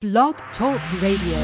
Blog 0.00 0.32
Talk 0.56 0.80
Radio. 1.04 1.36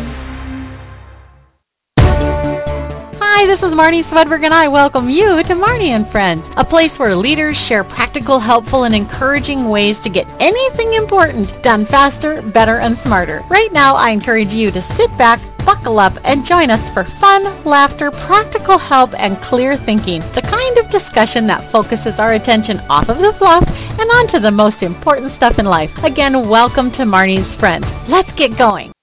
Hi, 3.20 3.44
this 3.44 3.60
is 3.60 3.68
Marnie 3.76 4.00
Swedberg, 4.08 4.48
and 4.48 4.56
I 4.56 4.72
welcome 4.72 5.12
you 5.12 5.44
to 5.44 5.52
Marnie 5.52 5.92
and 5.92 6.08
Friends, 6.08 6.40
a 6.56 6.64
place 6.64 6.88
where 6.96 7.20
leaders 7.20 7.52
share 7.68 7.84
practical, 7.84 8.40
helpful, 8.40 8.88
and 8.88 8.96
encouraging 8.96 9.68
ways 9.68 9.92
to 10.04 10.08
get 10.08 10.24
anything 10.40 10.96
important 10.96 11.52
done 11.68 11.84
faster, 11.92 12.40
better, 12.56 12.80
and 12.80 12.96
smarter. 13.04 13.44
Right 13.52 13.68
now, 13.76 13.92
I 13.92 14.16
encourage 14.16 14.48
you 14.48 14.72
to 14.72 14.80
sit 14.96 15.12
back, 15.20 15.36
buckle 15.66 16.00
up, 16.00 16.14
and 16.24 16.48
join 16.48 16.72
us 16.72 16.80
for 16.96 17.04
fun, 17.20 17.44
laughter, 17.68 18.08
practical 18.30 18.80
help, 18.80 19.10
and 19.12 19.36
clear 19.52 19.76
thinking. 19.84 20.24
The 20.32 20.46
kind 20.46 20.74
of 20.80 20.88
discussion 20.88 21.50
that 21.52 21.68
focuses 21.74 22.16
our 22.16 22.32
attention 22.32 22.80
off 22.88 23.10
of 23.12 23.20
the 23.20 23.36
fluff 23.36 23.66
and 23.66 24.08
onto 24.16 24.40
the 24.40 24.54
most 24.54 24.80
important 24.80 25.36
stuff 25.36 25.60
in 25.60 25.66
life. 25.66 25.92
Again, 26.00 26.48
welcome 26.48 26.88
to 26.96 27.04
Marnie's 27.04 27.50
Friends. 27.60 27.84
Let's 28.08 28.30
get 28.40 28.56
going. 28.56 28.95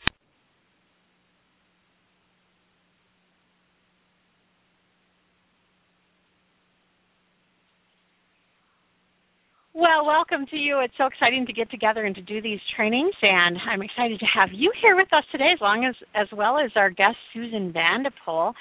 Well, 9.83 10.05
welcome 10.05 10.45
to 10.45 10.55
you. 10.55 10.79
It's 10.79 10.93
so 10.97 11.07
exciting 11.07 11.45
to 11.45 11.51
get 11.51 11.69
together 11.69 12.05
and 12.05 12.15
to 12.15 12.21
do 12.21 12.41
these 12.41 12.61
trainings, 12.73 13.13
and 13.21 13.57
I'm 13.69 13.81
excited 13.81 14.17
to 14.21 14.25
have 14.33 14.47
you 14.53 14.71
here 14.81 14.95
with 14.95 15.11
us 15.11 15.25
today, 15.29 15.51
as 15.53 15.59
long 15.59 15.83
as 15.83 15.93
as 16.15 16.29
well 16.31 16.57
as 16.57 16.71
our 16.77 16.89
guest 16.89 17.17
Susan 17.33 17.73
VandePol. 17.73 18.53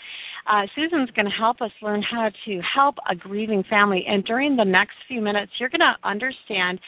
Uh, 0.50 0.62
Susan's 0.74 1.10
going 1.12 1.26
to 1.26 1.30
help 1.30 1.60
us 1.60 1.70
learn 1.80 2.02
how 2.02 2.30
to 2.45 2.60
help 2.74 2.96
a 3.08 3.14
grieving 3.14 3.62
family, 3.70 4.04
and 4.08 4.24
during 4.24 4.56
the 4.56 4.64
next 4.64 4.96
few 5.06 5.20
minutes, 5.20 5.52
you're 5.60 5.68
going 5.68 5.78
to 5.78 5.95
understand 6.02 6.80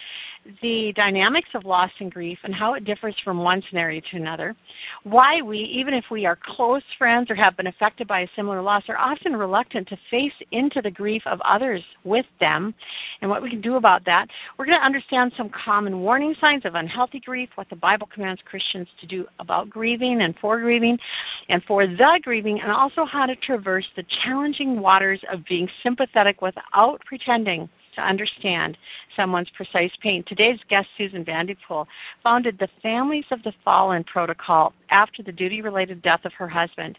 the 0.63 0.93
dynamics 0.95 1.49
of 1.55 1.65
loss 1.65 1.91
and 2.01 2.13
grief 2.13 2.39
and 2.45 2.55
how 2.55 2.75
it 2.75 2.85
differs 2.85 3.17
from 3.25 3.39
one 3.39 3.63
scenario 3.69 4.01
to 4.11 4.17
another. 4.17 4.55
Why 5.03 5.43
we, 5.45 5.59
even 5.81 5.95
if 5.95 6.05
we 6.11 6.27
are 6.27 6.39
close 6.57 6.83
friends 6.99 7.31
or 7.31 7.35
have 7.35 7.57
been 7.57 7.67
affected 7.67 8.07
by 8.07 8.21
a 8.21 8.27
similar 8.37 8.63
loss, 8.63 8.83
are 8.89 8.97
often 8.97 9.35
reluctant 9.35 9.89
to 9.89 9.97
face 10.11 10.33
into 10.53 10.81
the 10.83 10.91
grief 10.91 11.23
of 11.27 11.41
others 11.49 11.83
with 12.05 12.27
them 12.41 12.75
and 13.21 13.31
what 13.31 13.43
we 13.43 13.51
can 13.51 13.61
do 13.61 13.77
about 13.77 14.05
that. 14.05 14.27
We're 14.59 14.67
going 14.67 14.79
to 14.81 14.87
understand 14.87 15.33
some 15.37 15.51
common 15.65 16.01
warning 16.01 16.35
signs 16.41 16.65
of 16.65 16.75
unhealthy 16.75 17.21
grief, 17.21 17.49
what 17.55 17.71
the 17.71 17.77
Bible 17.77 18.09
commands 18.13 18.41
Christians 18.45 18.89
to 19.01 19.07
do 19.07 19.25
about 19.39 19.71
grieving 19.71 20.21
and 20.23 20.35
for 20.41 20.61
grieving 20.61 20.99
and 21.49 21.63
for 21.67 21.87
the 21.87 22.21
grieving, 22.23 22.61
and 22.63 22.71
also 22.71 23.05
how 23.11 23.27
to 23.27 23.35
traverse 23.37 23.87
the 23.97 24.05
challenging 24.25 24.81
waters 24.81 25.21
of 25.33 25.41
being 25.49 25.69
sympathetic 25.83 26.43
without 26.43 26.99
pretending 27.07 27.69
to 27.97 28.03
understand 28.03 28.77
someone's 29.17 29.49
precise 29.57 29.93
pain. 30.03 30.25
Today's 30.27 30.59
guest, 30.69 30.87
Susan 30.97 31.25
VandePol, 31.25 31.87
founded 32.23 32.59
the 32.59 32.69
Families 32.83 33.25
of 33.31 33.43
the 33.43 33.53
Fallen 33.65 34.05
protocol 34.05 34.73
after 34.91 35.23
the 35.23 35.33
duty 35.33 35.63
related 35.63 36.03
death 36.03 36.25
of 36.25 36.33
her 36.39 36.49
husband. 36.49 36.99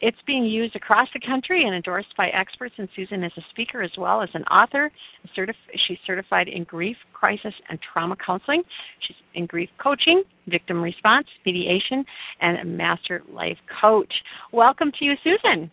It's 0.00 0.16
being 0.26 0.44
used 0.44 0.76
across 0.76 1.08
the 1.14 1.20
country 1.24 1.64
and 1.64 1.74
endorsed 1.74 2.14
by 2.16 2.28
experts, 2.28 2.74
and 2.78 2.88
Susan 2.94 3.24
is 3.24 3.32
a 3.38 3.42
speaker 3.50 3.80
as 3.82 3.92
well 3.96 4.22
as 4.22 4.28
an 4.34 4.42
author. 4.44 4.90
She's 5.34 5.98
certified 6.06 6.48
in 6.48 6.64
grief, 6.64 6.96
crisis, 7.12 7.54
and 7.70 7.78
trauma 7.80 8.16
counseling. 8.16 8.64
She's 9.06 9.16
in 9.34 9.46
grief 9.46 9.70
coaching, 9.82 10.22
victim 10.48 10.82
response, 10.82 11.26
mediation, 11.46 12.04
and 12.40 12.58
a 12.58 12.64
master 12.64 13.22
life 13.32 13.56
coach. 13.80 14.12
Welcome 14.52 14.90
to 14.98 15.04
you, 15.04 15.14
Susan. 15.22 15.70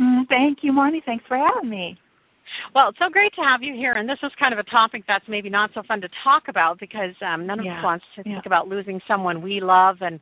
Mm, 0.00 0.28
thank 0.28 0.58
you, 0.62 0.72
Marnie. 0.72 1.04
Thanks 1.04 1.24
for 1.26 1.36
having 1.36 1.70
me. 1.70 1.98
Well, 2.74 2.88
it's 2.90 2.98
so 2.98 3.10
great 3.10 3.32
to 3.34 3.42
have 3.42 3.62
you 3.62 3.74
here, 3.74 3.92
and 3.92 4.08
this 4.08 4.18
is 4.22 4.32
kind 4.38 4.52
of 4.52 4.58
a 4.58 4.68
topic 4.70 5.04
that's 5.06 5.24
maybe 5.28 5.50
not 5.50 5.70
so 5.74 5.82
fun 5.86 6.00
to 6.00 6.08
talk 6.22 6.44
about 6.48 6.80
because 6.80 7.14
um, 7.22 7.46
none 7.46 7.58
of 7.58 7.64
yeah. 7.64 7.78
us 7.78 7.84
wants 7.84 8.04
to 8.16 8.22
yeah. 8.24 8.34
think 8.34 8.46
about 8.46 8.68
losing 8.68 9.00
someone 9.06 9.42
we 9.42 9.60
love, 9.60 9.98
and 10.00 10.20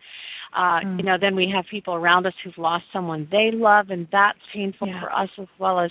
uh, 0.57 0.81
mm. 0.85 0.99
you 0.99 1.05
know, 1.05 1.17
then 1.21 1.35
we 1.35 1.53
have 1.55 1.65
people 1.71 1.95
around 1.95 2.27
us 2.27 2.35
who've 2.45 2.59
lost 2.59 2.85
someone 2.93 3.29
they 3.31 3.51
love, 3.53 3.91
and 3.91 4.07
that's 4.13 4.39
painful 4.55 4.89
yeah. 4.89 5.01
for 5.01 5.13
us 5.13 5.31
as 5.41 5.49
well 5.59 5.81
as. 5.81 5.91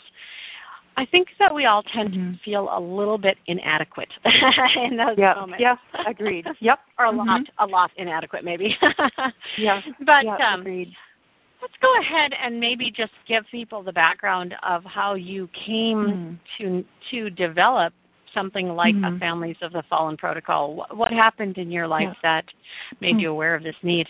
I 0.97 1.05
think 1.05 1.29
that 1.39 1.55
we 1.55 1.65
all 1.65 1.83
tend 1.95 2.11
mm-hmm. 2.11 2.33
to 2.33 2.37
feel 2.43 2.67
a 2.69 2.79
little 2.79 3.17
bit 3.17 3.37
inadequate 3.47 4.09
in 4.25 4.97
those 4.97 5.15
yep. 5.17 5.37
moments. 5.37 5.63
Yes, 5.63 5.77
agreed. 6.05 6.45
Yep, 6.59 6.79
or 6.99 7.05
a 7.05 7.09
mm-hmm. 7.09 7.17
lot, 7.17 7.41
a 7.59 7.65
lot 7.65 7.91
inadequate, 7.97 8.43
maybe. 8.43 8.75
yeah, 9.57 9.79
but 9.99 10.25
yep, 10.25 10.39
um, 10.53 10.61
agreed 10.61 10.93
let's 11.61 11.73
go 11.81 11.93
ahead 11.99 12.31
and 12.43 12.59
maybe 12.59 12.91
just 12.95 13.11
give 13.27 13.43
people 13.51 13.83
the 13.83 13.91
background 13.91 14.53
of 14.67 14.83
how 14.83 15.15
you 15.15 15.47
came 15.65 16.39
mm. 16.39 16.39
to 16.57 16.83
to 17.11 17.29
develop 17.29 17.93
something 18.33 18.69
like 18.69 18.95
mm. 18.95 19.15
a 19.15 19.19
Families 19.19 19.57
of 19.61 19.73
the 19.73 19.83
Fallen 19.89 20.17
protocol. 20.17 20.75
What, 20.75 20.95
what 20.95 21.11
happened 21.11 21.57
in 21.57 21.71
your 21.71 21.87
life 21.87 22.03
yeah. 22.23 22.41
that 22.41 22.45
made 22.99 23.15
mm. 23.15 23.21
you 23.21 23.31
aware 23.31 23.55
of 23.55 23.63
this 23.63 23.75
need? 23.83 24.07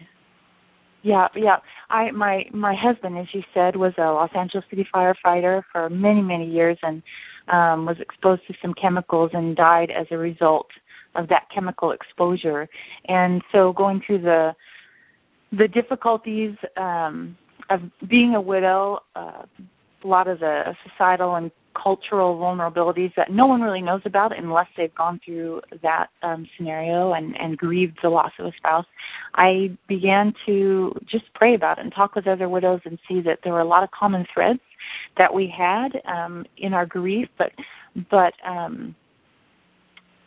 Yeah, 1.03 1.27
yeah. 1.35 1.57
I 1.89 2.11
my 2.11 2.43
my 2.53 2.75
husband, 2.79 3.17
as 3.17 3.27
you 3.33 3.41
said, 3.53 3.75
was 3.75 3.93
a 3.97 4.13
Los 4.13 4.29
Angeles 4.35 4.65
City 4.69 4.87
firefighter 4.93 5.63
for 5.71 5.89
many 5.89 6.21
many 6.21 6.49
years 6.49 6.77
and 6.83 7.01
um 7.51 7.85
was 7.85 7.97
exposed 7.99 8.43
to 8.47 8.53
some 8.61 8.73
chemicals 8.79 9.31
and 9.33 9.55
died 9.55 9.89
as 9.89 10.07
a 10.11 10.17
result 10.17 10.67
of 11.15 11.27
that 11.27 11.47
chemical 11.53 11.91
exposure. 11.91 12.69
And 13.07 13.41
so 13.51 13.73
going 13.73 14.01
through 14.05 14.21
the 14.21 14.53
the 15.51 15.67
difficulties 15.67 16.55
um, 16.77 17.37
of 17.69 17.81
being 18.09 18.35
a 18.35 18.41
widow, 18.41 18.99
uh, 19.15 19.43
a 20.03 20.07
lot 20.07 20.27
of 20.27 20.39
the 20.39 20.75
societal 20.89 21.35
and 21.35 21.51
cultural 21.81 22.37
vulnerabilities 22.37 23.13
that 23.15 23.31
no 23.31 23.45
one 23.45 23.61
really 23.61 23.81
knows 23.81 24.01
about 24.05 24.37
unless 24.37 24.67
they've 24.75 24.93
gone 24.95 25.19
through 25.23 25.61
that 25.81 26.07
um, 26.21 26.45
scenario 26.57 27.13
and, 27.13 27.35
and 27.39 27.57
grieved 27.57 27.97
the 28.03 28.09
loss 28.09 28.31
of 28.39 28.45
a 28.45 28.51
spouse. 28.57 28.85
I 29.35 29.77
began 29.87 30.33
to 30.45 30.93
just 31.09 31.25
pray 31.33 31.55
about 31.55 31.77
it 31.77 31.83
and 31.83 31.93
talk 31.93 32.15
with 32.15 32.27
other 32.27 32.49
widows 32.49 32.81
and 32.85 32.99
see 33.07 33.21
that 33.21 33.39
there 33.43 33.53
were 33.53 33.61
a 33.61 33.67
lot 33.67 33.83
of 33.83 33.91
common 33.91 34.25
threads 34.33 34.59
that 35.17 35.33
we 35.33 35.53
had 35.55 36.01
um, 36.05 36.45
in 36.57 36.73
our 36.73 36.85
grief, 36.85 37.29
but 37.37 37.51
but 38.09 38.33
um, 38.47 38.95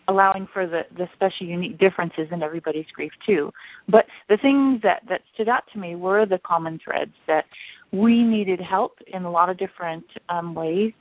allowing 0.08 0.48
for 0.52 0.66
the 0.66 0.82
the 0.96 1.06
special 1.14 1.46
unique 1.46 1.78
differences 1.78 2.28
in 2.30 2.42
everybody's 2.42 2.86
grief 2.94 3.12
too. 3.26 3.50
But 3.88 4.06
the 4.28 4.36
things 4.36 4.82
that 4.82 5.02
that 5.08 5.22
stood 5.34 5.48
out 5.48 5.64
to 5.72 5.78
me 5.78 5.96
were 5.96 6.26
the 6.26 6.38
common 6.38 6.78
threads 6.84 7.12
that 7.26 7.44
we 7.92 8.22
needed 8.22 8.60
help 8.60 8.98
in 9.06 9.24
a 9.24 9.30
lot 9.30 9.48
of 9.50 9.58
different 9.58 10.04
um 10.28 10.54
ways 10.54 10.92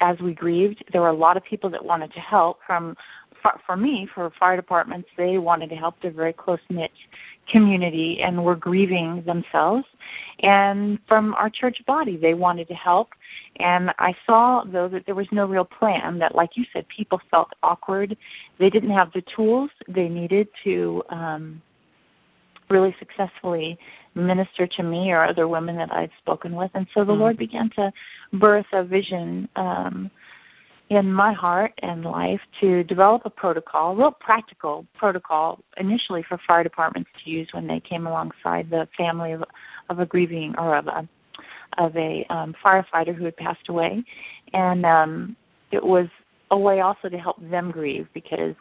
as 0.00 0.16
we 0.20 0.32
grieved. 0.32 0.84
There 0.92 1.00
were 1.00 1.08
a 1.08 1.16
lot 1.16 1.36
of 1.36 1.44
people 1.44 1.70
that 1.70 1.84
wanted 1.84 2.12
to 2.12 2.20
help 2.20 2.58
from 2.66 2.96
for, 3.42 3.52
for 3.66 3.76
me 3.76 4.08
for 4.14 4.30
fire 4.38 4.56
departments 4.56 5.08
they 5.16 5.38
wanted 5.38 5.70
to 5.70 5.76
help 5.76 5.94
their 6.02 6.10
very 6.10 6.32
close 6.32 6.58
knit 6.70 6.90
community 7.52 8.18
and 8.22 8.44
were 8.44 8.56
grieving 8.56 9.22
themselves. 9.26 9.84
And 10.40 10.98
from 11.08 11.34
our 11.34 11.50
church 11.50 11.78
body 11.86 12.16
they 12.16 12.34
wanted 12.34 12.68
to 12.68 12.74
help 12.74 13.08
and 13.58 13.90
I 13.98 14.12
saw, 14.24 14.62
though, 14.64 14.88
that 14.88 15.02
there 15.06 15.14
was 15.14 15.26
no 15.32 15.46
real 15.46 15.64
plan, 15.64 16.18
that, 16.18 16.34
like 16.34 16.50
you 16.54 16.64
said, 16.72 16.86
people 16.94 17.20
felt 17.30 17.48
awkward. 17.62 18.16
They 18.58 18.70
didn't 18.70 18.90
have 18.90 19.12
the 19.12 19.22
tools 19.34 19.70
they 19.88 20.08
needed 20.08 20.48
to 20.64 21.02
um, 21.10 21.62
really 22.70 22.94
successfully 22.98 23.78
minister 24.14 24.66
to 24.76 24.82
me 24.82 25.10
or 25.10 25.24
other 25.24 25.48
women 25.48 25.76
that 25.76 25.92
I'd 25.92 26.10
spoken 26.20 26.54
with. 26.54 26.70
And 26.74 26.86
so 26.94 27.04
the 27.04 27.12
mm-hmm. 27.12 27.20
Lord 27.20 27.36
began 27.36 27.70
to 27.76 27.92
birth 28.32 28.66
a 28.72 28.84
vision 28.84 29.48
um, 29.56 30.10
in 30.90 31.12
my 31.12 31.32
heart 31.32 31.72
and 31.82 32.04
life 32.04 32.40
to 32.60 32.82
develop 32.84 33.22
a 33.24 33.30
protocol, 33.30 33.92
a 33.92 33.96
real 33.96 34.10
practical 34.10 34.86
protocol, 34.96 35.60
initially 35.76 36.24
for 36.28 36.38
fire 36.46 36.62
departments 36.62 37.10
to 37.24 37.30
use 37.30 37.48
when 37.52 37.66
they 37.66 37.80
came 37.88 38.06
alongside 38.06 38.70
the 38.70 38.88
family 38.96 39.32
of, 39.32 39.44
of 39.90 39.98
a 39.98 40.06
grieving 40.06 40.54
or 40.56 40.76
of 40.76 40.86
a 40.86 41.08
of 41.76 41.96
a 41.96 42.24
um, 42.30 42.54
firefighter 42.64 43.14
who 43.14 43.24
had 43.24 43.36
passed 43.36 43.68
away, 43.68 44.04
and 44.52 44.84
um, 44.84 45.36
it 45.70 45.84
was 45.84 46.06
a 46.50 46.58
way 46.58 46.80
also 46.80 47.08
to 47.08 47.18
help 47.18 47.36
them 47.50 47.70
grieve 47.70 48.06
because 48.14 48.54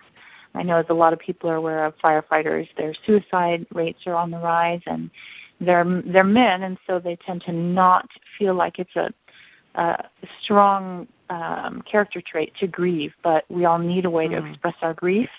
I 0.53 0.63
know 0.63 0.79
as 0.79 0.85
a 0.89 0.93
lot 0.93 1.13
of 1.13 1.19
people 1.19 1.49
are 1.49 1.55
aware 1.55 1.85
of 1.85 1.93
firefighters, 2.03 2.67
their 2.77 2.93
suicide 3.05 3.65
rates 3.73 3.99
are 4.05 4.15
on 4.15 4.31
the 4.31 4.37
rise, 4.37 4.81
and 4.85 5.09
they're 5.59 6.03
they're 6.11 6.23
men, 6.23 6.63
and 6.63 6.77
so 6.85 6.99
they 6.99 7.17
tend 7.25 7.43
to 7.45 7.53
not 7.53 8.07
feel 8.37 8.55
like 8.55 8.79
it's 8.79 8.95
a, 8.95 9.79
a 9.79 9.95
strong 10.43 11.07
um, 11.29 11.83
character 11.89 12.21
trait 12.29 12.51
to 12.59 12.67
grieve. 12.67 13.11
But 13.23 13.43
we 13.49 13.65
all 13.65 13.79
need 13.79 14.05
a 14.05 14.09
way 14.09 14.27
mm-hmm. 14.27 14.45
to 14.45 14.51
express 14.51 14.75
our 14.81 14.93
grief 14.93 15.29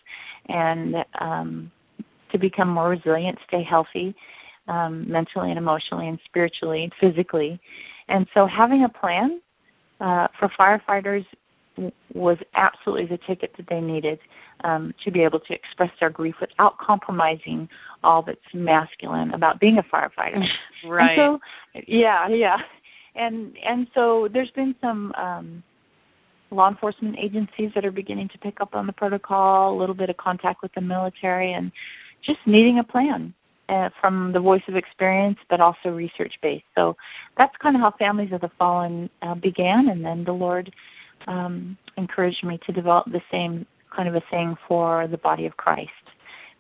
and 0.49 0.95
um, 1.21 1.71
to 2.33 2.39
become 2.39 2.69
more 2.69 2.89
resilient, 2.89 3.39
stay 3.47 3.63
healthy, 3.69 4.15
um, 4.69 5.11
mentally 5.11 5.51
and 5.51 5.59
emotionally 5.59 6.09
and 6.09 6.19
spiritually 6.25 6.85
and 6.85 6.93
physically. 7.01 7.61
And 8.09 8.27
so 8.35 8.47
having 8.47 8.85
a 8.85 8.89
plan 8.89 9.41
uh, 10.01 10.29
for 10.39 10.51
firefighters 10.59 11.25
was 12.15 12.39
absolutely 12.55 13.07
the 13.07 13.19
ticket 13.27 13.53
that 13.57 13.67
they 13.69 13.81
needed 13.81 14.19
um, 14.65 14.93
to 15.05 15.11
be 15.11 15.21
able 15.21 15.41
to 15.41 15.55
express 15.55 15.91
their 16.01 16.11
grief 16.11 16.35
without 16.41 16.77
compromising 16.79 17.69
all 18.03 18.23
that's 18.23 18.41
masculine 18.53 19.33
about 19.33 19.61
being 19.61 19.79
a 19.79 19.95
firefighter. 19.95 20.43
right. 20.89 21.19
And 21.19 21.41
so, 21.75 21.83
yeah, 21.87 22.29
yeah. 22.29 22.57
And 23.15 23.57
and 23.65 23.87
so 23.95 24.29
there's 24.33 24.51
been 24.51 24.75
some 24.81 25.13
um, 25.13 25.63
law 26.51 26.69
enforcement 26.69 27.17
agencies 27.23 27.71
that 27.75 27.85
are 27.85 27.91
beginning 27.91 28.29
to 28.33 28.39
pick 28.39 28.61
up 28.61 28.75
on 28.75 28.87
the 28.87 28.93
protocol, 28.93 29.77
a 29.77 29.79
little 29.79 29.95
bit 29.95 30.11
of 30.11 30.17
contact 30.17 30.63
with 30.63 30.73
the 30.75 30.81
military, 30.81 31.53
and 31.53 31.73
just 32.25 32.39
needing 32.47 32.79
a 32.79 32.85
plan 32.85 33.35
uh, 33.69 33.91
from 34.01 34.33
the 34.33 34.41
voice 34.41 34.63
of 34.69 34.77
experience, 34.77 35.39
but 35.51 35.61
also 35.61 35.91
research 35.91 36.35
based. 36.43 36.65
So 36.75 36.97
that's 37.37 37.55
kind 37.63 37.77
of 37.77 37.83
how 37.83 37.93
Families 37.99 38.33
of 38.33 38.41
the 38.41 38.51
Fallen 38.59 39.11
uh, 39.23 39.35
began, 39.35 39.89
and 39.89 40.05
then 40.05 40.25
the 40.25 40.33
Lord 40.33 40.73
um, 41.27 41.77
encouraged 41.97 42.45
me 42.45 42.59
to 42.67 42.73
develop 42.73 43.07
the 43.07 43.21
same 43.31 43.67
kind 43.95 44.09
of 44.09 44.15
a 44.15 44.23
thing 44.31 44.57
for 44.67 45.07
the 45.09 45.19
body 45.19 45.47
of 45.47 45.57
Christ. 45.57 45.91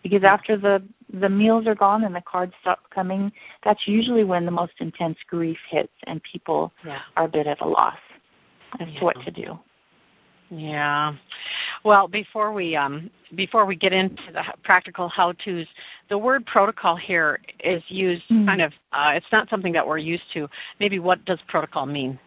Because 0.02 0.22
after 0.25 0.56
the 0.56 0.78
the 1.12 1.28
meals 1.28 1.66
are 1.66 1.75
gone 1.75 2.05
and 2.05 2.14
the 2.14 2.22
cards 2.31 2.52
stop 2.60 2.81
coming, 2.94 3.32
that's 3.64 3.81
usually 3.87 4.25
when 4.25 4.44
the 4.44 4.50
most 4.50 4.75
intense 4.78 5.16
grief 5.28 5.56
hits 5.70 5.93
and 6.06 6.20
people 6.31 6.70
yeah. 6.84 6.99
are 7.16 7.25
a 7.25 7.28
bit 7.28 7.46
at 7.46 7.61
a 7.62 7.66
loss 7.66 7.96
as 8.81 8.88
yeah. 8.93 8.99
to 8.99 9.04
what 9.04 9.16
to 9.25 9.31
do. 9.31 9.58
Yeah. 10.50 11.12
Well, 11.84 12.08
before 12.08 12.52
we 12.52 12.76
um, 12.76 13.10
before 13.36 13.66
we 13.66 13.76
get 13.76 13.92
into 13.92 14.22
the 14.32 14.42
practical 14.64 15.10
how-tos, 15.14 15.66
the 16.08 16.19
word 16.19 16.44
protocol 16.46 16.96
here 16.96 17.38
is 17.60 17.82
used 17.88 18.25
mm. 18.30 18.46
kind 18.46 18.62
of. 18.62 18.72
Uh, 18.92 19.16
it's 19.16 19.26
not 19.32 19.48
something 19.50 19.72
that 19.72 19.86
we're 19.86 19.98
used 19.98 20.25
to. 20.34 20.48
Maybe 20.80 20.98
what 20.98 21.25
does 21.25 21.38
protocol 21.48 21.86
mean? 21.86 22.19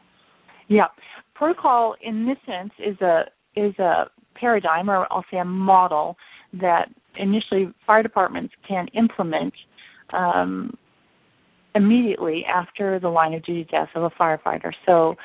Yeah, 0.67 0.87
protocol 1.35 1.95
in 2.01 2.25
this 2.25 2.37
sense 2.45 2.71
is 2.79 2.99
a 3.01 3.23
is 3.55 3.77
a 3.79 4.05
paradigm, 4.35 4.89
or 4.89 5.07
I'll 5.11 5.25
say 5.31 5.37
a 5.37 5.45
model 5.45 6.17
that 6.53 6.89
initially 7.17 7.73
fire 7.85 8.03
departments 8.03 8.53
can 8.67 8.87
implement 8.93 9.53
um, 10.13 10.77
immediately 11.75 12.43
after 12.45 12.99
the 12.99 13.09
line 13.09 13.33
of 13.33 13.43
duty 13.43 13.67
death 13.69 13.89
of 13.95 14.03
a 14.03 14.09
firefighter. 14.09 14.71
So 14.85 15.15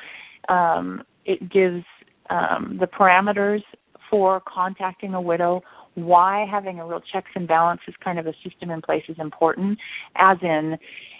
um, 0.53 1.03
it 1.25 1.51
gives 1.51 1.83
um, 2.29 2.77
the 2.79 2.87
parameters 2.87 3.61
for 4.09 4.41
contacting 4.41 5.13
a 5.13 5.21
widow, 5.21 5.61
why 5.95 6.45
having 6.49 6.79
a 6.79 6.85
real 6.85 7.01
checks 7.11 7.31
and 7.35 7.47
balances 7.47 7.93
kind 8.03 8.19
of 8.19 8.27
a 8.27 8.33
system 8.43 8.69
in 8.69 8.81
place 8.81 9.03
is 9.09 9.17
important, 9.19 9.79
as 10.15 10.37
in 10.41 10.77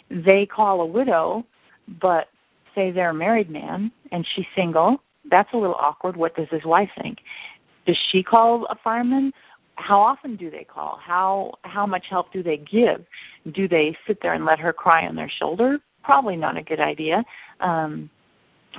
they 0.10 0.46
call 0.46 0.82
a 0.82 0.86
widow, 0.86 1.46
but 2.02 2.26
say 2.76 2.92
they're 2.92 3.10
a 3.10 3.14
married 3.14 3.50
man 3.50 3.92
and 4.12 4.26
she's 4.36 4.46
single, 4.56 4.98
that's 5.30 5.50
a 5.54 5.58
little 5.58 5.76
awkward. 5.76 6.16
What 6.16 6.36
does 6.36 6.48
his 6.52 6.64
wife 6.64 6.90
think? 7.02 7.18
Does 7.86 7.98
she 8.12 8.24
call 8.24 8.66
a 8.70 8.76
fireman? 8.84 9.32
How 9.76 10.00
often 10.00 10.36
do 10.36 10.50
they 10.50 10.64
call? 10.64 11.00
How 11.04 11.54
how 11.64 11.86
much 11.86 12.06
help 12.10 12.32
do 12.34 12.42
they 12.42 12.58
give? 12.58 13.06
Do 13.54 13.68
they 13.68 13.96
sit 14.08 14.20
there 14.22 14.34
and 14.34 14.46
let 14.46 14.60
her 14.60 14.74
cry 14.74 15.06
on 15.08 15.16
their 15.16 15.32
shoulder? 15.40 15.80
Probably 16.04 16.36
not 16.36 16.58
a 16.58 16.64
good 16.64 16.80
idea. 16.80 17.24
Um, 17.60 18.10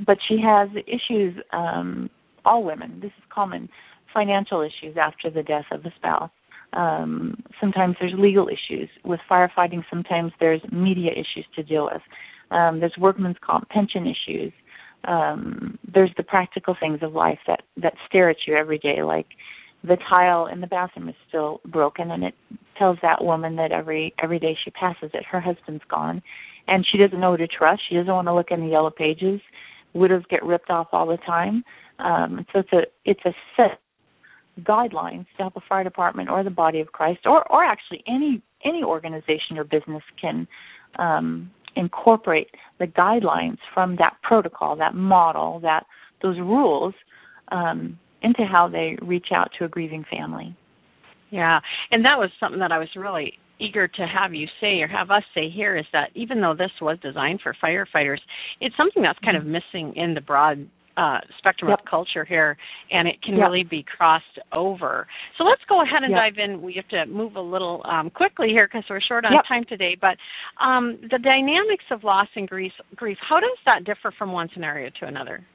but 0.06 0.18
she 0.26 0.40
has 0.42 0.68
issues. 0.86 1.34
Um, 1.52 2.10
all 2.48 2.64
women. 2.64 2.98
This 3.00 3.12
is 3.18 3.24
common 3.32 3.68
financial 4.12 4.60
issues 4.62 4.96
after 4.96 5.30
the 5.30 5.42
death 5.42 5.66
of 5.70 5.82
the 5.82 5.92
spouse. 5.96 6.30
Um, 6.72 7.42
sometimes 7.60 7.96
there's 7.98 8.12
legal 8.16 8.48
issues 8.48 8.90
with 9.04 9.20
firefighting. 9.30 9.84
Sometimes 9.88 10.32
there's 10.38 10.60
media 10.70 11.12
issues 11.12 11.46
to 11.56 11.62
deal 11.62 11.88
with. 11.92 12.02
Um, 12.50 12.80
there's 12.80 12.94
workman's 12.98 13.36
comp, 13.40 13.68
pension 13.68 14.06
issues. 14.06 14.52
Um, 15.04 15.78
there's 15.92 16.10
the 16.16 16.22
practical 16.22 16.76
things 16.78 16.98
of 17.02 17.12
life 17.12 17.38
that 17.46 17.62
that 17.76 17.94
stare 18.06 18.28
at 18.28 18.38
you 18.46 18.54
every 18.54 18.78
day, 18.78 19.02
like 19.02 19.26
the 19.84 19.96
tile 20.08 20.46
in 20.46 20.60
the 20.60 20.66
bathroom 20.66 21.08
is 21.08 21.14
still 21.28 21.60
broken, 21.66 22.10
and 22.10 22.24
it 22.24 22.34
tells 22.76 22.98
that 23.02 23.24
woman 23.24 23.56
that 23.56 23.70
every 23.70 24.12
every 24.22 24.38
day 24.38 24.56
she 24.62 24.70
passes 24.70 25.10
it, 25.14 25.24
her 25.24 25.40
husband's 25.40 25.84
gone, 25.88 26.22
and 26.66 26.86
she 26.90 26.98
doesn't 26.98 27.20
know 27.20 27.32
who 27.32 27.36
to 27.38 27.46
trust. 27.46 27.82
She 27.88 27.94
doesn't 27.94 28.12
want 28.12 28.26
to 28.26 28.34
look 28.34 28.50
in 28.50 28.60
the 28.60 28.66
yellow 28.72 28.90
pages. 28.90 29.40
Widows 29.94 30.24
get 30.28 30.44
ripped 30.44 30.70
off 30.70 30.88
all 30.92 31.06
the 31.06 31.16
time. 31.18 31.64
Um, 32.00 32.44
so 32.52 32.60
it's 32.60 32.72
a 32.72 32.82
it's 33.04 33.24
a 33.24 33.32
set 33.56 33.80
guidelines 34.58 35.26
to 35.36 35.42
help 35.42 35.56
a 35.56 35.60
fire 35.68 35.84
department 35.84 36.28
or 36.28 36.42
the 36.42 36.50
body 36.50 36.80
of 36.80 36.92
Christ 36.92 37.20
or 37.24 37.50
or 37.50 37.64
actually 37.64 38.02
any 38.06 38.42
any 38.64 38.82
organization 38.82 39.56
or 39.56 39.64
business 39.64 40.02
can 40.20 40.46
um, 40.98 41.50
incorporate 41.76 42.48
the 42.78 42.86
guidelines 42.86 43.58
from 43.72 43.96
that 43.96 44.16
protocol, 44.22 44.76
that 44.76 44.94
model, 44.94 45.60
that 45.60 45.86
those 46.22 46.38
rules 46.38 46.94
um, 47.52 47.98
into 48.22 48.44
how 48.44 48.68
they 48.68 48.98
reach 49.00 49.28
out 49.32 49.50
to 49.58 49.64
a 49.64 49.68
grieving 49.68 50.04
family. 50.10 50.56
Yeah, 51.30 51.60
and 51.90 52.04
that 52.04 52.18
was 52.18 52.30
something 52.40 52.60
that 52.60 52.72
I 52.72 52.78
was 52.78 52.88
really 52.96 53.38
eager 53.60 53.88
to 53.88 54.06
have 54.06 54.34
you 54.34 54.46
say 54.60 54.80
or 54.80 54.86
have 54.86 55.10
us 55.10 55.24
say 55.34 55.50
here 55.50 55.76
is 55.76 55.84
that 55.92 56.10
even 56.14 56.40
though 56.40 56.54
this 56.54 56.70
was 56.80 56.98
designed 57.02 57.40
for 57.42 57.54
firefighters, 57.62 58.18
it's 58.60 58.76
something 58.76 59.02
that's 59.02 59.18
kind 59.20 59.36
of 59.36 59.42
mm-hmm. 59.42 59.52
missing 59.52 59.96
in 59.96 60.14
the 60.14 60.20
broad 60.20 60.68
uh, 60.98 61.18
spectrum 61.38 61.70
yep. 61.70 61.78
of 61.78 61.86
culture 61.88 62.24
here, 62.24 62.56
and 62.90 63.06
it 63.06 63.22
can 63.22 63.36
yep. 63.36 63.46
really 63.46 63.62
be 63.62 63.84
crossed 63.84 64.38
over. 64.52 65.06
So 65.36 65.44
let's 65.44 65.62
go 65.68 65.80
ahead 65.80 66.02
and 66.02 66.10
yep. 66.10 66.20
dive 66.34 66.38
in. 66.42 66.60
We 66.60 66.74
have 66.74 66.88
to 66.88 67.06
move 67.06 67.36
a 67.36 67.40
little 67.40 67.82
um, 67.84 68.10
quickly 68.10 68.48
here 68.48 68.66
because 68.66 68.84
we're 68.90 69.00
short 69.00 69.24
on 69.24 69.32
time 69.48 69.64
today. 69.68 69.96
But 70.00 70.16
um, 70.62 70.98
the 71.02 71.18
dynamics 71.18 71.84
of 71.90 72.02
loss 72.02 72.28
and 72.34 72.48
grief, 72.48 72.72
grief, 72.96 73.18
how 73.26 73.38
does 73.38 73.58
that 73.64 73.84
differ 73.84 74.12
from 74.18 74.32
one 74.32 74.48
scenario 74.52 74.90
to 75.00 75.06
another? 75.06 75.46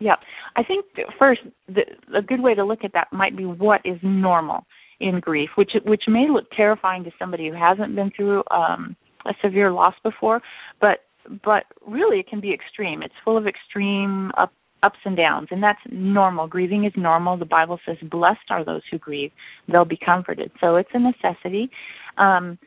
Yeah, 0.00 0.16
I 0.56 0.64
think 0.64 0.86
first 1.18 1.42
the, 1.68 1.82
a 2.16 2.22
good 2.22 2.40
way 2.40 2.54
to 2.54 2.64
look 2.64 2.80
at 2.84 2.92
that 2.94 3.08
might 3.12 3.36
be 3.36 3.44
what 3.44 3.82
is 3.84 3.98
normal 4.02 4.64
in 4.98 5.20
grief, 5.20 5.50
which 5.56 5.72
which 5.84 6.04
may 6.08 6.26
look 6.30 6.50
terrifying 6.56 7.04
to 7.04 7.10
somebody 7.18 7.48
who 7.48 7.54
hasn't 7.54 7.94
been 7.94 8.10
through 8.16 8.42
um, 8.50 8.96
a 9.26 9.32
severe 9.42 9.70
loss 9.70 9.94
before, 10.02 10.40
but 10.80 11.00
but 11.44 11.64
really 11.86 12.18
it 12.18 12.28
can 12.28 12.40
be 12.40 12.52
extreme. 12.52 13.02
It's 13.02 13.14
full 13.24 13.36
of 13.36 13.46
extreme 13.46 14.30
up 14.38 14.52
ups 14.82 14.98
and 15.04 15.16
downs, 15.16 15.48
and 15.50 15.62
that's 15.62 15.80
normal. 15.90 16.46
Grieving 16.46 16.84
is 16.84 16.92
normal. 16.96 17.36
The 17.36 17.44
Bible 17.44 17.78
says, 17.86 17.96
"Blessed 18.02 18.50
are 18.50 18.64
those 18.64 18.82
who 18.90 18.98
grieve; 18.98 19.32
they'll 19.68 19.84
be 19.84 19.98
comforted." 19.98 20.50
So 20.60 20.76
it's 20.76 20.90
a 20.94 20.98
necessity. 20.98 21.70
Um, 22.18 22.58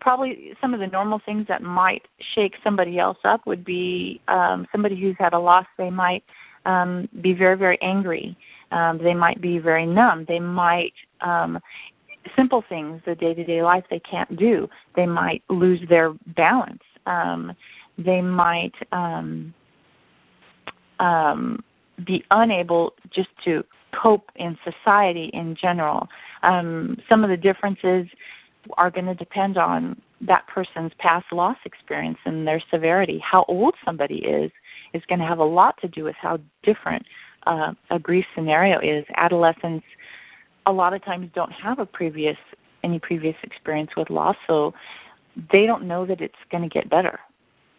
probably 0.00 0.54
some 0.60 0.74
of 0.74 0.80
the 0.80 0.86
normal 0.86 1.20
things 1.24 1.46
that 1.48 1.62
might 1.62 2.02
shake 2.34 2.54
somebody 2.64 2.98
else 2.98 3.18
up 3.24 3.46
would 3.46 3.64
be 3.64 4.20
um, 4.28 4.66
somebody 4.72 5.00
who's 5.00 5.16
had 5.18 5.32
a 5.32 5.38
loss. 5.38 5.66
They 5.78 5.90
might 5.90 6.24
um, 6.64 7.08
be 7.20 7.32
very, 7.32 7.56
very 7.56 7.78
angry. 7.82 8.36
Um, 8.70 8.98
they 9.02 9.14
might 9.14 9.40
be 9.40 9.58
very 9.58 9.86
numb. 9.86 10.24
They 10.26 10.40
might 10.40 10.94
um, 11.20 11.58
simple 12.36 12.64
things, 12.68 13.02
the 13.04 13.14
day-to-day 13.14 13.62
life 13.62 13.84
they 13.90 14.00
can't 14.00 14.36
do. 14.36 14.68
They 14.96 15.06
might 15.06 15.42
lose 15.48 15.80
their 15.88 16.14
balance. 16.36 16.82
Um, 17.06 17.52
they 17.98 18.20
might 18.20 18.72
um, 18.92 19.54
um, 20.98 21.62
be 22.04 22.24
unable 22.30 22.94
just 23.14 23.28
to 23.44 23.64
cope 24.00 24.30
in 24.36 24.56
society 24.64 25.30
in 25.32 25.56
general. 25.60 26.08
Um, 26.42 26.96
some 27.08 27.24
of 27.24 27.30
the 27.30 27.36
differences 27.36 28.06
are 28.76 28.90
going 28.90 29.06
to 29.06 29.14
depend 29.14 29.58
on 29.58 30.00
that 30.20 30.46
person's 30.46 30.92
past 30.98 31.26
loss 31.32 31.56
experience 31.64 32.18
and 32.24 32.46
their 32.46 32.62
severity. 32.70 33.20
How 33.28 33.44
old 33.48 33.74
somebody 33.84 34.16
is 34.16 34.50
is 34.94 35.02
going 35.08 35.18
to 35.18 35.26
have 35.26 35.38
a 35.38 35.44
lot 35.44 35.76
to 35.80 35.88
do 35.88 36.04
with 36.04 36.16
how 36.20 36.38
different 36.62 37.04
uh, 37.46 37.72
a 37.90 37.98
grief 37.98 38.24
scenario 38.34 38.78
is. 38.78 39.04
Adolescents 39.16 39.84
a 40.66 40.72
lot 40.72 40.94
of 40.94 41.04
times 41.04 41.28
don't 41.34 41.52
have 41.52 41.78
a 41.78 41.86
previous 41.86 42.36
any 42.84 42.98
previous 42.98 43.36
experience 43.42 43.90
with 43.96 44.10
loss, 44.10 44.36
so 44.46 44.74
they 45.52 45.66
don't 45.66 45.86
know 45.86 46.04
that 46.04 46.20
it's 46.20 46.34
going 46.50 46.62
to 46.62 46.68
get 46.68 46.90
better. 46.90 47.20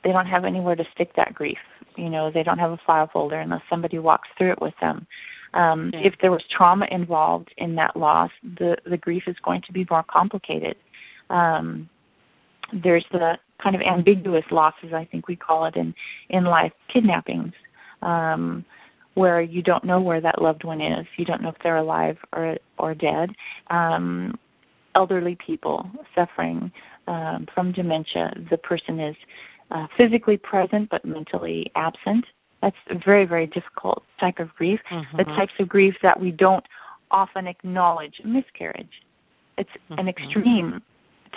They 0.04 0.12
don't 0.12 0.28
have 0.28 0.46
anywhere 0.46 0.76
to 0.76 0.84
stick 0.94 1.12
that 1.16 1.34
grief. 1.34 1.58
You 1.96 2.10
know 2.10 2.32
they 2.32 2.44
don't 2.44 2.60
have 2.60 2.72
a 2.72 2.80
file 2.86 3.10
folder 3.12 3.40
unless 3.40 3.62
somebody 3.70 4.00
walks 4.00 4.30
through 4.38 4.52
it 4.54 4.62
with 4.62 4.74
them. 4.82 5.08
Um 5.54 5.92
if 5.94 6.16
there 6.22 6.32
was 6.32 6.44
trauma 6.56 6.88
involved 6.92 7.54
in 7.58 7.76
that 7.76 7.96
loss 7.96 8.32
the 8.44 8.78
the 8.90 8.98
grief 8.98 9.24
is 9.28 9.36
going 9.44 9.62
to 9.68 9.74
be 9.74 9.86
more 9.90 10.04
complicated. 10.10 10.76
Um 11.30 11.90
there's 12.84 13.06
the 13.12 13.34
kind 13.62 13.76
of 13.76 13.82
ambiguous 13.82 14.44
losses 14.50 14.94
i 14.94 15.06
think 15.06 15.28
we 15.28 15.36
call 15.36 15.66
it 15.66 15.76
in 15.76 15.94
in 16.30 16.44
life 16.44 16.72
kidnappings 16.92 17.54
um 18.02 18.66
where 19.16 19.42
you 19.42 19.62
don't 19.62 19.84
know 19.84 20.02
where 20.02 20.22
that 20.22 20.42
loved 20.42 20.64
one 20.64 20.82
is. 20.82 21.06
You 21.18 21.26
don't 21.26 21.42
know 21.42 21.50
if 21.50 21.56
they're 21.64 21.78
alive 21.78 22.18
or 22.34 22.58
or 22.78 22.94
dead. 22.94 23.30
Um 23.70 24.38
elderly 24.96 25.38
people 25.46 25.90
suffering 26.16 26.72
um 27.08 27.48
from 27.54 27.72
dementia. 27.72 28.34
The 28.50 28.58
person 28.58 29.00
is 29.00 29.16
uh, 29.74 29.88
physically 29.98 30.38
present 30.38 30.90
but 30.90 31.04
mentally 31.04 31.72
absent. 31.76 32.26
That's 32.62 32.76
a 32.90 32.96
very, 33.04 33.26
very 33.26 33.48
difficult 33.48 34.04
type 34.20 34.40
of 34.40 34.50
grief. 34.56 34.80
Mm-hmm. 34.92 35.18
The 35.18 35.24
types 35.26 35.52
of 35.60 35.68
grief 35.68 35.96
that 36.02 36.20
we 36.20 36.32
don't 36.32 36.66
often 37.12 37.48
acknowledge 37.48 38.22
miscarriage. 38.24 39.02
It's 39.58 39.70
mm-hmm. 39.90 40.00
an 40.00 40.08
extreme 40.08 40.82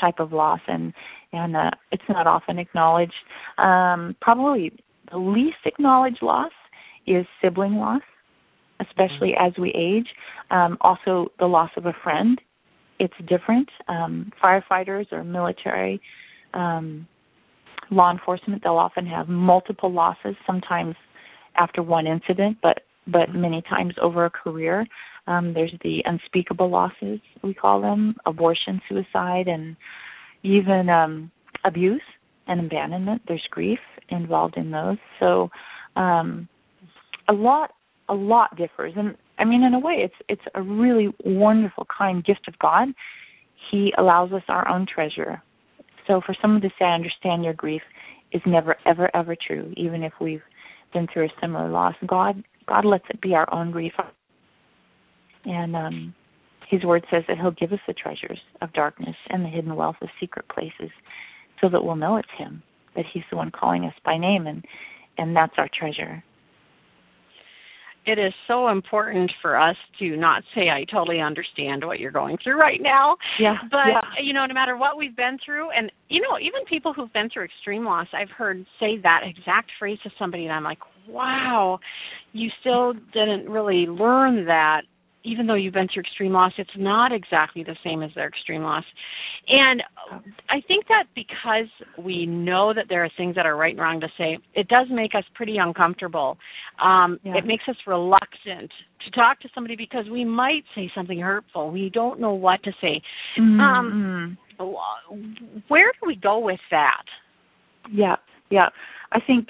type 0.00 0.20
of 0.20 0.32
loss, 0.32 0.60
and 0.68 0.92
and 1.32 1.56
uh, 1.56 1.70
it's 1.90 2.04
not 2.08 2.26
often 2.26 2.58
acknowledged. 2.58 3.14
Um, 3.58 4.14
probably 4.20 4.72
the 5.10 5.18
least 5.18 5.58
acknowledged 5.64 6.22
loss 6.22 6.52
is 7.06 7.26
sibling 7.42 7.76
loss, 7.76 8.02
especially 8.80 9.32
mm-hmm. 9.32 9.46
as 9.46 9.58
we 9.58 9.70
age. 9.70 10.08
Um, 10.50 10.78
also, 10.80 11.32
the 11.38 11.46
loss 11.46 11.70
of 11.76 11.86
a 11.86 11.94
friend. 12.04 12.40
It's 12.98 13.14
different. 13.28 13.68
Um, 13.88 14.32
firefighters 14.42 15.12
or 15.12 15.22
military 15.22 16.00
um, 16.54 17.06
law 17.90 18.10
enforcement 18.10 18.62
they'll 18.62 18.76
often 18.76 19.06
have 19.06 19.28
multiple 19.28 19.92
losses 19.92 20.34
sometimes 20.46 20.94
after 21.56 21.82
one 21.82 22.06
incident 22.06 22.56
but 22.62 22.82
but 23.06 23.32
many 23.34 23.62
times 23.62 23.94
over 24.02 24.24
a 24.24 24.30
career 24.30 24.86
um 25.26 25.54
there's 25.54 25.74
the 25.82 26.02
unspeakable 26.04 26.68
losses 26.68 27.20
we 27.42 27.54
call 27.54 27.80
them 27.80 28.16
abortion 28.26 28.80
suicide 28.88 29.46
and 29.46 29.76
even 30.46 30.88
um, 30.88 31.30
abuse 31.64 32.02
and 32.46 32.60
abandonment. 32.60 33.22
There's 33.26 33.46
grief 33.50 33.80
involved 34.08 34.56
in 34.56 34.70
those. 34.70 34.98
So 35.18 35.50
um, 35.96 36.48
a 37.28 37.32
lot 37.32 37.72
a 38.08 38.14
lot 38.14 38.56
differs 38.56 38.92
and 38.96 39.16
I 39.36 39.44
mean 39.44 39.64
in 39.64 39.74
a 39.74 39.80
way 39.80 39.94
it's 39.94 40.14
it's 40.28 40.48
a 40.54 40.62
really 40.62 41.12
wonderful 41.24 41.86
kind 41.86 42.24
gift 42.24 42.46
of 42.46 42.56
God. 42.60 42.88
He 43.70 43.92
allows 43.98 44.32
us 44.32 44.42
our 44.48 44.68
own 44.68 44.86
treasure. 44.86 45.42
So 46.06 46.20
for 46.24 46.34
someone 46.40 46.60
to 46.62 46.70
say 46.78 46.84
I 46.84 46.94
understand 46.94 47.44
your 47.44 47.54
grief 47.54 47.82
is 48.32 48.42
never 48.46 48.76
ever 48.86 49.14
ever 49.14 49.36
true 49.36 49.72
even 49.76 50.02
if 50.02 50.12
we've 50.20 50.42
been 50.92 51.06
through 51.12 51.26
a 51.26 51.40
similar 51.40 51.68
loss. 51.68 51.94
God 52.06 52.42
God 52.66 52.84
lets 52.84 53.04
it 53.10 53.20
be 53.20 53.34
our 53.34 53.52
own 53.52 53.70
grief. 53.70 53.92
And 55.44 55.76
um 55.76 56.14
his 56.68 56.84
word 56.84 57.06
says 57.10 57.22
that 57.28 57.38
he'll 57.38 57.52
give 57.52 57.72
us 57.72 57.78
the 57.86 57.94
treasures 57.94 58.40
of 58.60 58.72
darkness 58.72 59.16
and 59.30 59.44
the 59.44 59.48
hidden 59.48 59.76
wealth 59.76 59.96
of 60.02 60.08
secret 60.18 60.48
places 60.48 60.90
so 61.60 61.68
that 61.68 61.84
we'll 61.84 61.94
know 61.94 62.16
it's 62.16 62.28
him, 62.36 62.60
that 62.96 63.04
he's 63.12 63.22
the 63.30 63.36
one 63.36 63.52
calling 63.52 63.84
us 63.84 63.94
by 64.04 64.18
name 64.18 64.46
and 64.46 64.64
and 65.18 65.34
that's 65.34 65.54
our 65.58 65.68
treasure 65.72 66.22
it 68.06 68.18
is 68.18 68.32
so 68.46 68.68
important 68.68 69.32
for 69.42 69.60
us 69.60 69.76
to 69.98 70.16
not 70.16 70.44
say 70.54 70.70
I 70.70 70.84
totally 70.90 71.20
understand 71.20 71.84
what 71.84 71.98
you're 71.98 72.12
going 72.12 72.38
through 72.42 72.58
right 72.58 72.80
now. 72.80 73.16
Yeah. 73.38 73.56
But 73.70 73.88
yeah. 73.88 74.00
you 74.22 74.32
know, 74.32 74.46
no 74.46 74.54
matter 74.54 74.76
what 74.76 74.96
we've 74.96 75.16
been 75.16 75.38
through 75.44 75.70
and 75.72 75.90
you 76.08 76.22
know, 76.22 76.38
even 76.38 76.64
people 76.68 76.92
who've 76.94 77.12
been 77.12 77.28
through 77.28 77.44
extreme 77.44 77.84
loss, 77.84 78.06
I've 78.12 78.30
heard 78.30 78.64
say 78.78 78.98
that 79.02 79.22
exact 79.24 79.72
phrase 79.78 79.98
to 80.04 80.10
somebody 80.18 80.44
and 80.44 80.52
I'm 80.52 80.64
like, 80.64 80.78
"Wow, 81.08 81.80
you 82.32 82.50
still 82.60 82.92
didn't 83.12 83.50
really 83.50 83.86
learn 83.86 84.46
that 84.46 84.82
even 85.26 85.46
though 85.46 85.54
you've 85.54 85.74
been 85.74 85.88
through 85.92 86.02
extreme 86.02 86.32
loss, 86.32 86.52
it's 86.56 86.70
not 86.76 87.12
exactly 87.12 87.64
the 87.64 87.76
same 87.84 88.02
as 88.02 88.10
their 88.14 88.28
extreme 88.28 88.62
loss. 88.62 88.84
And 89.48 89.82
I 90.48 90.60
think 90.66 90.86
that 90.88 91.04
because 91.14 91.68
we 91.98 92.26
know 92.26 92.72
that 92.74 92.86
there 92.88 93.04
are 93.04 93.10
things 93.16 93.34
that 93.34 93.46
are 93.46 93.56
right 93.56 93.72
and 93.72 93.80
wrong 93.80 94.00
to 94.00 94.08
say, 94.16 94.38
it 94.54 94.68
does 94.68 94.86
make 94.90 95.14
us 95.14 95.24
pretty 95.34 95.56
uncomfortable. 95.58 96.38
Um, 96.82 97.18
yeah. 97.22 97.38
It 97.38 97.46
makes 97.46 97.64
us 97.68 97.76
reluctant 97.86 98.70
to 99.04 99.10
talk 99.10 99.40
to 99.40 99.48
somebody 99.54 99.76
because 99.76 100.04
we 100.10 100.24
might 100.24 100.62
say 100.74 100.90
something 100.94 101.18
hurtful. 101.18 101.70
We 101.70 101.90
don't 101.92 102.20
know 102.20 102.32
what 102.32 102.62
to 102.64 102.72
say. 102.80 103.02
Mm-hmm. 103.38 103.60
Um, 103.60 104.38
where 105.68 105.92
do 106.00 106.06
we 106.06 106.16
go 106.16 106.38
with 106.38 106.60
that? 106.70 107.04
Yeah, 107.92 108.16
yeah. 108.50 108.68
I 109.12 109.20
think 109.20 109.48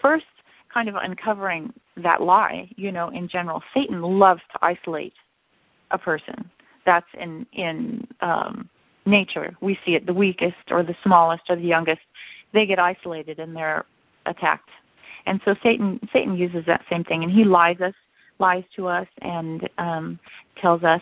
first 0.00 0.24
kind 0.72 0.88
of 0.88 0.94
uncovering 1.00 1.72
that 2.02 2.20
lie, 2.22 2.68
you 2.76 2.92
know, 2.92 3.08
in 3.08 3.28
general. 3.28 3.62
Satan 3.74 4.02
loves 4.02 4.40
to 4.52 4.58
isolate 4.62 5.14
a 5.90 5.98
person. 5.98 6.50
That's 6.84 7.06
in 7.20 7.46
in 7.52 8.06
um 8.20 8.68
nature. 9.06 9.56
We 9.60 9.78
see 9.84 9.92
it 9.92 10.06
the 10.06 10.12
weakest 10.12 10.70
or 10.70 10.82
the 10.82 10.94
smallest 11.02 11.44
or 11.48 11.56
the 11.56 11.62
youngest, 11.62 12.00
they 12.52 12.66
get 12.66 12.78
isolated 12.78 13.38
and 13.38 13.54
they're 13.54 13.84
attacked. 14.26 14.68
And 15.26 15.40
so 15.44 15.54
Satan 15.62 16.00
Satan 16.12 16.36
uses 16.36 16.64
that 16.66 16.82
same 16.90 17.04
thing 17.04 17.22
and 17.22 17.32
he 17.32 17.44
lies 17.44 17.80
us 17.80 17.94
lies 18.38 18.64
to 18.76 18.86
us 18.86 19.06
and 19.22 19.68
um 19.78 20.18
tells 20.60 20.82
us 20.84 21.00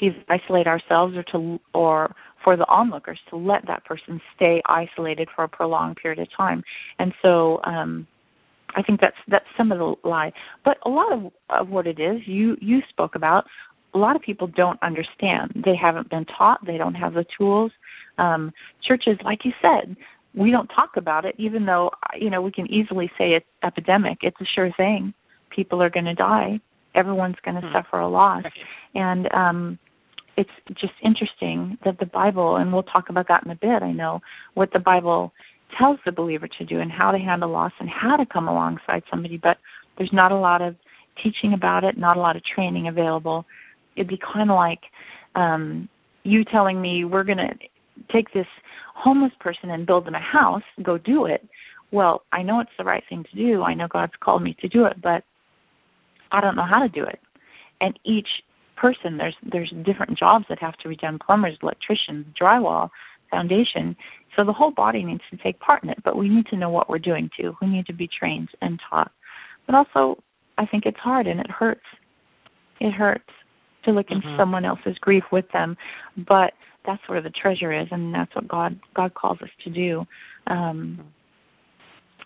to 0.00 0.10
isolate 0.28 0.66
ourselves 0.66 1.16
or 1.16 1.22
to 1.24 1.60
or 1.74 2.14
for 2.42 2.56
the 2.56 2.66
onlookers 2.68 3.18
to 3.30 3.36
let 3.36 3.66
that 3.66 3.84
person 3.84 4.20
stay 4.36 4.62
isolated 4.66 5.28
for 5.34 5.44
a 5.44 5.48
prolonged 5.48 5.96
period 5.96 6.20
of 6.20 6.28
time. 6.36 6.62
And 6.98 7.12
so 7.22 7.60
um 7.64 8.06
I 8.74 8.82
think 8.82 9.00
that's 9.00 9.16
that's 9.28 9.46
some 9.56 9.72
of 9.72 9.78
the 9.78 10.08
lie. 10.08 10.32
But 10.64 10.78
a 10.84 10.88
lot 10.88 11.12
of, 11.12 11.32
of 11.50 11.68
what 11.68 11.86
it 11.86 11.98
is, 11.98 12.26
you 12.26 12.56
you 12.60 12.80
spoke 12.88 13.14
about. 13.14 13.46
A 13.94 13.98
lot 13.98 14.16
of 14.16 14.22
people 14.22 14.46
don't 14.46 14.80
understand. 14.82 15.62
They 15.64 15.74
haven't 15.74 16.10
been 16.10 16.26
taught. 16.26 16.64
They 16.66 16.76
don't 16.76 16.94
have 16.94 17.14
the 17.14 17.24
tools. 17.38 17.72
Um, 18.18 18.52
churches, 18.86 19.16
like 19.24 19.44
you 19.44 19.52
said, 19.62 19.96
we 20.34 20.50
don't 20.50 20.68
talk 20.68 20.90
about 20.96 21.24
it, 21.24 21.34
even 21.38 21.64
though 21.64 21.90
you 22.18 22.30
know 22.30 22.42
we 22.42 22.52
can 22.52 22.70
easily 22.70 23.10
say 23.18 23.30
it's 23.30 23.46
epidemic. 23.64 24.18
It's 24.22 24.40
a 24.40 24.46
sure 24.54 24.70
thing. 24.76 25.14
People 25.54 25.82
are 25.82 25.90
going 25.90 26.04
to 26.04 26.14
die. 26.14 26.60
Everyone's 26.94 27.36
going 27.44 27.60
to 27.60 27.66
hmm. 27.66 27.72
suffer 27.72 27.98
a 27.98 28.08
loss, 28.08 28.44
and 28.94 29.32
um, 29.32 29.78
it's 30.36 30.50
just 30.80 30.92
interesting 31.04 31.78
that 31.84 31.98
the 31.98 32.06
Bible, 32.06 32.56
and 32.56 32.72
we'll 32.72 32.84
talk 32.84 33.08
about 33.08 33.28
that 33.28 33.44
in 33.44 33.50
a 33.50 33.56
bit. 33.56 33.82
I 33.82 33.92
know 33.92 34.20
what 34.54 34.72
the 34.72 34.78
Bible 34.78 35.32
tells 35.76 35.98
the 36.04 36.12
believer 36.12 36.48
to 36.58 36.64
do 36.64 36.80
and 36.80 36.90
how 36.90 37.10
to 37.10 37.18
handle 37.18 37.50
loss 37.50 37.72
and 37.80 37.88
how 37.88 38.16
to 38.16 38.24
come 38.24 38.48
alongside 38.48 39.02
somebody, 39.10 39.36
but 39.36 39.58
there's 39.96 40.12
not 40.12 40.32
a 40.32 40.38
lot 40.38 40.62
of 40.62 40.76
teaching 41.22 41.52
about 41.52 41.84
it, 41.84 41.98
not 41.98 42.16
a 42.16 42.20
lot 42.20 42.36
of 42.36 42.42
training 42.44 42.88
available. 42.88 43.44
It'd 43.96 44.08
be 44.08 44.18
kind 44.32 44.50
of 44.50 44.54
like 44.54 44.80
um 45.34 45.88
you 46.24 46.44
telling 46.44 46.80
me 46.80 47.04
we're 47.04 47.24
going 47.24 47.38
to 47.38 47.54
take 48.12 48.32
this 48.32 48.46
homeless 48.94 49.32
person 49.40 49.70
and 49.70 49.86
build 49.86 50.06
them 50.06 50.14
a 50.14 50.20
house, 50.20 50.62
go 50.82 50.98
do 50.98 51.26
it. 51.26 51.46
Well, 51.90 52.22
I 52.32 52.42
know 52.42 52.60
it's 52.60 52.70
the 52.76 52.84
right 52.84 53.02
thing 53.08 53.24
to 53.30 53.36
do. 53.36 53.62
I 53.62 53.74
know 53.74 53.88
God's 53.90 54.12
called 54.20 54.42
me 54.42 54.56
to 54.60 54.68
do 54.68 54.84
it, 54.84 55.00
but 55.02 55.24
I 56.32 56.40
don't 56.40 56.56
know 56.56 56.66
how 56.68 56.80
to 56.80 56.88
do 56.88 57.04
it. 57.04 57.18
And 57.80 57.98
each 58.04 58.28
person 58.76 59.16
there's 59.16 59.34
there's 59.50 59.72
different 59.84 60.16
jobs 60.18 60.44
that 60.48 60.60
have 60.60 60.76
to 60.78 60.88
be 60.88 60.96
done 60.96 61.18
plumbers 61.24 61.58
electricians 61.62 62.26
drywall 62.40 62.90
foundation. 63.30 63.96
So 64.38 64.44
the 64.44 64.52
whole 64.52 64.70
body 64.70 65.02
needs 65.02 65.22
to 65.32 65.36
take 65.36 65.58
part 65.58 65.82
in 65.82 65.90
it, 65.90 65.98
but 66.04 66.16
we 66.16 66.28
need 66.28 66.46
to 66.46 66.56
know 66.56 66.70
what 66.70 66.88
we're 66.88 67.00
doing 67.00 67.28
too. 67.36 67.56
We 67.60 67.66
need 67.66 67.86
to 67.86 67.92
be 67.92 68.08
trained 68.08 68.48
and 68.62 68.78
taught. 68.88 69.10
But 69.66 69.74
also, 69.74 70.22
I 70.58 70.64
think 70.64 70.86
it's 70.86 70.98
hard 70.98 71.26
and 71.26 71.40
it 71.40 71.50
hurts. 71.50 71.84
It 72.80 72.92
hurts 72.92 73.28
to 73.84 73.90
look 73.90 74.06
mm-hmm. 74.06 74.26
into 74.28 74.38
someone 74.38 74.64
else's 74.64 74.96
grief 75.00 75.24
with 75.32 75.46
them, 75.52 75.76
but 76.28 76.52
that's 76.86 77.02
where 77.08 77.20
the 77.20 77.30
treasure 77.30 77.72
is, 77.72 77.88
and 77.90 78.14
that's 78.14 78.32
what 78.36 78.46
God 78.46 78.78
God 78.94 79.12
calls 79.14 79.38
us 79.42 79.50
to 79.64 79.70
do. 79.70 80.06
Um, 80.46 81.04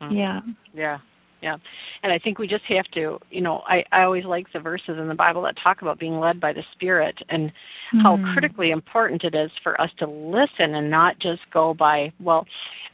mm-hmm. 0.03 0.15
Yeah. 0.15 0.41
Yeah 0.75 0.99
yeah 1.43 1.57
and 2.03 2.13
i 2.13 2.19
think 2.19 2.39
we 2.39 2.47
just 2.47 2.65
have 2.69 2.85
to 2.95 3.19
you 3.31 3.41
know 3.41 3.63
i 3.67 3.83
i 3.93 4.03
always 4.03 4.25
like 4.25 4.47
the 4.53 4.61
verses 4.61 4.97
in 4.99 5.09
the 5.09 5.15
bible 5.15 5.43
that 5.43 5.55
talk 5.63 5.83
about 5.83 5.99
being 5.99 6.19
led 6.19 6.41
by 6.41 6.53
the 6.53 6.63
spirit 6.73 7.17
and 7.29 7.51
mm-hmm. 7.51 8.01
how 8.01 8.19
critically 8.33 8.71
important 8.71 9.23
it 9.25 9.35
is 9.35 9.51
for 9.63 9.79
us 9.81 9.91
to 9.99 10.07
listen 10.07 10.75
and 10.75 10.91
not 10.91 11.17
just 11.21 11.41
go 11.53 11.75
by 11.75 12.13
well 12.21 12.47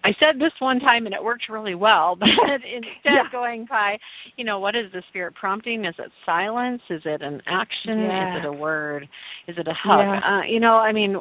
i 0.04 0.10
said 0.18 0.40
this 0.40 0.52
one 0.60 0.80
time 0.80 1.06
and 1.06 1.14
it 1.14 1.22
worked 1.22 1.48
really 1.48 1.74
well 1.74 2.16
but 2.18 2.28
instead 2.64 3.12
yeah. 3.12 3.26
of 3.26 3.32
going 3.32 3.66
by 3.68 3.96
you 4.36 4.44
know 4.44 4.58
what 4.58 4.74
is 4.74 4.90
the 4.92 5.02
spirit 5.08 5.34
prompting 5.34 5.84
is 5.84 5.94
it 5.98 6.10
silence 6.24 6.82
is 6.90 7.02
it 7.04 7.22
an 7.22 7.40
action 7.46 8.00
yeah. 8.00 8.38
is 8.38 8.44
it 8.44 8.48
a 8.48 8.52
word 8.52 9.08
is 9.46 9.56
it 9.58 9.68
a 9.68 9.74
hug 9.74 10.00
yeah. 10.00 10.38
uh, 10.38 10.42
you 10.48 10.60
know 10.60 10.74
i 10.74 10.92
mean 10.92 11.16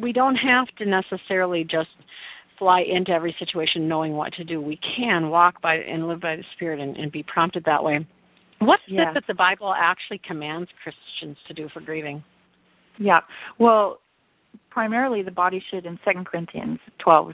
we 0.00 0.12
don't 0.12 0.36
have 0.36 0.68
to 0.76 0.86
necessarily 0.86 1.64
just 1.64 1.88
fly 2.60 2.82
into 2.86 3.10
every 3.10 3.34
situation 3.40 3.88
knowing 3.88 4.12
what 4.12 4.34
to 4.34 4.44
do. 4.44 4.60
We 4.60 4.78
can 4.96 5.30
walk 5.30 5.60
by 5.60 5.76
and 5.76 6.06
live 6.06 6.20
by 6.20 6.36
the 6.36 6.44
Spirit 6.54 6.78
and, 6.78 6.96
and 6.96 7.10
be 7.10 7.24
prompted 7.24 7.64
that 7.64 7.82
way. 7.82 8.06
What's 8.60 8.82
yeah. 8.86 9.10
it 9.10 9.14
that 9.14 9.24
the 9.26 9.34
Bible 9.34 9.74
actually 9.76 10.20
commands 10.24 10.68
Christians 10.84 11.38
to 11.48 11.54
do 11.54 11.68
for 11.72 11.80
grieving? 11.80 12.22
Yeah. 12.98 13.20
Well, 13.58 13.98
primarily 14.70 15.22
the 15.22 15.30
body 15.30 15.62
should 15.72 15.86
in 15.86 15.98
Second 16.04 16.26
Corinthians 16.26 16.78
12 17.02 17.32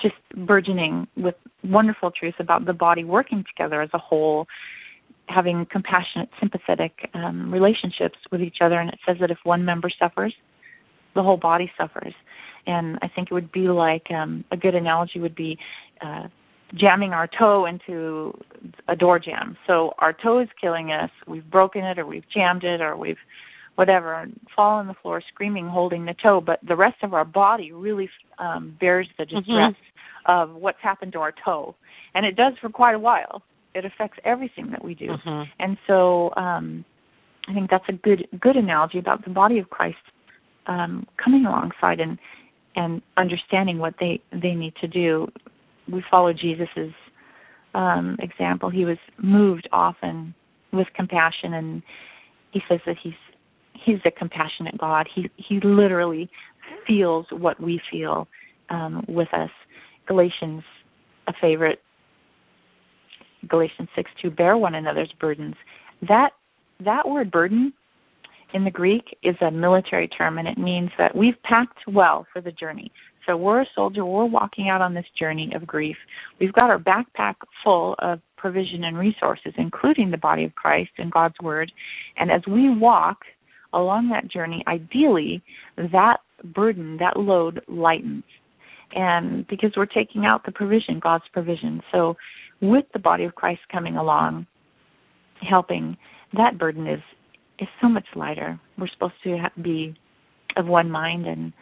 just 0.00 0.14
burgeoning 0.46 1.06
with 1.16 1.34
wonderful 1.64 2.10
truths 2.10 2.36
about 2.40 2.64
the 2.64 2.72
body 2.72 3.04
working 3.04 3.44
together 3.44 3.82
as 3.82 3.90
a 3.92 3.98
whole, 3.98 4.46
having 5.26 5.66
compassionate, 5.70 6.28
sympathetic 6.40 6.92
um, 7.14 7.52
relationships 7.52 8.18
with 8.30 8.40
each 8.40 8.56
other. 8.60 8.80
And 8.80 8.88
it 8.88 8.98
says 9.06 9.16
that 9.20 9.30
if 9.30 9.38
one 9.44 9.64
member 9.64 9.90
suffers, 10.00 10.34
the 11.14 11.22
whole 11.22 11.36
body 11.36 11.70
suffers 11.76 12.14
and 12.66 12.98
I 13.02 13.08
think 13.08 13.28
it 13.30 13.34
would 13.34 13.52
be 13.52 13.68
like 13.68 14.10
um, 14.10 14.44
a 14.50 14.56
good 14.56 14.74
analogy 14.74 15.18
would 15.18 15.34
be 15.34 15.58
uh, 16.00 16.28
jamming 16.74 17.12
our 17.12 17.28
toe 17.38 17.66
into 17.66 18.32
a 18.88 18.96
door 18.96 19.18
jamb. 19.18 19.56
So 19.66 19.92
our 19.98 20.12
toe 20.12 20.40
is 20.40 20.48
killing 20.60 20.92
us. 20.92 21.10
We've 21.26 21.48
broken 21.48 21.84
it, 21.84 21.98
or 21.98 22.06
we've 22.06 22.28
jammed 22.34 22.64
it, 22.64 22.80
or 22.80 22.96
we've 22.96 23.18
whatever 23.74 24.26
fall 24.54 24.78
on 24.78 24.86
the 24.86 24.94
floor 24.94 25.22
screaming, 25.32 25.66
holding 25.68 26.04
the 26.04 26.14
toe. 26.22 26.40
But 26.44 26.60
the 26.66 26.76
rest 26.76 26.96
of 27.02 27.14
our 27.14 27.24
body 27.24 27.72
really 27.72 28.08
um, 28.38 28.76
bears 28.80 29.08
the 29.18 29.24
distress 29.24 29.46
mm-hmm. 29.46 30.30
of 30.30 30.54
what's 30.54 30.78
happened 30.82 31.12
to 31.12 31.18
our 31.18 31.34
toe, 31.44 31.74
and 32.14 32.26
it 32.26 32.36
does 32.36 32.54
for 32.60 32.68
quite 32.68 32.94
a 32.94 32.98
while. 32.98 33.42
It 33.74 33.84
affects 33.86 34.18
everything 34.24 34.70
that 34.70 34.84
we 34.84 34.94
do, 34.94 35.08
mm-hmm. 35.08 35.50
and 35.58 35.78
so 35.86 36.34
um, 36.36 36.84
I 37.48 37.54
think 37.54 37.70
that's 37.70 37.88
a 37.88 37.92
good 37.92 38.28
good 38.38 38.56
analogy 38.56 38.98
about 38.98 39.24
the 39.24 39.30
body 39.30 39.58
of 39.58 39.70
Christ 39.70 39.96
um, 40.66 41.06
coming 41.22 41.46
alongside 41.46 42.00
and 42.00 42.18
and 42.76 43.02
understanding 43.16 43.78
what 43.78 43.94
they 44.00 44.20
they 44.30 44.54
need 44.54 44.74
to 44.80 44.88
do. 44.88 45.28
We 45.90 46.02
follow 46.10 46.32
Jesus's 46.32 46.94
um, 47.74 48.16
example. 48.20 48.70
He 48.70 48.84
was 48.84 48.98
moved 49.22 49.68
often 49.72 50.34
with 50.72 50.88
compassion, 50.94 51.54
and 51.54 51.82
he 52.52 52.60
says 52.68 52.80
that 52.86 52.96
he's 53.02 53.14
he's 53.74 53.98
a 54.04 54.10
compassionate 54.10 54.78
God. 54.78 55.08
He 55.12 55.30
he 55.36 55.60
literally 55.62 56.30
feels 56.86 57.26
what 57.30 57.60
we 57.60 57.80
feel 57.90 58.28
um, 58.70 59.04
with 59.08 59.32
us. 59.32 59.50
Galatians, 60.06 60.62
a 61.26 61.32
favorite. 61.40 61.80
Galatians 63.48 63.88
six 63.96 64.10
two, 64.20 64.30
bear 64.30 64.56
one 64.56 64.74
another's 64.74 65.12
burdens. 65.20 65.56
That 66.08 66.30
that 66.84 67.08
word 67.08 67.30
burden 67.30 67.72
in 68.54 68.64
the 68.64 68.70
Greek 68.70 69.16
is 69.22 69.36
a 69.40 69.50
military 69.50 70.08
term, 70.08 70.38
and 70.38 70.46
it 70.46 70.58
means 70.58 70.90
that 70.98 71.16
we've 71.16 71.40
packed 71.42 71.78
well 71.86 72.26
for 72.32 72.40
the 72.40 72.52
journey. 72.52 72.90
So 73.26 73.36
we're 73.36 73.62
a 73.62 73.66
soldier. 73.74 74.04
We're 74.04 74.24
walking 74.24 74.68
out 74.68 74.80
on 74.80 74.94
this 74.94 75.06
journey 75.18 75.52
of 75.54 75.66
grief. 75.66 75.96
We've 76.40 76.52
got 76.52 76.70
our 76.70 76.78
backpack 76.78 77.34
full 77.62 77.94
of 78.00 78.20
provision 78.36 78.84
and 78.84 78.98
resources, 78.98 79.52
including 79.56 80.10
the 80.10 80.16
body 80.16 80.44
of 80.44 80.54
Christ 80.54 80.90
and 80.98 81.12
God's 81.12 81.36
Word. 81.40 81.70
And 82.16 82.30
as 82.30 82.42
we 82.46 82.68
walk 82.68 83.18
along 83.72 84.08
that 84.08 84.28
journey, 84.28 84.64
ideally, 84.66 85.42
that 85.76 86.18
burden, 86.44 86.96
that 86.98 87.16
load 87.16 87.62
lightens. 87.68 88.24
And 88.94 89.46
because 89.46 89.72
we're 89.76 89.86
taking 89.86 90.26
out 90.26 90.44
the 90.44 90.52
provision, 90.52 91.00
God's 91.00 91.24
provision. 91.32 91.80
So 91.92 92.16
with 92.60 92.84
the 92.92 92.98
body 92.98 93.24
of 93.24 93.34
Christ 93.34 93.60
coming 93.70 93.96
along, 93.96 94.46
helping, 95.48 95.96
that 96.34 96.58
burden 96.58 96.86
is 96.86 97.00
is 97.62 97.68
so 97.80 97.88
much 97.88 98.06
lighter. 98.16 98.60
We're 98.78 98.88
supposed 98.88 99.14
to 99.24 99.38
be 99.62 99.94
of 100.56 100.66
one 100.66 100.90
mind 100.90 101.26
and 101.26 101.52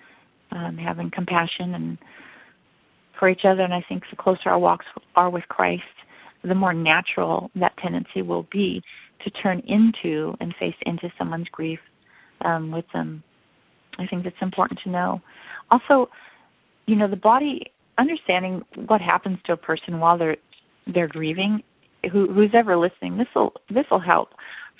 um, 0.51 0.77
having 0.77 1.11
compassion 1.11 1.75
and 1.75 1.99
for 3.19 3.29
each 3.29 3.43
other. 3.45 3.63
And 3.63 3.75
I 3.75 3.85
think 3.89 4.03
the 4.11 4.17
closer 4.17 4.49
our 4.49 4.59
walks 4.59 4.87
are 5.15 5.31
with 5.31 5.45
Christ, 5.49 5.83
the 6.43 6.55
more 6.55 6.73
natural 6.73 7.51
that 7.55 7.77
tendency 7.83 8.23
will 8.23 8.47
be 8.51 8.83
to 9.25 9.31
turn 9.31 9.61
into 9.67 10.35
and 10.41 10.55
face 10.59 10.75
into 10.87 11.13
someone's 11.19 11.49
grief 11.53 11.79
um, 12.45 12.73
with 12.73 12.87
them. 12.95 13.23
I 13.99 14.07
think 14.07 14.25
that's 14.25 14.37
important 14.41 14.81
to 14.85 14.91
know. 14.91 15.21
Also, 15.71 16.09
you 16.87 16.97
know, 16.97 17.09
the 17.09 17.17
body 17.17 17.61
understanding 17.99 18.63
what 18.87 19.01
happens 19.01 19.39
to 19.45 19.53
a 19.53 19.57
person 19.57 20.01
while 20.01 20.17
they're 20.19 20.37
they're 20.93 21.09
grieving. 21.09 21.63
Who, 22.11 22.33
who's 22.33 22.53
ever 22.55 22.79
listening, 22.79 23.19
this 23.19 23.27
will 23.35 23.53
this 23.69 23.85
will 23.91 24.01
help. 24.01 24.31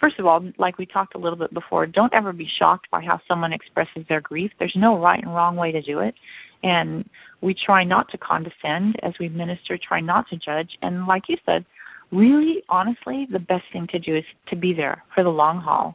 First 0.01 0.19
of 0.19 0.27
all, 0.27 0.43
like 0.59 0.79
we 0.79 0.87
talked 0.87 1.15
a 1.15 1.19
little 1.19 1.39
bit 1.39 1.53
before, 1.53 1.87
don't 1.87 2.15
ever 2.15 2.33
be 2.33 2.49
shocked 2.59 2.91
by 2.91 3.03
how 3.03 3.21
someone 3.29 3.53
expresses 3.53 4.05
their 4.09 4.23
grief. 4.23 4.51
There's 4.59 4.75
no 4.75 4.99
right 4.99 5.23
and 5.23 5.35
wrong 5.35 5.57
way 5.57 5.73
to 5.73 5.83
do 5.83 6.01
it, 6.01 6.15
and 6.63 7.05
we 7.43 7.55
try 7.55 7.85
not 7.85 8.11
to 8.11 8.19
condescend 8.19 8.97
as 9.03 9.13
we 9.21 9.29
minister. 9.29 9.79
Try 9.79 10.01
not 10.01 10.27
to 10.31 10.37
judge, 10.37 10.71
and 10.81 11.07
like 11.07 11.25
you 11.29 11.37
said, 11.45 11.67
really 12.11 12.63
honestly, 12.71 13.27
the 13.31 13.39
best 13.39 13.65
thing 13.73 13.87
to 13.91 13.99
do 13.99 14.17
is 14.17 14.25
to 14.49 14.57
be 14.57 14.73
there 14.73 15.05
for 15.15 15.23
the 15.23 15.31
long 15.31 15.61
haul. 15.61 15.95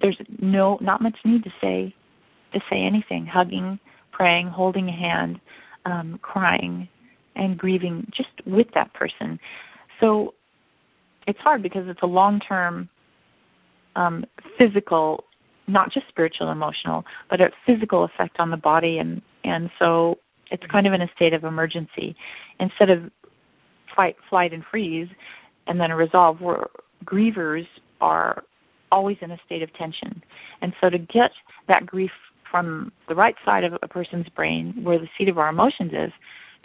There's 0.00 0.18
no 0.40 0.78
not 0.80 1.02
much 1.02 1.16
need 1.24 1.44
to 1.44 1.50
say 1.60 1.94
to 2.54 2.60
say 2.70 2.78
anything. 2.78 3.26
Hugging, 3.26 3.78
praying, 4.10 4.48
holding 4.48 4.88
a 4.88 4.92
hand, 4.92 5.38
um, 5.84 6.18
crying, 6.22 6.88
and 7.36 7.58
grieving 7.58 8.10
just 8.16 8.46
with 8.46 8.68
that 8.74 8.94
person. 8.94 9.38
So 10.00 10.32
it's 11.26 11.38
hard 11.40 11.62
because 11.62 11.82
it's 11.88 12.02
a 12.02 12.06
long 12.06 12.40
term 12.40 12.88
um, 13.98 14.24
physical, 14.56 15.24
not 15.66 15.92
just 15.92 16.06
spiritual, 16.08 16.50
emotional, 16.50 17.04
but 17.28 17.40
a 17.40 17.48
physical 17.66 18.04
effect 18.04 18.36
on 18.38 18.50
the 18.50 18.56
body, 18.56 18.98
and 18.98 19.20
and 19.44 19.70
so 19.78 20.18
it's 20.50 20.62
kind 20.70 20.86
of 20.86 20.92
in 20.92 21.02
a 21.02 21.10
state 21.14 21.34
of 21.34 21.44
emergency 21.44 22.16
instead 22.60 22.90
of 22.90 23.10
fight, 23.94 24.16
flight, 24.30 24.52
and 24.52 24.62
freeze, 24.70 25.08
and 25.66 25.80
then 25.80 25.90
a 25.90 25.96
resolve. 25.96 26.40
Where 26.40 26.66
grievers 27.04 27.66
are 28.00 28.44
always 28.92 29.16
in 29.20 29.32
a 29.32 29.38
state 29.44 29.62
of 29.62 29.74
tension, 29.74 30.22
and 30.62 30.72
so 30.80 30.88
to 30.88 30.98
get 30.98 31.32
that 31.66 31.84
grief 31.84 32.12
from 32.48 32.92
the 33.08 33.14
right 33.14 33.34
side 33.44 33.64
of 33.64 33.74
a 33.82 33.88
person's 33.88 34.28
brain, 34.28 34.74
where 34.82 34.98
the 34.98 35.08
seat 35.18 35.28
of 35.28 35.38
our 35.38 35.50
emotions 35.50 35.92
is, 35.92 36.12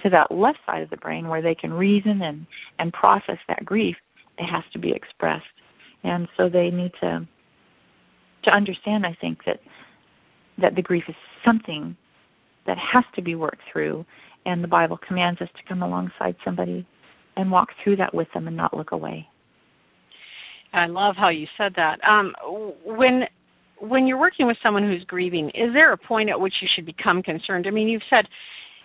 to 0.03 0.09
that 0.09 0.31
left 0.31 0.59
side 0.65 0.83
of 0.83 0.89
the 0.91 0.97
brain, 0.97 1.27
where 1.27 1.41
they 1.41 1.55
can 1.55 1.73
reason 1.73 2.21
and 2.21 2.45
and 2.77 2.93
process 2.93 3.39
that 3.47 3.65
grief, 3.65 3.95
it 4.37 4.45
has 4.45 4.63
to 4.71 4.77
be 4.77 4.91
expressed 4.91 5.45
and 6.03 6.27
so 6.37 6.49
they 6.49 6.69
need 6.69 6.91
to 7.01 7.27
to 8.43 8.51
understand 8.51 9.05
i 9.05 9.15
think 9.21 9.39
that 9.45 9.59
that 10.61 10.75
the 10.75 10.81
grief 10.81 11.03
is 11.07 11.15
something 11.45 11.95
that 12.65 12.77
has 12.77 13.03
to 13.15 13.21
be 13.21 13.35
worked 13.35 13.61
through. 13.71 14.05
And 14.45 14.63
the 14.63 14.67
bible 14.67 14.99
commands 15.07 15.41
us 15.41 15.47
to 15.55 15.69
come 15.69 15.81
alongside 15.81 16.35
somebody 16.43 16.85
and 17.35 17.49
walk 17.49 17.69
through 17.83 17.95
that 17.97 18.13
with 18.13 18.27
them 18.33 18.47
and 18.47 18.57
not 18.57 18.75
look 18.75 18.91
away. 18.91 19.27
I 20.73 20.87
love 20.87 21.15
how 21.17 21.29
you 21.29 21.47
said 21.57 21.73
that. 21.75 21.97
Um 22.07 22.33
when 22.85 23.23
when 23.79 24.05
you're 24.05 24.19
working 24.19 24.47
with 24.47 24.57
someone 24.61 24.83
who's 24.83 25.03
grieving 25.05 25.47
is 25.49 25.73
there 25.73 25.93
a 25.93 25.97
point 25.97 26.29
at 26.29 26.39
which 26.39 26.53
you 26.61 26.67
should 26.75 26.85
become 26.85 27.23
concerned? 27.23 27.65
I 27.67 27.71
mean 27.71 27.87
you've 27.87 28.01
said 28.09 28.25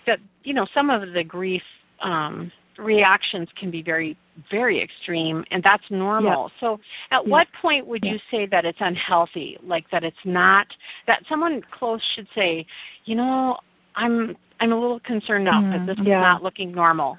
that 0.06 0.18
you 0.44 0.54
know 0.54 0.66
some 0.74 0.90
of 0.90 1.00
the 1.00 1.24
grief 1.26 1.62
um 2.04 2.52
reactions 2.78 3.48
can 3.58 3.70
be 3.70 3.82
very 3.82 4.16
very 4.50 4.82
extreme 4.82 5.44
and 5.50 5.62
that's 5.62 5.82
normal. 5.90 6.50
So 6.60 6.78
at 7.10 7.26
what 7.26 7.48
point 7.60 7.86
would 7.88 8.02
you 8.04 8.18
say 8.30 8.46
that 8.50 8.64
it's 8.64 8.78
unhealthy? 8.80 9.58
Like 9.62 9.86
that 9.90 10.04
it's 10.04 10.16
not 10.24 10.68
that 11.06 11.22
someone 11.28 11.62
close 11.76 12.00
should 12.14 12.28
say 12.34 12.66
you 13.04 13.14
know 13.14 13.56
i'm 13.96 14.36
i'm 14.60 14.72
a 14.72 14.80
little 14.80 15.00
concerned 15.00 15.44
now 15.44 15.60
mm, 15.60 15.72
that 15.72 15.86
this 15.86 16.06
yeah. 16.06 16.18
is 16.18 16.22
not 16.22 16.42
looking 16.42 16.72
normal. 16.72 17.18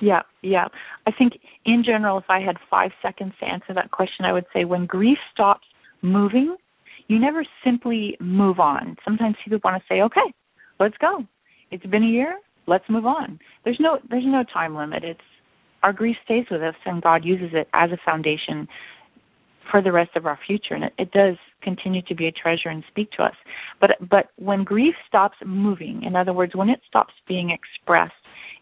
Yeah 0.00 0.22
yeah. 0.42 0.68
I 1.06 1.10
think 1.10 1.34
in 1.64 1.82
general 1.84 2.18
if 2.18 2.24
i 2.28 2.40
had 2.40 2.56
five 2.70 2.92
seconds 3.02 3.32
to 3.40 3.46
answer 3.46 3.74
that 3.74 3.90
question 3.90 4.24
i 4.24 4.32
would 4.32 4.46
say 4.54 4.64
when 4.64 4.86
grief 4.86 5.18
stops 5.32 5.66
moving 6.02 6.56
you 7.08 7.20
never 7.20 7.44
simply 7.64 8.16
move 8.20 8.58
on. 8.58 8.96
Sometimes 9.04 9.36
people 9.44 9.60
want 9.64 9.82
to 9.82 9.86
say 9.92 10.00
okay 10.00 10.32
let's 10.78 10.96
go. 10.98 11.24
It's 11.70 11.86
been 11.86 12.04
a 12.04 12.06
year 12.06 12.38
let's 12.66 12.84
move 12.88 13.06
on. 13.06 13.38
There's 13.64 13.78
no 13.80 13.98
there's 14.10 14.26
no 14.26 14.44
time 14.52 14.74
limit. 14.76 15.04
It's 15.04 15.20
our 15.82 15.92
grief 15.92 16.16
stays 16.24 16.46
with 16.50 16.62
us 16.62 16.74
and 16.84 17.02
God 17.02 17.24
uses 17.24 17.50
it 17.52 17.68
as 17.72 17.90
a 17.92 17.98
foundation 18.04 18.68
for 19.70 19.82
the 19.82 19.92
rest 19.92 20.14
of 20.16 20.26
our 20.26 20.38
future 20.46 20.74
and 20.74 20.84
it, 20.84 20.94
it 20.98 21.10
does 21.10 21.36
continue 21.62 22.02
to 22.02 22.14
be 22.14 22.26
a 22.26 22.32
treasure 22.32 22.68
and 22.68 22.84
speak 22.88 23.10
to 23.12 23.22
us. 23.22 23.34
But 23.80 23.90
but 24.08 24.30
when 24.36 24.64
grief 24.64 24.94
stops 25.06 25.36
moving, 25.44 26.02
in 26.02 26.16
other 26.16 26.32
words, 26.32 26.54
when 26.54 26.68
it 26.68 26.80
stops 26.88 27.14
being 27.26 27.50
expressed, 27.50 28.14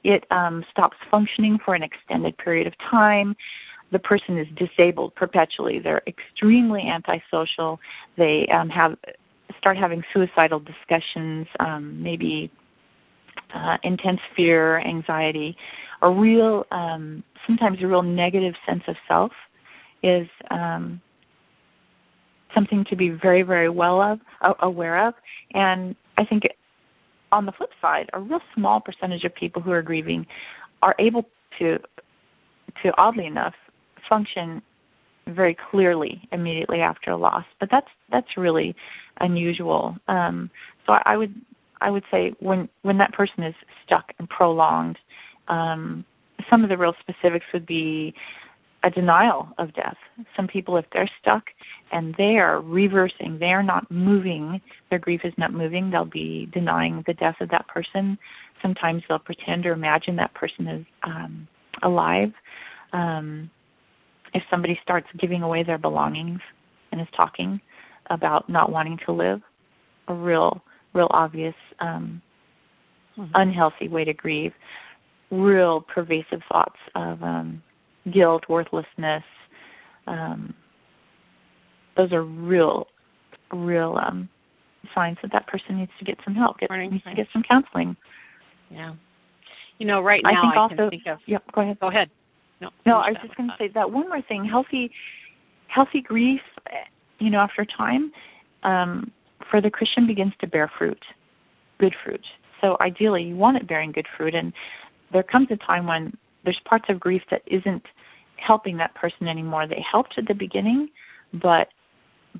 it 0.02 0.24
um, 0.30 0.64
stops 0.70 0.96
functioning 1.10 1.58
for 1.64 1.74
an 1.74 1.82
extended 1.82 2.36
period 2.38 2.66
of 2.66 2.74
time. 2.90 3.36
The 3.92 3.98
person 3.98 4.38
is 4.38 4.46
disabled 4.56 5.14
perpetually. 5.14 5.78
They're 5.78 6.02
extremely 6.06 6.82
antisocial. 6.82 7.80
They 8.16 8.48
um, 8.52 8.68
have 8.70 8.96
start 9.58 9.76
having 9.76 10.02
suicidal 10.12 10.60
discussions, 10.60 11.46
um, 11.60 12.02
maybe 12.02 12.50
uh, 13.54 13.76
intense 13.82 14.20
fear, 14.36 14.80
anxiety, 14.80 15.56
a 16.02 16.10
real, 16.10 16.64
um, 16.70 17.22
sometimes 17.46 17.78
a 17.82 17.86
real 17.86 18.02
negative 18.02 18.54
sense 18.66 18.82
of 18.88 18.96
self 19.08 19.32
is 20.02 20.26
um, 20.50 21.00
something 22.54 22.84
to 22.90 22.96
be 22.96 23.10
very, 23.10 23.42
very 23.42 23.70
well 23.70 24.00
of, 24.00 24.18
aware 24.60 25.08
of. 25.08 25.14
And 25.54 25.96
I 26.18 26.24
think 26.24 26.42
on 27.32 27.46
the 27.46 27.52
flip 27.52 27.70
side, 27.80 28.10
a 28.12 28.20
real 28.20 28.40
small 28.54 28.80
percentage 28.80 29.24
of 29.24 29.34
people 29.34 29.62
who 29.62 29.72
are 29.72 29.82
grieving 29.82 30.26
are 30.82 30.94
able 30.98 31.24
to, 31.58 31.78
to 32.82 32.92
oddly 32.98 33.26
enough, 33.26 33.54
function 34.08 34.62
very 35.28 35.56
clearly 35.70 36.28
immediately 36.32 36.80
after 36.80 37.10
a 37.10 37.16
loss. 37.16 37.44
But 37.58 37.70
that's 37.70 37.88
that's 38.12 38.36
really 38.36 38.76
unusual. 39.20 39.96
Um, 40.08 40.50
so 40.86 40.94
I 41.04 41.16
would 41.16 41.34
I 41.80 41.90
would 41.90 42.04
say 42.10 42.32
when 42.40 42.68
when 42.82 42.98
that 42.98 43.12
person 43.12 43.44
is 43.44 43.54
stuck 43.84 44.12
and 44.18 44.28
prolonged, 44.28 44.98
um, 45.48 46.04
some 46.50 46.62
of 46.62 46.70
the 46.70 46.76
real 46.76 46.94
specifics 47.00 47.46
would 47.52 47.66
be 47.66 48.14
a 48.84 48.90
denial 48.90 49.48
of 49.58 49.74
death. 49.74 49.96
Some 50.36 50.46
people, 50.46 50.76
if 50.76 50.84
they're 50.92 51.10
stuck 51.20 51.44
and 51.90 52.14
they 52.18 52.36
are 52.36 52.60
reversing, 52.60 53.38
they 53.40 53.46
are 53.46 53.62
not 53.62 53.90
moving, 53.90 54.60
their 54.90 54.98
grief 54.98 55.22
is 55.24 55.32
not 55.38 55.52
moving, 55.52 55.90
they'll 55.90 56.04
be 56.04 56.48
denying 56.52 57.02
the 57.06 57.14
death 57.14 57.36
of 57.40 57.48
that 57.48 57.66
person. 57.66 58.18
Sometimes 58.60 59.02
they'll 59.08 59.18
pretend 59.18 59.64
or 59.64 59.72
imagine 59.72 60.16
that 60.16 60.34
person 60.34 60.68
is 60.68 60.86
um, 61.02 61.48
alive. 61.82 62.32
Um, 62.92 63.50
if 64.34 64.42
somebody 64.50 64.78
starts 64.82 65.06
giving 65.18 65.42
away 65.42 65.62
their 65.62 65.78
belongings 65.78 66.40
and 66.92 67.00
is 67.00 67.08
talking 67.16 67.60
about 68.10 68.50
not 68.50 68.70
wanting 68.70 68.98
to 69.06 69.12
live, 69.12 69.40
a 70.08 70.14
real 70.14 70.62
real 70.94 71.08
obvious 71.10 71.54
um, 71.80 72.22
mm-hmm. 73.18 73.30
unhealthy 73.34 73.88
way 73.88 74.04
to 74.04 74.12
grieve, 74.14 74.52
real 75.30 75.84
pervasive 75.92 76.40
thoughts 76.50 76.78
of 76.94 77.22
um, 77.22 77.62
guilt, 78.12 78.44
worthlessness. 78.48 79.24
Um, 80.06 80.54
those 81.96 82.12
are 82.12 82.22
real, 82.22 82.86
real 83.52 83.98
um, 84.04 84.28
signs 84.94 85.18
that 85.22 85.32
that 85.32 85.46
person 85.46 85.78
needs 85.78 85.92
to 85.98 86.04
get 86.04 86.18
some 86.24 86.34
help, 86.34 86.58
get, 86.58 86.70
needs 86.70 87.04
to 87.04 87.14
get 87.14 87.26
some 87.32 87.42
counseling. 87.42 87.96
Yeah. 88.70 88.94
You 89.78 89.86
know, 89.86 90.00
right 90.00 90.22
now 90.22 90.30
I 90.30 90.42
think 90.42 90.54
I 90.54 90.58
also. 90.58 90.90
think 90.90 91.02
of, 91.06 91.18
yep. 91.26 91.42
Go 91.52 91.62
ahead. 91.62 91.80
Go 91.80 91.88
ahead. 91.88 92.10
No. 92.60 92.70
No, 92.86 92.96
I 92.96 93.10
was 93.10 93.18
just 93.22 93.36
going 93.36 93.48
to 93.48 93.54
say 93.58 93.68
that 93.74 93.90
one 93.90 94.08
more 94.08 94.22
thing. 94.22 94.44
Healthy, 94.44 94.90
healthy 95.66 96.00
grief. 96.00 96.40
You 97.18 97.30
know, 97.30 97.38
after 97.38 97.64
time, 97.64 98.12
um, 98.62 99.10
for 99.50 99.60
the 99.60 99.70
Christian 99.70 100.06
begins 100.06 100.32
to 100.40 100.46
bear 100.46 100.70
fruit, 100.78 101.02
good 101.78 101.94
fruit. 102.04 102.24
So 102.60 102.76
ideally, 102.80 103.22
you 103.22 103.36
want 103.36 103.56
it 103.56 103.68
bearing 103.68 103.92
good 103.92 104.06
fruit, 104.16 104.34
and 104.34 104.52
there 105.12 105.22
comes 105.22 105.48
a 105.50 105.56
time 105.56 105.86
when 105.86 106.16
there's 106.44 106.60
parts 106.64 106.86
of 106.88 107.00
grief 107.00 107.22
that 107.30 107.42
isn't 107.46 107.84
helping 108.36 108.76
that 108.78 108.94
person 108.94 109.28
anymore. 109.28 109.66
They 109.66 109.84
helped 109.90 110.14
at 110.18 110.26
the 110.26 110.34
beginning, 110.34 110.88
but 111.32 111.68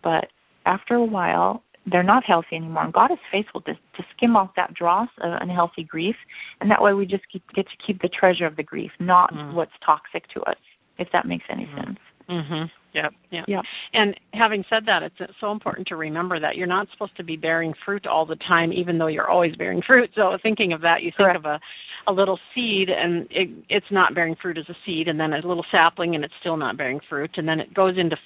but 0.03 0.29
after 0.67 0.95
a 0.95 1.05
while 1.05 1.63
they're 1.87 2.03
not 2.03 2.25
healthy 2.25 2.57
anymore. 2.57 2.85
And 2.85 2.93
God 2.93 3.11
is 3.11 3.19
faithful 3.31 3.61
to, 3.63 3.75
to 3.75 4.05
skim 4.17 4.37
off 4.37 4.51
that 4.57 4.73
dross 4.75 5.09
of 5.21 5.33
unhealthy 5.41 5.85
grief, 5.85 6.17
and 6.61 6.71
that 6.71 6.83
way 6.83 6.95
we 6.95 7.07
just 7.07 7.25
keep, 7.31 7.43
get 7.55 7.67
to 7.67 7.87
keep 7.87 8.01
the 8.01 8.09
treasure 8.09 8.47
of 8.47 8.57
the 8.57 8.63
grief, 8.63 8.91
not 8.99 9.33
mm. 9.33 9.53
what's 9.53 9.73
toxic 9.85 10.27
to 10.29 10.41
us. 10.43 10.57
If 10.99 11.09
that 11.13 11.27
makes 11.27 11.45
any 11.51 11.67
mm. 11.67 11.85
sense. 11.85 11.99
Mhm. 12.29 12.71
Yep. 12.95 13.13
Yeah. 13.31 13.45
Yep. 13.49 13.65
And 13.93 14.15
having 14.35 14.65
said 14.71 14.87
that, 14.87 15.03
it's 15.03 15.17
so 15.41 15.51
important 15.51 15.89
to 15.89 15.97
remember 15.97 16.39
that 16.39 16.57
you're 16.57 16.67
not 16.69 16.89
supposed 16.93 17.17
to 17.17 17.25
be 17.25 17.37
bearing 17.37 17.75
fruit 17.85 18.07
all 18.07 18.25
the 18.25 18.37
time, 18.37 18.73
even 18.73 18.99
though 18.99 19.09
you're 19.09 19.29
always 19.29 19.57
bearing 19.57 19.83
fruit. 19.83 20.11
So 20.15 20.39
thinking 20.43 20.73
of 20.73 20.81
that, 20.83 21.03
you 21.03 21.11
think 21.17 21.35
of 21.37 21.45
a 21.45 21.61
a 22.07 22.13
little 22.13 22.39
seed 22.55 22.89
and 22.89 23.27
it, 23.31 23.49
it's 23.69 23.87
not 23.91 24.15
bearing 24.15 24.37
fruit 24.41 24.59
as 24.59 24.65
a 24.69 24.77
seed 24.85 25.09
and 25.09 25.19
then 25.19 25.33
a 25.33 25.37
little 25.47 25.65
sapling 25.71 26.15
and 26.15 26.25
it's 26.25 26.35
still 26.41 26.57
not 26.57 26.77
bearing 26.77 27.01
fruit 27.09 27.31
and 27.37 27.49
then 27.49 27.61
it 27.61 27.73
goes 27.73 27.95
into 27.99 28.17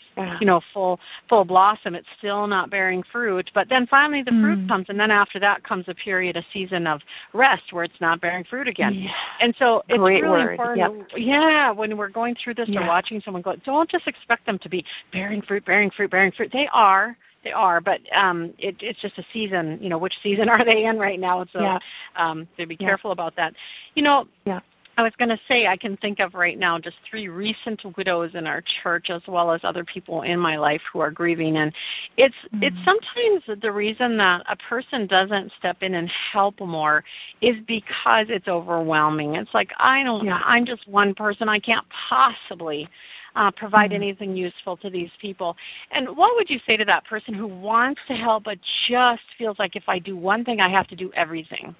you 0.40 0.46
know 0.46 0.60
full 0.74 0.98
full 1.28 1.44
blossom 1.44 1.94
it's 1.94 2.06
still 2.18 2.46
not 2.46 2.70
bearing 2.70 3.02
fruit 3.12 3.50
but 3.54 3.66
then 3.68 3.86
finally 3.90 4.22
the 4.24 4.30
mm. 4.30 4.42
fruit 4.42 4.68
comes 4.68 4.86
and 4.88 4.98
then 4.98 5.10
after 5.10 5.38
that 5.38 5.62
comes 5.66 5.84
a 5.88 5.94
period 5.94 6.36
a 6.36 6.42
season 6.52 6.86
of 6.86 7.00
rest 7.32 7.62
where 7.72 7.84
it's 7.84 8.00
not 8.00 8.20
bearing 8.20 8.44
fruit 8.48 8.66
again 8.66 8.94
yeah. 8.94 9.10
and 9.40 9.54
so 9.58 9.82
it's 9.88 9.98
Great 9.98 10.22
really 10.22 10.44
word. 10.44 10.52
important 10.52 11.06
yep. 11.16 11.20
yeah 11.24 11.70
when 11.72 11.96
we're 11.96 12.08
going 12.08 12.34
through 12.42 12.54
this 12.54 12.66
yeah. 12.68 12.80
or 12.80 12.88
watching 12.88 13.20
someone 13.24 13.42
go 13.42 13.54
don't 13.64 13.90
just 13.90 14.06
expect 14.06 14.44
them 14.46 14.58
to 14.62 14.68
be 14.68 14.84
bearing 15.12 15.42
fruit 15.46 15.64
bearing 15.64 15.90
fruit 15.96 16.10
bearing 16.10 16.32
fruit 16.36 16.50
they 16.52 16.66
are 16.74 17.16
they 17.44 17.52
are, 17.52 17.80
but 17.80 17.98
um 18.16 18.54
it, 18.58 18.76
it's 18.80 19.00
just 19.00 19.18
a 19.18 19.22
season. 19.32 19.78
You 19.80 19.88
know, 19.88 19.98
which 19.98 20.14
season 20.22 20.48
are 20.50 20.64
they 20.64 20.84
in 20.84 20.98
right 20.98 21.20
now? 21.20 21.44
So, 21.52 21.60
yeah. 21.60 21.78
Um, 22.18 22.48
so 22.57 22.66
be 22.66 22.76
yeah. 22.78 22.87
careful 22.87 23.12
about 23.12 23.37
that. 23.37 23.52
You 23.94 24.02
know, 24.02 24.24
yeah. 24.46 24.61
I 24.98 25.02
was 25.02 25.12
going 25.16 25.28
to 25.28 25.38
say 25.48 25.66
I 25.70 25.76
can 25.76 25.96
think 25.96 26.18
of 26.18 26.35
right 26.35 26.59
now 26.59 26.76
just 26.83 26.96
three 27.09 27.28
recent 27.28 27.81
widows 27.96 28.33
in 28.35 28.48
our 28.48 28.64
church, 28.83 29.07
as 29.14 29.22
well 29.28 29.52
as 29.52 29.61
other 29.62 29.85
people 29.85 30.22
in 30.22 30.40
my 30.40 30.59
life 30.59 30.81
who 30.92 30.98
are 30.98 31.12
grieving, 31.12 31.57
and 31.57 31.72
it's 32.16 32.35
mm-hmm. 32.52 32.64
it's 32.64 32.76
sometimes 32.85 33.61
the 33.62 33.70
reason 33.70 34.16
that 34.16 34.38
a 34.50 34.57
person 34.68 35.07
doesn't 35.07 35.52
step 35.57 35.76
in 35.83 35.94
and 35.94 36.11
help 36.33 36.59
more 36.59 37.04
is 37.40 37.54
because 37.68 38.26
it's 38.28 38.48
overwhelming. 38.48 39.37
It's 39.37 39.50
like 39.54 39.68
I 39.78 40.02
don't, 40.02 40.26
yeah. 40.26 40.40
I'm 40.44 40.66
just 40.66 40.88
one 40.88 41.14
person. 41.14 41.48
I 41.48 41.61
can't 41.61 41.87
possibly 42.11 42.88
uh, 43.37 43.52
provide 43.57 43.90
mm-hmm. 43.90 44.02
anything 44.02 44.37
useful 44.37 44.76
to 44.78 44.90
these 44.90 45.11
people. 45.20 45.54
And 45.92 46.16
what 46.16 46.35
would 46.35 46.50
you 46.50 46.59
say 46.66 46.76
to 46.76 46.85
that 46.87 47.04
person 47.09 47.35
who 47.35 47.46
wants 47.46 48.00
to 48.09 48.14
help 48.14 48.44
but 48.44 48.59
just 48.90 49.22
feels 49.38 49.57
like 49.61 49.76
if 49.76 49.85
I 49.87 50.00
do 50.00 50.16
one 50.16 50.44
thing, 50.44 50.59
I 50.61 50.76
have 50.76 50.88
to 50.88 50.96
do 50.96 51.12
everything? 51.16 51.76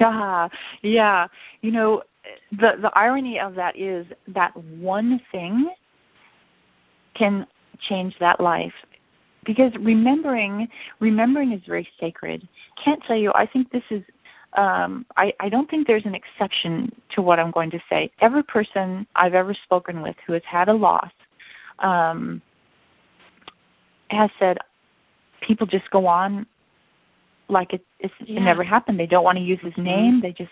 Yeah, 0.00 0.48
yeah. 0.82 1.26
You 1.60 1.70
know, 1.72 2.02
the 2.50 2.70
the 2.80 2.90
irony 2.94 3.38
of 3.38 3.54
that 3.56 3.76
is 3.78 4.06
that 4.28 4.56
one 4.56 5.20
thing 5.30 5.70
can 7.18 7.46
change 7.88 8.14
that 8.20 8.40
life. 8.40 8.72
Because 9.44 9.72
remembering 9.80 10.68
remembering 11.00 11.52
is 11.52 11.60
very 11.66 11.88
sacred. 12.00 12.46
Can't 12.84 13.02
tell 13.06 13.16
you 13.16 13.32
i 13.34 13.46
think 13.46 13.70
this 13.70 13.82
is 13.90 14.02
um 14.56 15.04
i 15.16 15.32
i 15.40 15.48
don't 15.48 15.68
think 15.70 15.86
there's 15.86 16.06
an 16.06 16.14
exception 16.14 16.90
to 17.14 17.22
what 17.22 17.38
i'm 17.38 17.50
going 17.50 17.70
to 17.70 17.78
say. 17.90 18.10
Every 18.20 18.42
person 18.44 19.06
i've 19.16 19.34
ever 19.34 19.54
spoken 19.64 20.02
with 20.02 20.16
who 20.26 20.32
has 20.34 20.42
had 20.50 20.68
a 20.68 20.74
loss 20.74 21.10
um 21.80 22.40
has 24.10 24.30
said 24.38 24.58
people 25.46 25.66
just 25.66 25.90
go 25.90 26.06
on 26.06 26.46
like 27.52 27.72
it 27.72 27.84
it's, 28.00 28.14
yeah. 28.20 28.38
it 28.38 28.42
never 28.42 28.64
happened. 28.64 28.98
They 28.98 29.06
don't 29.06 29.24
want 29.24 29.38
to 29.38 29.44
use 29.44 29.60
his 29.62 29.72
mm-hmm. 29.74 29.84
name. 29.84 30.20
They 30.22 30.30
just 30.30 30.50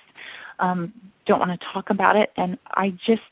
um 0.58 0.92
don't 1.26 1.38
want 1.38 1.58
to 1.58 1.66
talk 1.72 1.90
about 1.90 2.16
it. 2.16 2.30
And 2.36 2.58
i 2.74 2.90
just 2.90 3.22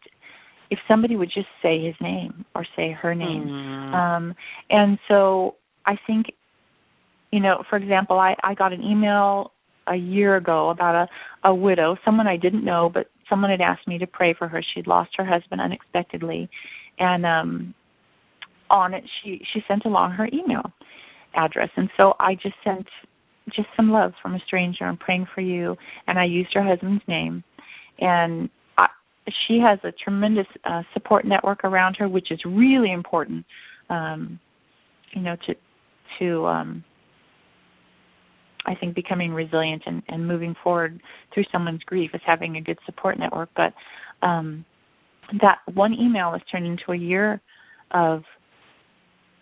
if 0.70 0.78
somebody 0.86 1.16
would 1.16 1.30
just 1.30 1.48
say 1.62 1.82
his 1.82 1.94
name 2.00 2.44
or 2.54 2.66
say 2.76 2.90
her 2.90 3.14
name. 3.14 3.46
Mm. 3.46 3.94
um 3.94 4.34
and 4.70 4.98
so 5.08 5.56
i 5.86 5.96
think 6.06 6.26
you 7.32 7.40
know 7.40 7.62
for 7.70 7.76
example 7.76 8.18
i 8.18 8.34
i 8.42 8.54
got 8.54 8.72
an 8.72 8.82
email 8.82 9.52
a 9.86 9.96
year 9.96 10.36
ago 10.36 10.68
about 10.68 10.94
a 10.94 11.48
a 11.48 11.54
widow 11.54 11.96
someone 12.04 12.26
i 12.26 12.36
didn't 12.36 12.64
know 12.64 12.90
but 12.92 13.06
someone 13.28 13.50
had 13.50 13.60
asked 13.60 13.86
me 13.86 13.98
to 13.98 14.06
pray 14.06 14.34
for 14.34 14.48
her. 14.48 14.62
She'd 14.74 14.86
lost 14.86 15.10
her 15.16 15.24
husband 15.24 15.60
unexpectedly. 15.60 16.48
And 16.98 17.24
um 17.26 17.74
on 18.70 18.92
it 18.94 19.04
she 19.22 19.40
she 19.52 19.62
sent 19.66 19.84
along 19.84 20.12
her 20.12 20.28
email 20.32 20.72
address. 21.34 21.70
And 21.76 21.90
so 21.96 22.14
i 22.20 22.34
just 22.34 22.56
sent 22.64 22.86
just 23.54 23.68
some 23.76 23.90
love 23.90 24.12
from 24.22 24.34
a 24.34 24.40
stranger 24.46 24.84
i'm 24.84 24.96
praying 24.96 25.26
for 25.34 25.40
you 25.40 25.76
and 26.06 26.18
i 26.18 26.24
used 26.24 26.52
her 26.54 26.62
husband's 26.62 27.02
name 27.08 27.42
and 28.00 28.48
I, 28.76 28.86
she 29.46 29.58
has 29.58 29.78
a 29.84 29.92
tremendous 29.92 30.46
uh, 30.64 30.82
support 30.94 31.24
network 31.24 31.64
around 31.64 31.96
her 31.98 32.08
which 32.08 32.30
is 32.30 32.40
really 32.44 32.92
important 32.92 33.44
um 33.90 34.38
you 35.12 35.22
know 35.22 35.36
to 35.46 35.54
to 36.18 36.46
um 36.46 36.84
I 38.68 38.74
think 38.74 38.94
becoming 38.94 39.32
resilient 39.32 39.82
and, 39.86 40.02
and 40.08 40.28
moving 40.28 40.54
forward 40.62 41.00
through 41.32 41.44
someone's 41.50 41.82
grief 41.84 42.10
is 42.12 42.20
having 42.26 42.56
a 42.56 42.60
good 42.60 42.78
support 42.84 43.18
network. 43.18 43.48
But 43.56 43.72
um, 44.26 44.64
that 45.40 45.58
one 45.72 45.94
email 45.94 46.32
has 46.32 46.42
turned 46.52 46.66
into 46.66 46.92
a 46.92 46.96
year 46.96 47.40
of 47.92 48.22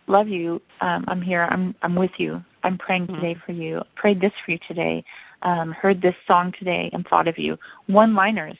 love 0.06 0.28
you. 0.28 0.62
Um, 0.80 1.04
I'm 1.08 1.22
here. 1.22 1.42
I'm 1.50 1.74
I'm 1.82 1.96
with 1.96 2.12
you. 2.18 2.42
I'm 2.66 2.78
praying 2.78 3.06
today 3.06 3.34
mm-hmm. 3.34 3.46
for 3.46 3.52
you. 3.52 3.80
Prayed 3.94 4.20
this 4.20 4.32
for 4.44 4.52
you 4.52 4.58
today. 4.66 5.04
Um, 5.42 5.70
heard 5.70 6.02
this 6.02 6.14
song 6.26 6.52
today 6.58 6.90
and 6.92 7.06
thought 7.08 7.28
of 7.28 7.38
you. 7.38 7.56
One 7.86 8.14
liners 8.14 8.58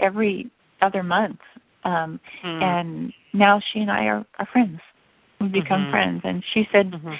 every 0.00 0.50
other 0.80 1.02
month. 1.02 1.40
Um, 1.84 2.18
mm. 2.44 2.62
And 2.62 3.12
now 3.34 3.60
she 3.72 3.80
and 3.80 3.90
I 3.90 4.04
are, 4.04 4.24
are 4.38 4.48
friends. 4.50 4.80
We've 5.40 5.52
become 5.52 5.82
mm-hmm. 5.82 5.90
friends. 5.90 6.20
And 6.24 6.42
she 6.54 6.64
said, 6.72 6.92
mm-hmm. 6.92 7.12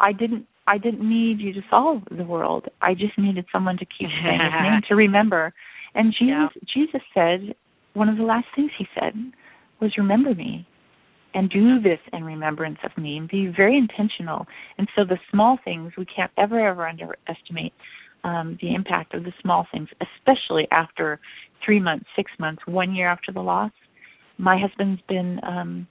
I 0.00 0.12
didn't 0.12 0.46
I 0.66 0.78
didn't 0.78 1.08
need 1.08 1.40
you 1.40 1.52
to 1.54 1.62
solve 1.68 2.02
the 2.16 2.24
world. 2.24 2.66
I 2.80 2.94
just 2.94 3.18
needed 3.18 3.44
someone 3.52 3.76
to 3.78 3.84
keep 3.84 4.08
saying 4.22 4.40
his 4.40 4.62
name 4.62 4.80
to 4.88 4.94
remember. 4.94 5.52
And 5.94 6.12
Jesus 6.12 6.28
yeah. 6.28 6.48
Jesus 6.74 7.02
said 7.14 7.54
one 7.94 8.08
of 8.08 8.16
the 8.16 8.22
last 8.22 8.46
things 8.54 8.70
he 8.78 8.86
said 8.98 9.14
was 9.80 9.92
remember 9.96 10.34
me 10.34 10.66
and 11.34 11.50
do 11.50 11.80
this 11.80 11.98
in 12.12 12.24
remembrance 12.24 12.78
of 12.84 12.96
me 13.00 13.16
and 13.16 13.28
be 13.28 13.52
very 13.54 13.76
intentional. 13.76 14.46
And 14.78 14.88
so 14.96 15.04
the 15.04 15.18
small 15.30 15.58
things 15.64 15.92
we 15.96 16.06
can't 16.06 16.30
ever 16.36 16.66
ever 16.66 16.86
underestimate 16.86 17.72
um, 18.24 18.58
the 18.60 18.74
impact 18.74 19.14
of 19.14 19.24
the 19.24 19.32
small 19.40 19.66
things, 19.72 19.88
especially 20.00 20.66
after 20.70 21.20
three 21.64 21.80
months, 21.80 22.06
six 22.16 22.30
months, 22.38 22.62
one 22.66 22.94
year 22.94 23.08
after 23.08 23.32
the 23.32 23.40
loss. 23.40 23.72
My 24.38 24.58
husband's 24.58 25.02
been 25.08 25.40
um 25.42 25.86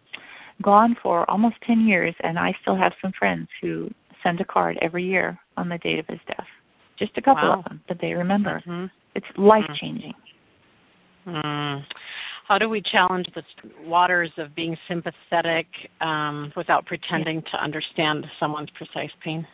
gone 0.61 0.95
for 1.01 1.29
almost 1.29 1.55
ten 1.65 1.87
years 1.87 2.13
and 2.21 2.37
I 2.37 2.53
still 2.61 2.75
have 2.75 2.91
some 3.01 3.13
friends 3.17 3.47
who 3.61 3.89
send 4.23 4.41
a 4.41 4.45
card 4.45 4.77
every 4.81 5.05
year 5.05 5.39
on 5.55 5.69
the 5.69 5.77
date 5.77 5.99
of 5.99 6.07
his 6.07 6.19
death. 6.27 6.47
Just 6.97 7.17
a 7.17 7.21
couple 7.21 7.47
wow. 7.47 7.59
of 7.59 7.63
them 7.63 7.81
that 7.87 7.99
they 8.01 8.13
remember. 8.13 8.61
Mm-hmm. 8.67 8.85
It's 9.15 9.25
life 9.37 9.63
changing. 9.79 10.13
Mm. 11.25 11.83
How 12.49 12.57
do 12.57 12.67
we 12.67 12.81
challenge 12.91 13.27
the 13.35 13.43
waters 13.87 14.31
of 14.39 14.55
being 14.55 14.75
sympathetic 14.87 15.67
um, 16.01 16.51
without 16.57 16.83
pretending 16.87 17.43
to 17.43 17.63
understand 17.63 18.25
someone's 18.39 18.71
precise 18.71 19.11
pain? 19.23 19.45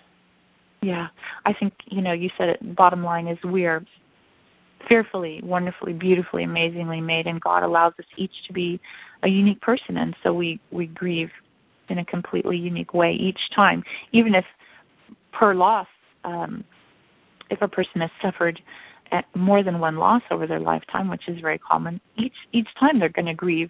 Yeah, 0.82 1.08
I 1.46 1.52
think 1.54 1.74
you 1.88 2.02
know. 2.02 2.14
You 2.14 2.30
said 2.38 2.50
it. 2.50 2.76
Bottom 2.76 3.04
line 3.04 3.28
is 3.28 3.38
we 3.44 3.66
are 3.66 3.84
fearfully, 4.88 5.42
wonderfully, 5.44 5.92
beautifully, 5.92 6.44
amazingly 6.44 7.02
made, 7.02 7.28
and 7.28 7.42
God 7.42 7.64
allows 7.64 7.94
us 8.00 8.06
each 8.18 8.32
to 8.48 8.54
be 8.54 8.80
a 9.24 9.28
unique 9.28 9.60
person, 9.60 9.98
and 9.98 10.16
so 10.24 10.34
we 10.34 10.62
we 10.72 10.86
grieve 10.88 11.32
in 11.90 11.98
a 11.98 12.06
completely 12.06 12.56
unique 12.56 12.94
way 12.94 13.12
each 13.12 13.40
time, 13.54 13.84
even 14.14 14.36
if 14.36 14.46
per 15.38 15.54
loss, 15.54 15.88
um, 16.24 16.64
if 17.50 17.62
a 17.62 17.68
person 17.68 18.00
has 18.00 18.10
suffered 18.24 18.60
more 19.36 19.64
than 19.64 19.80
one 19.80 19.98
loss 19.98 20.22
over 20.32 20.48
their 20.48 20.60
lifetime, 20.60 21.10
which 21.10 21.28
is 21.28 21.40
very 21.40 21.60
common, 21.60 22.00
each 22.18 22.36
each 22.54 22.68
time 22.80 23.00
they're 23.00 23.10
going 23.10 23.26
to 23.26 23.34
grieve 23.34 23.70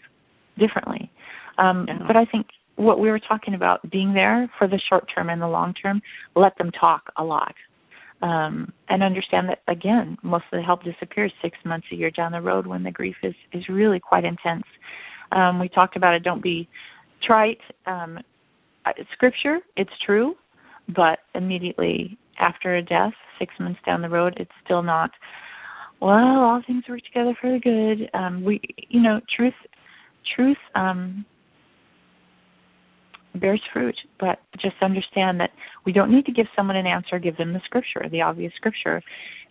differently. 0.57 1.11
Um, 1.57 1.85
yeah. 1.87 1.99
But 2.07 2.15
I 2.15 2.25
think 2.25 2.47
what 2.75 2.99
we 2.99 3.09
were 3.09 3.19
talking 3.19 3.53
about, 3.53 3.89
being 3.89 4.13
there 4.13 4.49
for 4.57 4.67
the 4.67 4.79
short 4.89 5.09
term 5.13 5.29
and 5.29 5.41
the 5.41 5.47
long 5.47 5.73
term, 5.73 6.01
let 6.35 6.57
them 6.57 6.71
talk 6.71 7.11
a 7.17 7.23
lot. 7.23 7.55
Um, 8.21 8.71
and 8.89 9.03
understand 9.03 9.49
that 9.49 9.59
again, 9.67 10.17
most 10.23 10.45
of 10.51 10.57
the 10.57 10.63
help 10.63 10.83
disappears 10.83 11.33
six 11.41 11.57
months, 11.65 11.87
a 11.91 11.95
year 11.95 12.09
down 12.09 12.31
the 12.31 12.41
road 12.41 12.65
when 12.65 12.83
the 12.83 12.91
grief 12.91 13.15
is 13.23 13.35
is 13.51 13.67
really 13.69 13.99
quite 13.99 14.23
intense. 14.23 14.65
Um, 15.31 15.59
we 15.59 15.69
talked 15.69 15.95
about 15.95 16.13
it. 16.13 16.23
Don't 16.23 16.41
be 16.41 16.67
trite. 17.21 17.59
Um, 17.85 18.19
scripture, 19.13 19.59
it's 19.75 19.91
true, 20.05 20.35
but 20.87 21.19
immediately 21.33 22.17
after 22.39 22.75
a 22.75 22.81
death, 22.81 23.13
six 23.39 23.53
months 23.59 23.79
down 23.85 24.01
the 24.01 24.09
road, 24.09 24.35
it's 24.37 24.51
still 24.63 24.83
not. 24.83 25.11
Well, 26.01 26.11
all 26.11 26.61
things 26.65 26.83
work 26.89 27.01
together 27.01 27.35
for 27.39 27.51
the 27.51 27.59
good. 27.59 28.09
Um, 28.13 28.43
we, 28.43 28.61
you 28.89 29.01
know, 29.01 29.21
truth, 29.35 29.53
truth 30.35 30.57
um, 30.75 31.25
bears 33.35 33.61
fruit, 33.73 33.95
but 34.19 34.39
just 34.59 34.75
understand 34.81 35.39
that 35.39 35.51
we 35.85 35.93
don't 35.93 36.11
need 36.11 36.25
to 36.25 36.31
give 36.31 36.47
someone 36.55 36.75
an 36.75 36.87
answer. 36.87 37.19
Give 37.19 37.37
them 37.37 37.53
the 37.53 37.61
scripture, 37.65 38.07
the 38.11 38.21
obvious 38.21 38.53
scripture, 38.55 39.01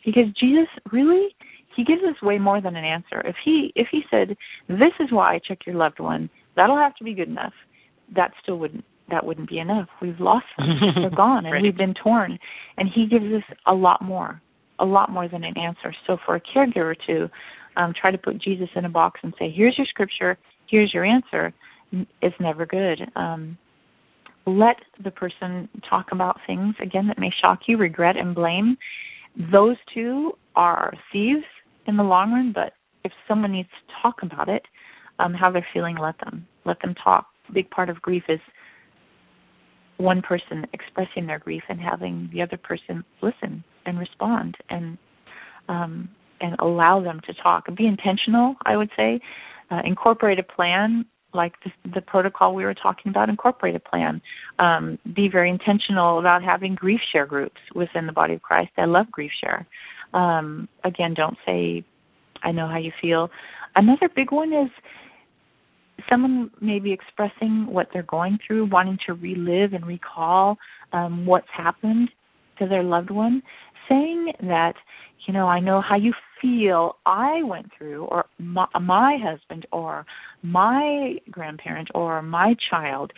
because 0.04 0.26
Jesus 0.38 0.68
really 0.92 1.34
he 1.76 1.84
gives 1.84 2.02
us 2.02 2.20
way 2.22 2.38
more 2.38 2.60
than 2.60 2.76
an 2.76 2.84
answer. 2.84 3.20
If 3.24 3.36
he 3.44 3.72
if 3.74 3.88
he 3.90 4.02
said, 4.10 4.36
"This 4.68 4.92
is 5.00 5.10
why 5.10 5.34
I 5.34 5.40
took 5.46 5.66
your 5.66 5.76
loved 5.76 5.98
one," 5.98 6.28
that'll 6.56 6.76
have 6.76 6.94
to 6.96 7.04
be 7.04 7.14
good 7.14 7.28
enough. 7.28 7.54
That 8.14 8.32
still 8.42 8.58
wouldn't 8.58 8.84
that 9.10 9.24
wouldn't 9.26 9.48
be 9.48 9.58
enough. 9.58 9.88
We've 10.00 10.18
lost 10.18 10.46
them. 10.56 10.68
They're 10.96 11.10
gone 11.10 11.44
and 11.44 11.52
right. 11.52 11.62
we've 11.62 11.76
been 11.76 11.94
torn. 11.94 12.38
And 12.78 12.88
he 12.92 13.06
gives 13.06 13.26
us 13.26 13.56
a 13.66 13.74
lot 13.74 14.02
more, 14.02 14.40
a 14.78 14.84
lot 14.84 15.10
more 15.10 15.28
than 15.28 15.44
an 15.44 15.56
answer. 15.58 15.94
So 16.06 16.16
for 16.24 16.36
a 16.36 16.40
caregiver 16.40 16.94
to 17.06 17.30
um, 17.76 17.92
try 17.98 18.10
to 18.10 18.18
put 18.18 18.40
Jesus 18.40 18.68
in 18.74 18.84
a 18.84 18.88
box 18.88 19.20
and 19.22 19.34
say, 19.38 19.52
here's 19.54 19.76
your 19.76 19.86
scripture, 19.86 20.38
here's 20.68 20.92
your 20.94 21.04
answer, 21.04 21.52
is 22.22 22.32
never 22.40 22.66
good. 22.66 23.00
Um, 23.16 23.58
let 24.46 24.76
the 25.02 25.10
person 25.10 25.68
talk 25.88 26.06
about 26.12 26.38
things, 26.46 26.74
again, 26.82 27.06
that 27.08 27.18
may 27.18 27.30
shock 27.40 27.60
you, 27.66 27.76
regret 27.76 28.16
and 28.16 28.34
blame. 28.34 28.76
Those 29.52 29.76
two 29.92 30.32
are 30.54 30.92
thieves 31.12 31.44
in 31.86 31.96
the 31.96 32.02
long 32.02 32.32
run, 32.32 32.52
but 32.54 32.72
if 33.04 33.12
someone 33.26 33.52
needs 33.52 33.68
to 33.68 33.94
talk 34.02 34.16
about 34.22 34.48
it, 34.48 34.62
um, 35.18 35.32
how 35.34 35.50
they're 35.50 35.66
feeling, 35.72 35.96
let 35.96 36.18
them. 36.18 36.46
Let 36.64 36.80
them 36.82 36.94
talk. 37.02 37.26
A 37.48 37.52
big 37.52 37.70
part 37.70 37.90
of 37.90 38.02
grief 38.02 38.24
is 38.28 38.40
one 39.96 40.22
person 40.22 40.66
expressing 40.72 41.26
their 41.26 41.38
grief 41.38 41.62
and 41.68 41.80
having 41.80 42.28
the 42.32 42.42
other 42.42 42.56
person 42.56 43.04
listen 43.22 43.64
and 43.86 43.98
respond 43.98 44.56
and 44.68 44.98
um, 45.68 46.08
and 46.40 46.56
allow 46.58 47.02
them 47.02 47.20
to 47.26 47.34
talk. 47.34 47.74
Be 47.74 47.86
intentional, 47.86 48.56
I 48.66 48.76
would 48.76 48.90
say. 48.96 49.20
Uh, 49.70 49.80
incorporate 49.84 50.38
a 50.38 50.42
plan 50.42 51.06
like 51.32 51.54
the, 51.64 51.90
the, 51.94 52.00
protocol 52.00 52.54
we 52.54 52.64
were 52.64 52.74
talking 52.74 53.10
about. 53.10 53.28
Incorporate 53.28 53.74
a 53.74 53.80
plan. 53.80 54.20
Um, 54.58 54.98
be 55.14 55.28
very 55.28 55.50
intentional 55.50 56.18
about 56.18 56.42
having 56.42 56.74
grief 56.74 57.00
share 57.12 57.26
groups 57.26 57.60
within 57.74 58.06
the 58.06 58.12
body 58.12 58.34
of 58.34 58.42
Christ. 58.42 58.70
I 58.76 58.84
love 58.84 59.10
grief 59.10 59.32
share. 59.40 59.66
Um, 60.12 60.68
again, 60.84 61.14
don't 61.14 61.38
say, 61.46 61.82
"I 62.42 62.52
know 62.52 62.68
how 62.68 62.78
you 62.78 62.92
feel." 63.00 63.30
Another 63.74 64.08
big 64.08 64.30
one 64.30 64.52
is 64.52 64.70
someone 66.10 66.50
may 66.60 66.78
be 66.78 66.92
expressing 66.92 67.66
what 67.68 67.88
they're 67.92 68.02
going 68.02 68.38
through, 68.46 68.68
wanting 68.70 68.98
to 69.06 69.14
relive 69.14 69.72
and 69.72 69.86
recall 69.86 70.56
um, 70.92 71.26
what's 71.26 71.48
happened 71.56 72.10
to 72.58 72.66
their 72.68 72.82
loved 72.82 73.10
one, 73.10 73.42
saying 73.88 74.32
that, 74.42 74.74
you 75.26 75.34
know, 75.34 75.46
I 75.46 75.60
know 75.60 75.80
how 75.80 75.96
you 75.96 76.12
feel 76.40 76.96
I 77.06 77.42
went 77.42 77.70
through, 77.76 78.04
or 78.04 78.26
my, 78.38 78.66
my 78.80 79.16
husband, 79.22 79.66
or 79.72 80.04
my 80.42 81.16
grandparent, 81.30 81.88
or 81.94 82.22
my 82.22 82.54
child. 82.70 83.12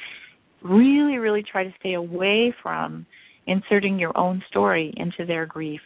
Really, 0.63 1.19
really 1.19 1.43
try 1.43 1.65
to 1.65 1.75
stay 1.81 1.95
away 1.95 2.55
from 2.63 3.07
inserting 3.47 3.99
your 3.99 4.17
own 4.17 4.43
story 4.49 4.93
into 4.97 5.25
their 5.27 5.47
grief 5.47 5.81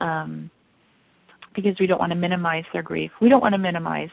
um, 0.00 0.50
because 1.54 1.76
we 1.78 1.86
don't 1.86 1.98
want 1.98 2.10
to 2.10 2.16
minimize 2.16 2.64
their 2.72 2.82
grief. 2.82 3.10
We 3.20 3.28
don't 3.28 3.40
want 3.40 3.52
to 3.52 3.58
minimize 3.58 4.10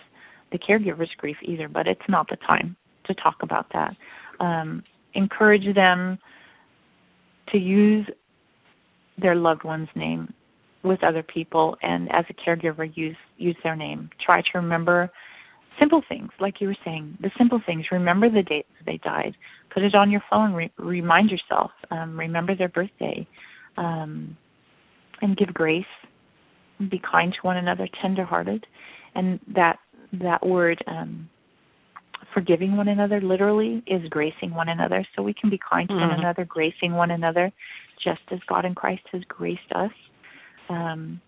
the 0.51 0.59
caregiver's 0.59 1.11
grief 1.17 1.37
either, 1.43 1.67
but 1.67 1.87
it's 1.87 2.01
not 2.09 2.27
the 2.29 2.37
time 2.37 2.75
to 3.05 3.13
talk 3.15 3.37
about 3.41 3.67
that. 3.73 3.95
Um, 4.39 4.83
encourage 5.13 5.73
them 5.75 6.17
to 7.49 7.57
use 7.57 8.07
their 9.21 9.35
loved 9.35 9.63
one's 9.63 9.89
name 9.95 10.33
with 10.83 11.03
other 11.03 11.23
people 11.23 11.77
and 11.81 12.09
as 12.11 12.25
a 12.29 12.33
caregiver 12.33 12.89
use 12.95 13.15
use 13.37 13.55
their 13.63 13.75
name. 13.75 14.09
Try 14.25 14.41
to 14.41 14.49
remember 14.55 15.11
simple 15.79 16.01
things 16.07 16.29
like 16.39 16.55
you 16.59 16.67
were 16.67 16.77
saying, 16.83 17.17
the 17.21 17.31
simple 17.37 17.61
things. 17.65 17.85
Remember 17.91 18.29
the 18.29 18.43
date 18.43 18.65
they 18.85 18.97
died. 18.97 19.35
Put 19.73 19.83
it 19.83 19.95
on 19.95 20.11
your 20.11 20.23
phone. 20.29 20.53
Re- 20.53 20.71
remind 20.77 21.29
yourself. 21.29 21.71
Um, 21.91 22.17
remember 22.17 22.55
their 22.55 22.69
birthday, 22.69 23.27
um, 23.77 24.35
and 25.21 25.37
give 25.37 25.53
grace. 25.53 25.85
Be 26.89 26.99
kind 26.99 27.31
to 27.33 27.39
one 27.43 27.57
another, 27.57 27.87
tenderhearted, 28.01 28.65
and 29.13 29.39
that 29.53 29.77
that 30.13 30.45
word 30.45 30.83
um, 30.87 31.29
forgiving 32.33 32.77
one 32.77 32.87
another 32.87 33.21
literally 33.21 33.83
is 33.87 34.07
gracing 34.09 34.53
one 34.53 34.69
another. 34.69 35.05
So 35.15 35.21
we 35.21 35.33
can 35.33 35.49
be 35.49 35.59
kind 35.69 35.87
to 35.89 35.93
mm-hmm. 35.93 36.09
one 36.09 36.19
another, 36.19 36.45
gracing 36.45 36.93
one 36.93 37.11
another, 37.11 37.51
just 38.03 38.21
as 38.31 38.39
God 38.47 38.65
in 38.65 38.75
Christ 38.75 39.03
has 39.11 39.21
graced 39.27 39.71
us. 39.73 39.91
Um, 40.69 41.21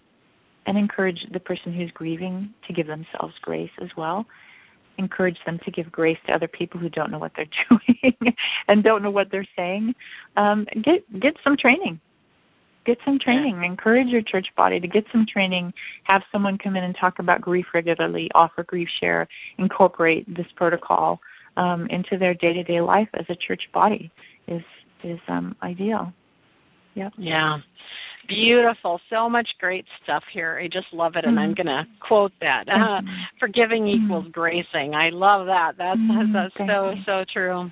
and 0.66 0.78
encourage 0.78 1.20
the 1.34 1.40
person 1.40 1.74
who's 1.74 1.92
grieving 1.92 2.54
to 2.68 2.74
give 2.74 2.88
themselves 2.88 3.34
grace 3.42 3.72
as 3.82 3.90
well. 3.98 4.26
Encourage 4.98 5.38
them 5.46 5.60
to 5.66 5.72
give 5.72 5.92
grace 5.92 6.18
to 6.26 6.34
other 6.34 6.48
people 6.48 6.80
who 6.80 6.88
don't 6.88 7.12
know 7.12 7.20
what 7.20 7.34
they're 7.36 7.46
doing 7.70 8.34
and 8.68 8.84
don't 8.84 9.04
know 9.04 9.12
what 9.12 9.28
they're 9.32 9.48
saying. 9.58 9.94
Um, 10.38 10.66
get 10.76 11.20
get 11.20 11.34
some 11.44 11.58
training 11.58 12.00
get 12.86 12.98
some 13.06 13.18
training 13.20 13.64
encourage 13.64 14.08
your 14.08 14.22
church 14.22 14.48
body 14.56 14.80
to 14.80 14.88
get 14.88 15.04
some 15.12 15.26
training 15.32 15.74
have 16.04 16.22
someone 16.32 16.58
come 16.58 16.76
in 16.76 16.84
and 16.84 16.96
talk 17.00 17.20
about 17.20 17.42
grief 17.42 17.66
regularly 17.74 18.30
offer 18.36 18.64
grief 18.64 18.88
share 19.00 19.28
incorporate 19.58 20.26
this 20.36 20.48
protocol 20.56 21.20
um, 21.58 21.88
into 21.90 22.18
their 22.18 22.34
day 22.34 22.54
to 22.54 22.64
day 22.64 22.82
life 22.82 23.10
as 23.14 23.26
a 23.30 23.36
church 23.36 23.64
body 23.74 24.12
is 24.48 24.64
is 25.04 25.20
um, 25.28 25.56
ideal 25.62 26.14
yep 26.96 27.12
yeah 27.18 27.58
Beautiful. 28.28 29.02
So 29.10 29.30
much 29.30 29.48
great 29.60 29.86
stuff 30.02 30.24
here. 30.34 30.58
I 30.62 30.68
just 30.68 30.88
love 30.94 31.14
it, 31.16 31.26
and 31.26 31.38
mm-hmm. 31.38 31.40
I'm 31.40 31.54
going 31.56 31.68
to 31.68 31.84
quote 32.08 32.32
that. 32.40 32.66
Uh, 32.70 33.02
forgiving 33.40 33.88
equals 33.88 34.24
mm-hmm. 34.24 34.32
gracing. 34.32 34.94
I 34.96 35.10
love 35.12 35.48
that. 35.48 35.74
That's, 35.78 36.00
mm-hmm. 36.00 36.34
that's 36.34 36.54
so, 36.56 36.94
so 37.06 37.26
true. 37.34 37.70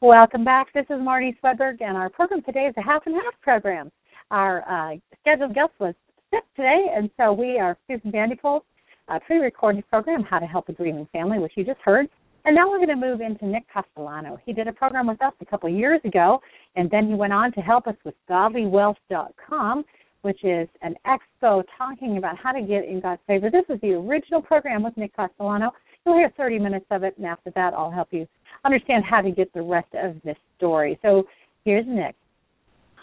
Welcome 0.00 0.44
back. 0.44 0.72
This 0.74 0.86
is 0.90 0.96
Marnie 0.96 1.36
Swedberg, 1.40 1.80
and 1.80 1.96
our 1.96 2.10
program 2.10 2.42
today 2.42 2.66
is 2.66 2.74
a 2.76 2.82
half 2.82 3.06
and 3.06 3.14
half 3.14 3.40
program. 3.40 3.92
Our 4.32 4.68
uh, 4.68 4.96
scheduled 5.20 5.54
guest 5.54 5.70
was 5.78 5.94
sick 6.32 6.42
today, 6.56 6.86
and 6.92 7.08
so 7.16 7.32
we 7.32 7.60
are 7.60 7.78
Susan 7.86 8.10
VandePol, 8.10 8.62
a 9.08 9.20
pre-recorded 9.20 9.88
program, 9.88 10.24
How 10.24 10.40
to 10.40 10.46
Help 10.46 10.68
a 10.68 10.72
Grieving 10.72 11.06
Family, 11.12 11.38
which 11.38 11.52
you 11.54 11.62
just 11.64 11.78
heard. 11.84 12.08
And 12.44 12.56
now 12.56 12.68
we're 12.68 12.84
going 12.84 12.88
to 12.88 12.96
move 12.96 13.20
into 13.20 13.46
Nick 13.46 13.62
Castellano. 13.72 14.36
He 14.44 14.52
did 14.52 14.66
a 14.66 14.72
program 14.72 15.06
with 15.06 15.22
us 15.22 15.32
a 15.40 15.44
couple 15.44 15.68
years 15.68 16.00
ago, 16.04 16.40
and 16.74 16.90
then 16.90 17.06
he 17.06 17.14
went 17.14 17.32
on 17.32 17.52
to 17.52 17.60
help 17.60 17.86
us 17.86 17.94
with 18.04 18.16
godlywealth.com 18.28 19.84
which 20.22 20.42
is 20.44 20.68
an 20.80 20.96
expo 21.06 21.62
talking 21.76 22.16
about 22.16 22.36
how 22.38 22.52
to 22.52 22.62
get 22.62 22.84
in 22.84 23.00
God's 23.00 23.20
favor. 23.26 23.50
This 23.50 23.64
is 23.68 23.80
the 23.80 23.92
original 23.92 24.40
program 24.40 24.82
with 24.82 24.96
Nick 24.96 25.14
Castellano. 25.14 25.72
You'll 26.04 26.16
hear 26.16 26.32
30 26.36 26.58
minutes 26.58 26.86
of 26.90 27.04
it, 27.04 27.14
and 27.16 27.26
after 27.26 27.50
that, 27.54 27.74
I'll 27.74 27.90
help 27.90 28.08
you 28.12 28.26
understand 28.64 29.04
how 29.04 29.20
to 29.20 29.30
get 29.30 29.52
the 29.52 29.62
rest 29.62 29.88
of 29.94 30.16
this 30.24 30.36
story. 30.56 30.98
So 31.02 31.24
here's 31.64 31.86
Nick. 31.86 32.16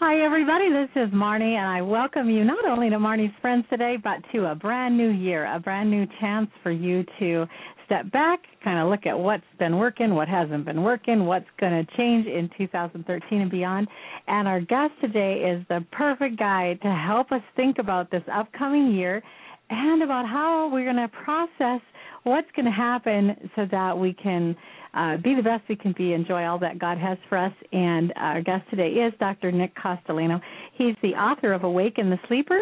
Hi, 0.02 0.24
everybody. 0.24 0.70
This 0.70 0.88
is 0.96 1.10
Marnie, 1.12 1.58
and 1.58 1.66
I 1.66 1.82
welcome 1.82 2.30
you 2.30 2.42
not 2.42 2.64
only 2.64 2.88
to 2.88 2.96
Marnie's 2.96 3.34
Friends 3.42 3.66
today, 3.68 3.98
but 4.02 4.20
to 4.32 4.46
a 4.46 4.54
brand 4.54 4.96
new 4.96 5.10
year, 5.10 5.44
a 5.54 5.60
brand 5.60 5.90
new 5.90 6.06
chance 6.22 6.48
for 6.62 6.70
you 6.70 7.04
to 7.18 7.44
step 7.84 8.10
back, 8.10 8.40
kind 8.64 8.78
of 8.78 8.88
look 8.88 9.04
at 9.04 9.18
what's 9.18 9.44
been 9.58 9.76
working, 9.76 10.14
what 10.14 10.26
hasn't 10.26 10.64
been 10.64 10.82
working, 10.82 11.26
what's 11.26 11.44
going 11.60 11.72
to 11.72 11.96
change 11.98 12.26
in 12.26 12.48
2013 12.56 13.42
and 13.42 13.50
beyond. 13.50 13.88
And 14.26 14.48
our 14.48 14.62
guest 14.62 14.92
today 15.02 15.42
is 15.54 15.66
the 15.68 15.84
perfect 15.92 16.38
guy 16.38 16.78
to 16.82 16.88
help 16.88 17.30
us 17.30 17.42
think 17.54 17.76
about 17.78 18.10
this 18.10 18.22
upcoming 18.32 18.94
year 18.94 19.22
and 19.68 20.02
about 20.02 20.26
how 20.26 20.70
we're 20.72 20.90
going 20.90 20.96
to 20.96 21.08
process 21.08 21.82
what's 22.22 22.48
going 22.56 22.64
to 22.64 22.72
happen 22.72 23.50
so 23.54 23.66
that 23.70 23.98
we 23.98 24.14
can 24.14 24.56
uh, 24.94 25.16
be 25.18 25.34
the 25.34 25.42
best 25.42 25.62
we 25.68 25.76
can 25.76 25.94
be, 25.96 26.12
enjoy 26.12 26.44
all 26.44 26.58
that 26.58 26.78
God 26.78 26.98
has 26.98 27.18
for 27.28 27.38
us. 27.38 27.52
And 27.72 28.12
our 28.16 28.42
guest 28.42 28.68
today 28.70 28.88
is 28.88 29.12
Dr. 29.18 29.52
Nick 29.52 29.74
Castellano. 29.74 30.40
He's 30.74 30.96
the 31.02 31.10
author 31.10 31.52
of 31.52 31.64
Awaken 31.64 32.10
the 32.10 32.18
Sleeper, 32.28 32.60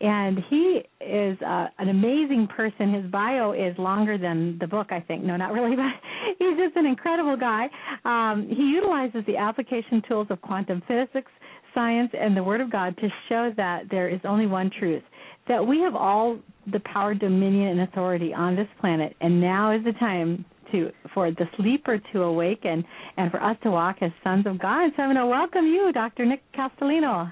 and 0.00 0.38
he 0.48 0.82
is 1.00 1.38
uh, 1.42 1.66
an 1.78 1.88
amazing 1.88 2.48
person. 2.54 2.92
His 2.92 3.10
bio 3.10 3.52
is 3.52 3.76
longer 3.78 4.18
than 4.18 4.58
the 4.60 4.66
book, 4.66 4.88
I 4.90 5.00
think. 5.00 5.24
No, 5.24 5.36
not 5.36 5.52
really, 5.52 5.76
but 5.76 5.92
he's 6.38 6.56
just 6.56 6.76
an 6.76 6.86
incredible 6.86 7.36
guy. 7.36 7.68
Um, 8.04 8.48
he 8.48 8.62
utilizes 8.62 9.24
the 9.26 9.36
application 9.36 10.02
tools 10.08 10.28
of 10.30 10.40
quantum 10.40 10.82
physics, 10.88 11.30
science, 11.74 12.10
and 12.18 12.36
the 12.36 12.42
Word 12.42 12.60
of 12.60 12.72
God 12.72 12.96
to 12.98 13.08
show 13.28 13.52
that 13.56 13.84
there 13.90 14.08
is 14.08 14.20
only 14.24 14.46
one 14.46 14.70
truth 14.78 15.02
that 15.48 15.66
we 15.66 15.80
have 15.80 15.96
all 15.96 16.38
the 16.70 16.80
power, 16.80 17.14
dominion, 17.14 17.68
and 17.68 17.80
authority 17.80 18.34
on 18.34 18.54
this 18.54 18.68
planet, 18.80 19.16
and 19.20 19.40
now 19.40 19.74
is 19.74 19.82
the 19.84 19.92
time 19.92 20.44
to 20.72 20.90
for 21.14 21.30
the 21.30 21.44
sleeper 21.56 21.98
to 22.12 22.22
awaken 22.22 22.84
and 23.16 23.30
for 23.30 23.42
us 23.42 23.56
to 23.62 23.70
walk 23.70 23.96
as 24.00 24.10
sons 24.22 24.46
of 24.46 24.58
God. 24.58 24.90
So 24.96 25.02
I'm 25.02 25.14
going 25.14 25.16
to 25.16 25.26
welcome 25.26 25.66
you, 25.66 25.90
Dr. 25.92 26.26
Nick 26.26 26.42
Castellano. 26.54 27.30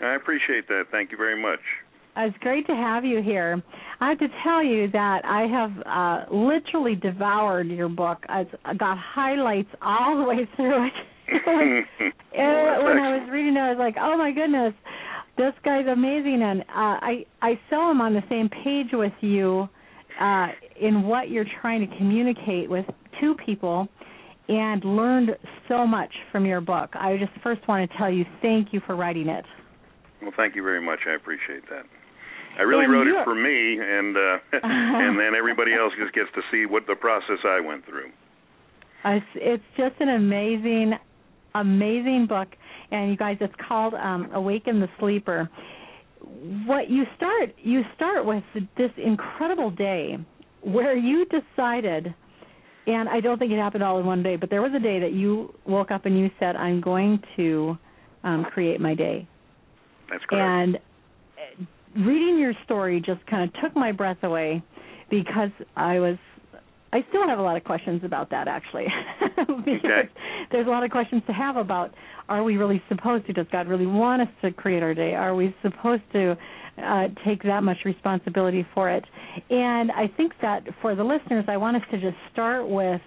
I 0.00 0.14
appreciate 0.14 0.68
that. 0.68 0.84
Thank 0.90 1.12
you 1.12 1.16
very 1.16 1.40
much. 1.40 1.60
It's 2.16 2.36
great 2.38 2.66
to 2.68 2.74
have 2.74 3.04
you 3.04 3.22
here. 3.22 3.60
I 4.00 4.10
have 4.10 4.18
to 4.18 4.28
tell 4.44 4.62
you 4.62 4.88
that 4.92 5.24
I 5.24 5.46
have 5.46 6.28
uh, 6.30 6.34
literally 6.34 6.94
devoured 6.94 7.68
your 7.68 7.88
book. 7.88 8.18
I've 8.28 8.48
got 8.78 8.98
highlights 8.98 9.70
all 9.82 10.18
the 10.18 10.24
way 10.24 10.48
through 10.56 10.86
it. 10.86 10.92
when 12.84 12.98
I 12.98 13.18
was 13.18 13.28
reading 13.32 13.56
it, 13.56 13.60
I 13.60 13.70
was 13.70 13.78
like, 13.78 13.96
"Oh 13.98 14.16
my 14.16 14.30
goodness, 14.30 14.74
this 15.36 15.54
guy's 15.64 15.86
amazing!" 15.86 16.42
And 16.42 16.60
uh, 16.60 17.00
I 17.02 17.26
I 17.42 17.58
saw 17.70 17.90
him 17.90 18.00
on 18.00 18.12
the 18.12 18.22
same 18.28 18.48
page 18.48 18.92
with 18.92 19.14
you 19.20 19.68
uh, 20.20 20.48
in 20.80 21.02
what 21.04 21.30
you're 21.30 21.46
trying 21.60 21.88
to 21.88 21.96
communicate 21.96 22.70
with 22.70 22.86
two 23.20 23.34
people 23.44 23.88
and 24.48 24.84
learned 24.84 25.30
so 25.68 25.86
much 25.86 26.12
from 26.30 26.44
your 26.44 26.60
book. 26.60 26.90
I 26.94 27.16
just 27.16 27.32
first 27.42 27.66
want 27.66 27.90
to 27.90 27.98
tell 27.98 28.10
you 28.10 28.24
thank 28.42 28.72
you 28.72 28.80
for 28.86 28.94
writing 28.96 29.28
it. 29.28 29.44
Well, 30.20 30.32
thank 30.36 30.54
you 30.54 30.62
very 30.62 30.84
much. 30.84 31.00
I 31.08 31.14
appreciate 31.14 31.68
that. 31.70 31.84
I 32.58 32.62
really 32.62 32.84
and 32.84 32.92
wrote 32.92 33.06
it 33.08 33.24
for 33.24 33.34
me, 33.34 33.78
and 33.80 34.16
uh, 34.16 34.38
and 34.62 35.18
then 35.18 35.34
everybody 35.36 35.72
else 35.74 35.92
just 35.98 36.14
gets 36.14 36.28
to 36.34 36.42
see 36.52 36.66
what 36.66 36.86
the 36.86 36.94
process 36.94 37.38
I 37.44 37.60
went 37.60 37.84
through. 37.84 38.10
It's, 39.04 39.26
it's 39.34 39.64
just 39.76 40.00
an 40.00 40.08
amazing, 40.08 40.92
amazing 41.54 42.26
book, 42.28 42.48
and 42.90 43.10
you 43.10 43.16
guys, 43.16 43.38
it's 43.40 43.54
called 43.66 43.94
um, 43.94 44.30
"Awaken 44.32 44.80
the 44.80 44.88
Sleeper." 45.00 45.50
What 46.66 46.90
you 46.90 47.04
start 47.16 47.54
you 47.58 47.82
start 47.94 48.24
with 48.24 48.42
this 48.76 48.90
incredible 48.96 49.70
day 49.70 50.16
where 50.62 50.96
you 50.96 51.26
decided 51.26 52.14
and 52.86 53.08
I 53.08 53.20
don't 53.20 53.38
think 53.38 53.50
it 53.50 53.58
happened 53.58 53.82
all 53.82 53.98
in 53.98 54.06
one 54.06 54.22
day, 54.22 54.36
but 54.36 54.50
there 54.50 54.60
was 54.60 54.72
a 54.76 54.78
day 54.78 55.00
that 55.00 55.12
you 55.12 55.54
woke 55.66 55.90
up 55.90 56.04
and 56.04 56.18
you 56.18 56.30
said, 56.38 56.54
"I'm 56.54 56.80
going 56.80 57.22
to 57.36 57.78
um, 58.24 58.44
create 58.44 58.80
my 58.80 58.94
day." 58.94 59.26
That's 60.10 60.22
correct. 60.28 60.32
And 60.32 60.76
uh, 60.76 62.00
reading 62.06 62.38
your 62.38 62.52
story 62.64 63.00
just 63.00 63.24
kind 63.26 63.48
of 63.48 63.62
took 63.62 63.74
my 63.74 63.92
breath 63.92 64.22
away 64.22 64.62
because 65.10 65.50
I 65.76 65.98
was 65.98 66.18
I 66.94 67.04
still 67.08 67.26
have 67.26 67.40
a 67.40 67.42
lot 67.42 67.56
of 67.56 67.64
questions 67.64 68.02
about 68.04 68.30
that 68.30 68.46
actually. 68.46 68.86
okay. 69.50 70.08
There's 70.52 70.68
a 70.68 70.70
lot 70.70 70.84
of 70.84 70.92
questions 70.92 71.22
to 71.26 71.32
have 71.32 71.56
about 71.56 71.92
are 72.28 72.44
we 72.44 72.56
really 72.56 72.80
supposed 72.88 73.26
to? 73.26 73.32
Does 73.32 73.48
God 73.50 73.66
really 73.66 73.86
want 73.86 74.22
us 74.22 74.28
to 74.42 74.52
create 74.52 74.80
our 74.80 74.94
day? 74.94 75.12
Are 75.14 75.34
we 75.34 75.54
supposed 75.60 76.04
to 76.12 76.36
uh, 76.78 77.08
take 77.26 77.42
that 77.42 77.64
much 77.64 77.78
responsibility 77.84 78.64
for 78.72 78.90
it? 78.90 79.04
And 79.50 79.90
I 79.90 80.06
think 80.16 80.34
that 80.40 80.62
for 80.80 80.94
the 80.94 81.02
listeners, 81.02 81.44
I 81.48 81.56
want 81.56 81.76
us 81.76 81.82
to 81.90 82.00
just 82.00 82.16
start 82.32 82.68
with 82.68 83.00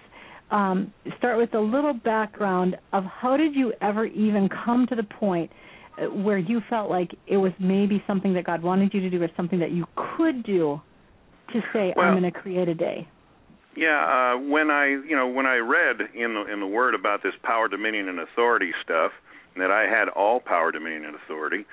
um, 0.50 0.92
start 1.16 1.38
with 1.38 1.54
a 1.54 1.60
little 1.60 1.94
background 1.94 2.76
of 2.92 3.04
how 3.04 3.38
did 3.38 3.54
you 3.54 3.72
ever 3.80 4.04
even 4.04 4.50
come 4.64 4.86
to 4.88 4.96
the 4.96 5.02
point 5.02 5.50
uh, 5.96 6.06
where 6.06 6.38
you 6.38 6.60
felt 6.68 6.90
like 6.90 7.10
it 7.26 7.38
was 7.38 7.52
maybe 7.58 8.02
something 8.06 8.34
that 8.34 8.44
God 8.44 8.62
wanted 8.62 8.92
you 8.92 9.00
to 9.00 9.10
do 9.10 9.22
or 9.22 9.28
something 9.34 9.58
that 9.60 9.72
you 9.72 9.86
could 10.16 10.42
do 10.44 10.80
to 11.54 11.60
say 11.72 11.94
well, 11.96 12.06
I'm 12.06 12.20
going 12.20 12.30
to 12.30 12.38
create 12.38 12.68
a 12.68 12.74
day. 12.74 13.08
Yeah, 13.78 14.34
uh, 14.34 14.38
when 14.40 14.72
I 14.72 14.88
you 14.88 15.14
know 15.14 15.28
when 15.28 15.46
I 15.46 15.58
read 15.58 16.00
in 16.12 16.34
the 16.34 16.52
in 16.52 16.58
the 16.58 16.66
Word 16.66 16.96
about 16.96 17.22
this 17.22 17.34
power, 17.44 17.68
dominion, 17.68 18.08
and 18.08 18.18
authority 18.18 18.72
stuff, 18.82 19.12
that 19.56 19.70
I 19.70 19.82
had 19.82 20.08
all 20.08 20.40
power, 20.40 20.72
dominion, 20.72 21.04
and 21.04 21.14
authority, 21.14 21.64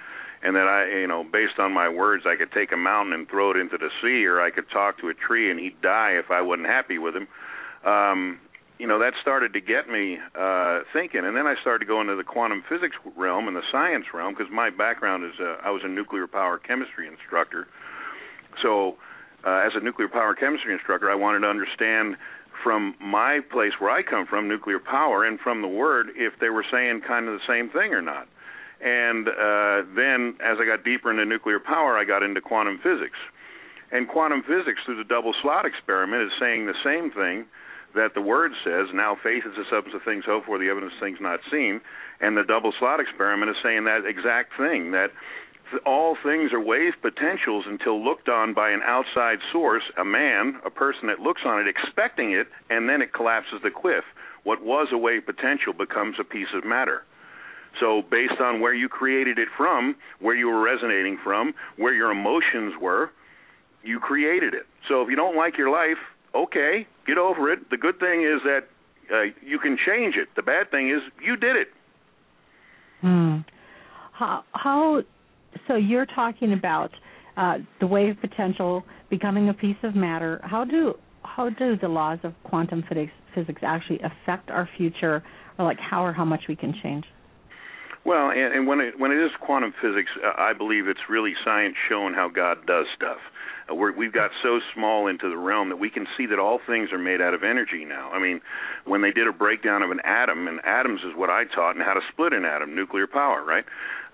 and 0.43 0.55
that 0.55 0.67
I 0.67 0.99
you 0.99 1.07
know 1.07 1.23
based 1.23 1.57
on 1.57 1.71
my 1.71 1.89
words 1.89 2.25
I 2.27 2.35
could 2.35 2.51
take 2.51 2.71
a 2.71 2.77
mountain 2.77 3.11
and 3.11 3.27
throw 3.27 3.49
it 3.49 3.57
into 3.57 3.79
the 3.79 3.89
sea, 4.03 4.23
or 4.27 4.39
I 4.39 4.51
could 4.51 4.69
talk 4.69 4.99
to 4.99 5.09
a 5.09 5.15
tree 5.15 5.49
and 5.49 5.59
he'd 5.59 5.81
die 5.81 6.11
if 6.11 6.29
I 6.29 6.41
wasn't 6.43 6.67
happy 6.67 6.99
with 6.99 7.15
him. 7.15 7.27
Um, 7.83 8.39
you 8.77 8.85
know 8.85 8.99
that 8.99 9.13
started 9.19 9.53
to 9.53 9.59
get 9.59 9.89
me 9.89 10.19
uh, 10.37 10.81
thinking, 10.93 11.25
and 11.25 11.35
then 11.35 11.47
I 11.47 11.55
started 11.59 11.85
to 11.85 11.89
go 11.89 12.01
into 12.01 12.15
the 12.15 12.23
quantum 12.23 12.63
physics 12.69 12.97
realm 13.17 13.47
and 13.47 13.57
the 13.57 13.65
science 13.71 14.05
realm 14.13 14.35
because 14.35 14.53
my 14.53 14.69
background 14.69 15.25
is 15.25 15.39
uh, 15.39 15.57
I 15.63 15.71
was 15.71 15.81
a 15.83 15.89
nuclear 15.89 16.27
power 16.27 16.59
chemistry 16.59 17.07
instructor, 17.07 17.65
so 18.61 18.97
uh, 19.45 19.65
as 19.65 19.73
a 19.75 19.79
nuclear 19.79 20.07
power 20.07 20.33
chemistry 20.33 20.73
instructor, 20.73 21.09
I 21.09 21.15
wanted 21.15 21.41
to 21.41 21.47
understand 21.47 22.17
from 22.63 22.95
my 22.99 23.39
place 23.51 23.73
where 23.79 23.91
I 23.91 24.01
come 24.01 24.25
from, 24.25 24.47
nuclear 24.47 24.79
power, 24.79 25.23
and 25.23 25.39
from 25.39 25.61
the 25.61 25.67
word, 25.67 26.09
if 26.15 26.33
they 26.39 26.49
were 26.49 26.65
saying 26.71 27.01
kind 27.07 27.27
of 27.27 27.35
the 27.35 27.45
same 27.47 27.69
thing 27.69 27.93
or 27.93 28.01
not. 28.01 28.27
And 28.81 29.27
uh, 29.27 29.85
then, 29.95 30.35
as 30.43 30.57
I 30.59 30.65
got 30.65 30.83
deeper 30.83 31.11
into 31.11 31.25
nuclear 31.25 31.59
power, 31.59 31.97
I 31.97 32.05
got 32.05 32.23
into 32.23 32.41
quantum 32.41 32.79
physics. 32.81 33.17
And 33.91 34.07
quantum 34.07 34.41
physics, 34.41 34.81
through 34.85 34.97
the 34.97 35.07
double 35.07 35.33
slit 35.41 35.65
experiment, 35.65 36.23
is 36.23 36.31
saying 36.39 36.65
the 36.65 36.75
same 36.83 37.11
thing 37.11 37.45
that 37.93 38.13
the 38.13 38.21
word 38.21 38.51
says. 38.63 38.87
Now, 38.93 39.15
faith 39.21 39.43
is 39.45 39.55
the 39.55 39.63
substance 39.69 39.95
of 39.95 40.03
things 40.03 40.25
hoped 40.25 40.47
for, 40.47 40.59
the 40.59 40.69
evidence 40.69 40.93
of 40.95 40.99
things 40.99 41.19
not 41.21 41.39
seen. 41.49 41.79
And 42.19 42.35
the 42.35 42.43
double 42.43 42.73
slit 42.77 42.99
experiment 42.99 43.51
is 43.51 43.57
saying 43.63 43.85
that 43.85 44.05
exact 44.05 44.57
thing 44.57 44.91
that 44.91 45.11
all 45.85 46.17
things 46.23 46.51
are 46.53 46.59
wave 46.59 46.93
potentials 47.01 47.65
until 47.67 48.03
looked 48.03 48.29
on 48.29 48.53
by 48.53 48.69
an 48.69 48.81
outside 48.85 49.39
source, 49.51 49.83
a 49.97 50.05
man, 50.05 50.59
a 50.65 50.69
person 50.69 51.07
that 51.07 51.19
looks 51.19 51.41
on 51.45 51.59
it 51.59 51.67
expecting 51.67 52.31
it, 52.31 52.47
and 52.69 52.87
then 52.89 53.01
it 53.01 53.13
collapses 53.13 53.59
the 53.63 53.71
cliff. 53.71 54.03
What 54.43 54.63
was 54.63 54.87
a 54.91 54.97
wave 54.97 55.25
potential 55.25 55.73
becomes 55.73 56.15
a 56.19 56.23
piece 56.23 56.53
of 56.53 56.65
matter. 56.65 57.03
So, 57.79 58.03
based 58.09 58.39
on 58.39 58.61
where 58.61 58.73
you 58.73 58.87
created 58.87 59.37
it 59.37 59.49
from, 59.57 59.95
where 60.19 60.35
you 60.35 60.47
were 60.47 60.61
resonating 60.61 61.17
from, 61.23 61.53
where 61.77 61.93
your 61.93 62.11
emotions 62.11 62.73
were, 62.79 63.11
you 63.83 63.99
created 63.99 64.53
it. 64.53 64.65
So, 64.87 65.01
if 65.01 65.09
you 65.09 65.15
don't 65.15 65.35
like 65.35 65.57
your 65.57 65.69
life, 65.69 65.97
okay, 66.33 66.87
get 67.05 67.17
over 67.17 67.51
it. 67.51 67.69
The 67.69 67.77
good 67.77 67.99
thing 67.99 68.21
is 68.21 68.41
that 68.45 68.67
uh, 69.13 69.23
you 69.45 69.59
can 69.59 69.77
change 69.85 70.15
it. 70.15 70.29
The 70.35 70.41
bad 70.41 70.71
thing 70.71 70.89
is 70.89 71.01
you 71.21 71.35
did 71.35 71.55
it. 71.57 71.67
Hmm. 73.01 73.39
How, 74.13 74.43
how 74.53 75.03
so 75.67 75.75
you're 75.75 76.05
talking 76.05 76.53
about 76.53 76.91
uh, 77.37 77.57
the 77.79 77.87
wave 77.87 78.15
potential 78.21 78.83
becoming 79.09 79.49
a 79.49 79.53
piece 79.53 79.77
of 79.83 79.95
matter. 79.95 80.39
How 80.43 80.63
do 80.63 80.95
how 81.23 81.49
do 81.49 81.75
the 81.81 81.87
laws 81.87 82.19
of 82.23 82.33
quantum 82.43 82.83
physics, 82.87 83.11
physics 83.33 83.61
actually 83.65 83.99
affect 83.99 84.49
our 84.49 84.69
future, 84.77 85.23
or 85.57 85.65
like 85.65 85.79
how 85.79 86.03
or 86.05 86.13
how 86.13 86.25
much 86.25 86.43
we 86.47 86.55
can 86.55 86.73
change? 86.83 87.03
Well, 88.05 88.29
and, 88.29 88.53
and 88.53 88.67
when 88.67 88.79
it 88.79 88.99
when 88.99 89.11
it 89.11 89.17
is 89.17 89.31
quantum 89.41 89.73
physics, 89.81 90.11
uh, 90.23 90.39
I 90.39 90.53
believe 90.53 90.87
it's 90.87 91.09
really 91.09 91.33
science 91.43 91.75
showing 91.89 92.13
how 92.13 92.29
God 92.29 92.65
does 92.67 92.85
stuff. 92.95 93.17
Uh, 93.69 93.75
we're, 93.75 93.91
we've 93.91 94.13
got 94.13 94.31
so 94.43 94.59
small 94.73 95.07
into 95.07 95.29
the 95.29 95.37
realm 95.37 95.69
that 95.69 95.77
we 95.77 95.89
can 95.89 96.07
see 96.17 96.25
that 96.27 96.39
all 96.39 96.59
things 96.65 96.91
are 96.91 96.97
made 96.97 97.21
out 97.21 97.33
of 97.33 97.43
energy 97.43 97.85
now. 97.85 98.11
I 98.11 98.19
mean, 98.19 98.41
when 98.85 99.01
they 99.01 99.11
did 99.11 99.27
a 99.27 99.33
breakdown 99.33 99.81
of 99.81 99.91
an 99.91 99.99
atom, 100.03 100.47
and 100.47 100.59
atoms 100.65 101.01
is 101.01 101.15
what 101.15 101.29
I 101.29 101.45
taught, 101.45 101.75
and 101.75 101.83
how 101.83 101.93
to 101.93 102.01
split 102.11 102.33
an 102.33 102.45
atom, 102.45 102.75
nuclear 102.75 103.07
power, 103.07 103.43
right? 103.43 103.65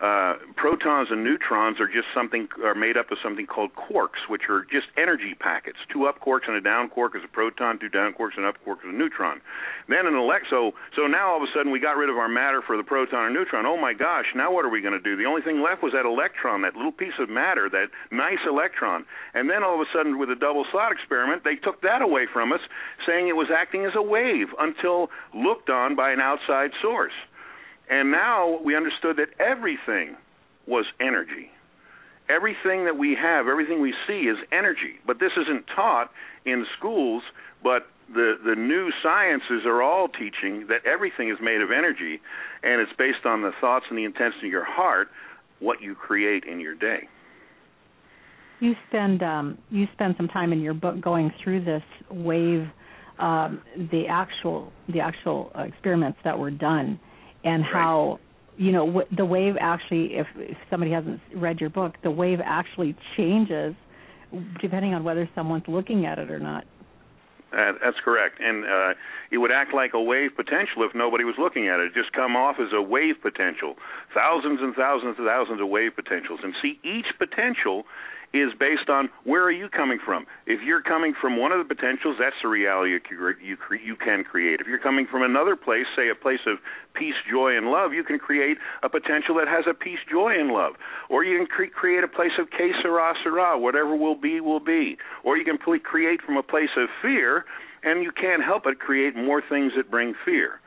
uh, 0.01 0.33
protons 0.57 1.09
and 1.11 1.23
neutrons 1.23 1.79
are 1.79 1.85
just 1.85 2.09
something 2.13 2.49
are 2.65 2.73
made 2.73 2.97
up 2.97 3.11
of 3.11 3.19
something 3.21 3.45
called 3.45 3.69
quarks, 3.77 4.25
which 4.27 4.49
are 4.49 4.65
just 4.65 4.89
energy 4.97 5.37
packets. 5.37 5.77
Two 5.93 6.07
up 6.09 6.19
quarks 6.19 6.49
and 6.49 6.57
a 6.57 6.61
down 6.61 6.89
quark 6.89 7.15
is 7.15 7.21
a 7.23 7.27
proton. 7.27 7.77
Two 7.77 7.87
down 7.87 8.13
quarks 8.13 8.33
and 8.35 8.45
an 8.45 8.49
up 8.49 8.57
quark 8.63 8.79
is 8.81 8.89
a 8.89 8.97
neutron. 8.97 9.41
Then 9.87 10.07
an 10.07 10.15
elect. 10.15 10.49
So 10.49 10.73
so 10.95 11.05
now 11.05 11.29
all 11.29 11.37
of 11.37 11.43
a 11.43 11.51
sudden 11.53 11.71
we 11.71 11.79
got 11.79 12.01
rid 12.01 12.09
of 12.09 12.17
our 12.17 12.27
matter 12.27 12.63
for 12.65 12.77
the 12.77 12.83
proton 12.83 13.29
and 13.29 13.35
neutron. 13.35 13.67
Oh 13.67 13.77
my 13.77 13.93
gosh! 13.93 14.25
Now 14.35 14.51
what 14.51 14.65
are 14.65 14.73
we 14.73 14.81
going 14.81 14.97
to 14.97 15.05
do? 15.05 15.15
The 15.15 15.29
only 15.29 15.43
thing 15.43 15.61
left 15.61 15.83
was 15.83 15.93
that 15.93 16.05
electron, 16.05 16.63
that 16.63 16.75
little 16.75 16.91
piece 16.91 17.17
of 17.21 17.29
matter, 17.29 17.69
that 17.69 17.93
nice 18.09 18.41
electron. 18.49 19.05
And 19.35 19.40
then 19.49 19.63
all 19.63 19.75
of 19.75 19.81
a 19.81 19.89
sudden 19.93 20.19
with 20.19 20.29
the 20.29 20.35
double 20.35 20.65
slit 20.71 20.91
experiment, 20.91 21.43
they 21.43 21.55
took 21.55 21.81
that 21.81 22.01
away 22.01 22.27
from 22.31 22.51
us, 22.51 22.59
saying 23.07 23.27
it 23.27 23.35
was 23.35 23.47
acting 23.53 23.85
as 23.85 23.93
a 23.95 24.01
wave 24.01 24.47
until 24.59 25.09
looked 25.33 25.69
on 25.69 25.95
by 25.95 26.11
an 26.11 26.19
outside 26.19 26.71
source. 26.81 27.13
And 27.89 28.11
now 28.11 28.59
we 28.63 28.75
understood 28.75 29.17
that 29.17 29.29
everything 29.39 30.15
was 30.67 30.85
energy. 30.99 31.51
Everything 32.29 32.85
that 32.85 32.97
we 32.97 33.15
have, 33.15 33.47
everything 33.47 33.81
we 33.81 33.93
see 34.07 34.27
is 34.27 34.37
energy. 34.51 34.99
But 35.05 35.19
this 35.19 35.31
isn't 35.35 35.65
taught 35.75 36.11
in 36.45 36.65
schools, 36.77 37.23
but 37.63 37.87
the, 38.13 38.35
the 38.45 38.55
new 38.55 38.91
sciences 39.03 39.65
are 39.65 39.81
all 39.81 40.07
teaching 40.07 40.67
that 40.67 40.85
everything 40.85 41.29
is 41.29 41.37
made 41.41 41.61
of 41.61 41.71
energy, 41.71 42.21
and 42.63 42.81
it's 42.81 42.91
based 42.97 43.25
on 43.25 43.41
the 43.41 43.51
thoughts 43.59 43.85
and 43.89 43.97
the 43.97 44.05
intensity 44.05 44.47
of 44.47 44.51
your 44.51 44.65
heart, 44.65 45.09
what 45.59 45.81
you 45.81 45.95
create 45.95 46.43
in 46.43 46.59
your 46.59 46.75
day. 46.75 47.07
You 48.61 48.73
spend 48.87 49.23
um, 49.23 49.57
you 49.69 49.87
spend 49.93 50.15
some 50.17 50.27
time 50.27 50.53
in 50.53 50.61
your 50.61 50.73
book 50.73 51.01
going 51.01 51.33
through 51.43 51.65
this 51.65 51.83
wave, 52.09 52.67
um, 53.19 53.61
the 53.75 54.03
actual 54.09 54.71
the 54.87 54.99
actual 55.01 55.51
experiments 55.55 56.19
that 56.23 56.37
were 56.37 56.51
done, 56.51 56.99
and 57.43 57.63
right. 57.63 57.73
how 57.73 58.19
you 58.57 58.71
know 58.71 58.85
w- 58.85 59.07
the 59.17 59.25
wave 59.25 59.55
actually 59.59 60.13
if, 60.13 60.27
if 60.35 60.57
somebody 60.69 60.91
hasn't 60.91 61.19
read 61.35 61.59
your 61.59 61.69
book 61.69 61.95
the 62.03 62.11
wave 62.11 62.39
actually 62.43 62.95
changes 63.17 63.73
depending 64.61 64.93
on 64.93 65.03
whether 65.03 65.29
someone's 65.35 65.63
looking 65.67 66.05
at 66.05 66.19
it 66.19 66.29
or 66.29 66.39
not 66.39 66.65
uh, 67.51 67.73
that's 67.83 67.97
correct, 67.99 68.39
and 68.39 68.63
uh, 68.63 68.93
it 69.29 69.37
would 69.37 69.51
act 69.51 69.73
like 69.73 69.91
a 69.93 70.01
wave 70.01 70.31
potential 70.37 70.87
if 70.87 70.95
nobody 70.95 71.25
was 71.25 71.35
looking 71.37 71.67
at 71.67 71.81
it. 71.81 71.91
It'd 71.91 71.93
just 71.93 72.13
come 72.13 72.37
off 72.37 72.55
as 72.63 72.71
a 72.71 72.81
wave 72.81 73.15
potential, 73.21 73.75
thousands 74.15 74.59
and 74.61 74.73
thousands 74.73 75.19
and 75.19 75.27
thousands 75.27 75.59
of 75.59 75.67
wave 75.67 75.91
potentials. 75.93 76.39
And 76.43 76.55
see, 76.61 76.79
each 76.87 77.11
potential 77.19 77.83
is 78.33 78.51
based 78.57 78.89
on 78.89 79.09
where 79.25 79.43
are 79.43 79.51
you 79.51 79.67
coming 79.67 79.99
from. 80.03 80.25
If 80.45 80.61
you're 80.63 80.81
coming 80.81 81.13
from 81.19 81.37
one 81.37 81.51
of 81.51 81.59
the 81.59 81.75
potentials, 81.75 82.15
that's 82.17 82.35
the 82.41 82.47
reality 82.47 82.91
you 82.91 83.57
you, 83.83 83.95
can 83.95 84.23
create. 84.23 84.61
If 84.61 84.67
you're 84.67 84.79
coming 84.79 85.05
from 85.05 85.21
another 85.21 85.55
place, 85.55 85.85
say 85.95 86.09
a 86.09 86.15
place 86.15 86.39
of 86.47 86.57
peace, 86.93 87.15
joy, 87.29 87.57
and 87.57 87.67
love, 87.67 87.91
you 87.93 88.03
can 88.03 88.19
create 88.19 88.57
a 88.83 88.89
potential 88.89 89.35
that 89.35 89.47
has 89.47 89.65
a 89.69 89.73
peace, 89.73 89.99
joy, 90.09 90.39
and 90.39 90.51
love. 90.51 90.73
Or 91.09 91.25
you 91.25 91.37
can 91.39 91.47
cre- 91.47 91.73
create 91.73 92.03
a 92.03 92.07
place 92.07 92.31
of 92.39 92.49
que 92.51 92.71
sera, 92.81 93.13
sera, 93.21 93.59
whatever 93.59 93.95
will 93.95 94.15
be, 94.15 94.39
will 94.39 94.61
be. 94.61 94.97
Or 95.23 95.37
you 95.37 95.43
can 95.43 95.57
create 95.57 96.21
from 96.21 96.37
a 96.37 96.43
place 96.43 96.71
of 96.77 96.87
fear, 97.01 97.43
and 97.83 98.01
you 98.01 98.11
can't 98.11 98.43
help 98.43 98.63
but 98.63 98.79
create 98.79 99.15
more 99.15 99.41
things 99.41 99.73
that 99.75 99.91
bring 99.91 100.13
fear. 100.23 100.61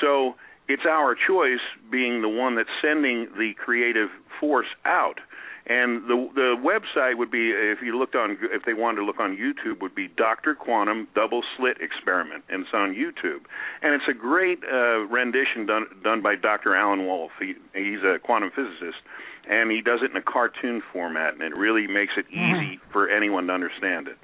So 0.00 0.36
it's 0.68 0.86
our 0.88 1.14
choice 1.14 1.60
being 1.90 2.22
the 2.22 2.28
one 2.28 2.56
that's 2.56 2.72
sending 2.80 3.28
the 3.36 3.52
creative 3.62 4.08
force 4.40 4.72
out 4.86 5.20
and 5.66 6.02
the 6.08 6.28
the 6.34 6.56
website 6.58 7.16
would 7.18 7.30
be 7.30 7.50
if 7.50 7.78
you 7.82 7.96
looked 7.96 8.16
on 8.16 8.36
if 8.42 8.64
they 8.64 8.74
wanted 8.74 8.96
to 8.96 9.04
look 9.04 9.20
on 9.20 9.36
YouTube 9.36 9.80
would 9.80 9.94
be 9.94 10.08
Dr. 10.08 10.54
Quantum 10.54 11.06
Double 11.14 11.42
Slit 11.56 11.76
Experiment, 11.80 12.42
and 12.48 12.62
it's 12.62 12.74
on 12.74 12.94
YouTube. 12.94 13.46
And 13.82 13.94
it's 13.94 14.08
a 14.10 14.14
great 14.14 14.58
uh, 14.64 15.06
rendition 15.06 15.66
done 15.66 15.86
done 16.02 16.20
by 16.20 16.34
Dr. 16.34 16.74
Alan 16.74 17.06
Wolf. 17.06 17.30
He, 17.38 17.54
he's 17.74 18.02
a 18.02 18.18
quantum 18.18 18.50
physicist, 18.50 18.98
and 19.48 19.70
he 19.70 19.80
does 19.82 20.00
it 20.02 20.10
in 20.10 20.16
a 20.16 20.22
cartoon 20.22 20.82
format, 20.92 21.34
and 21.34 21.42
it 21.42 21.56
really 21.56 21.86
makes 21.86 22.14
it 22.16 22.26
easy 22.30 22.80
for 22.92 23.08
anyone 23.08 23.46
to 23.46 23.52
understand 23.52 24.08
it. 24.08 24.18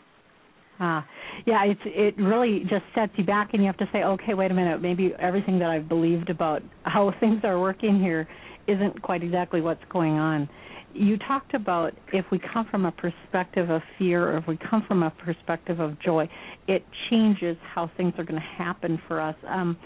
Ah, 0.81 1.07
yeah, 1.47 1.65
it's 1.65 1.81
it 1.85 2.21
really 2.21 2.61
just 2.69 2.85
sets 2.97 3.13
you 3.15 3.25
back, 3.25 3.51
and 3.53 3.63
you 3.63 3.69
have 3.69 3.79
to 3.79 3.89
say, 3.93 4.03
okay, 4.03 4.35
wait 4.35 4.51
a 4.51 4.55
minute, 4.55 4.83
maybe 4.83 5.15
everything 5.21 5.61
that 5.61 5.71
I've 5.71 5.89
believed 5.89 6.31
about 6.31 6.63
how 6.83 7.13
things 7.21 7.43
are 7.45 7.61
working 7.61 8.01
here 8.01 8.27
isn't 8.67 9.03
quite 9.03 9.23
exactly 9.23 9.61
what's 9.61 9.85
going 9.89 10.19
on 10.19 10.49
you 10.95 11.17
talked 11.19 11.55
about 11.55 11.93
if 12.13 12.25
we 12.31 12.41
come 12.53 12.67
from 12.71 12.85
a 12.85 12.93
perspective 12.93 13.71
of 13.71 13.83
fear 13.99 14.31
or 14.31 14.39
if 14.39 14.47
we 14.47 14.57
come 14.57 14.85
from 14.87 15.03
a 15.03 15.11
perspective 15.11 15.81
of 15.81 16.01
joy, 16.01 16.29
it 16.67 16.85
changes 17.11 17.57
how 17.75 17.91
things 17.97 18.15
are 18.19 18.25
going 18.25 18.41
to 18.41 18.49
happen 18.57 19.01
for 19.07 19.21
us. 19.21 19.37
Um, 19.47 19.77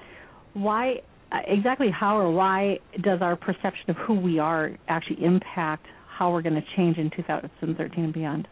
why 0.55 1.03
exactly 1.47 1.89
how 1.91 2.19
or 2.19 2.31
why 2.31 2.79
does 3.03 3.21
our 3.23 3.37
perception 3.37 3.89
of 3.89 3.97
who 3.97 4.15
we 4.15 4.39
are 4.39 4.73
actually 4.89 5.25
impact 5.25 5.87
how 6.09 6.31
we're 6.31 6.43
going 6.43 6.55
to 6.55 6.65
change 6.77 6.99
in 6.99 7.11
2013 7.17 8.05
and 8.05 8.13
beyond? 8.13 8.47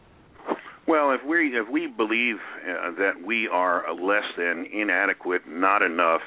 Well, 0.86 1.12
if 1.12 1.20
we 1.24 1.56
if 1.56 1.68
we 1.70 1.86
believe 1.86 2.36
uh, 2.66 2.90
that 2.98 3.12
we 3.24 3.46
are 3.46 3.84
less 3.94 4.24
than, 4.36 4.66
inadequate, 4.72 5.42
not 5.46 5.82
enough, 5.82 6.22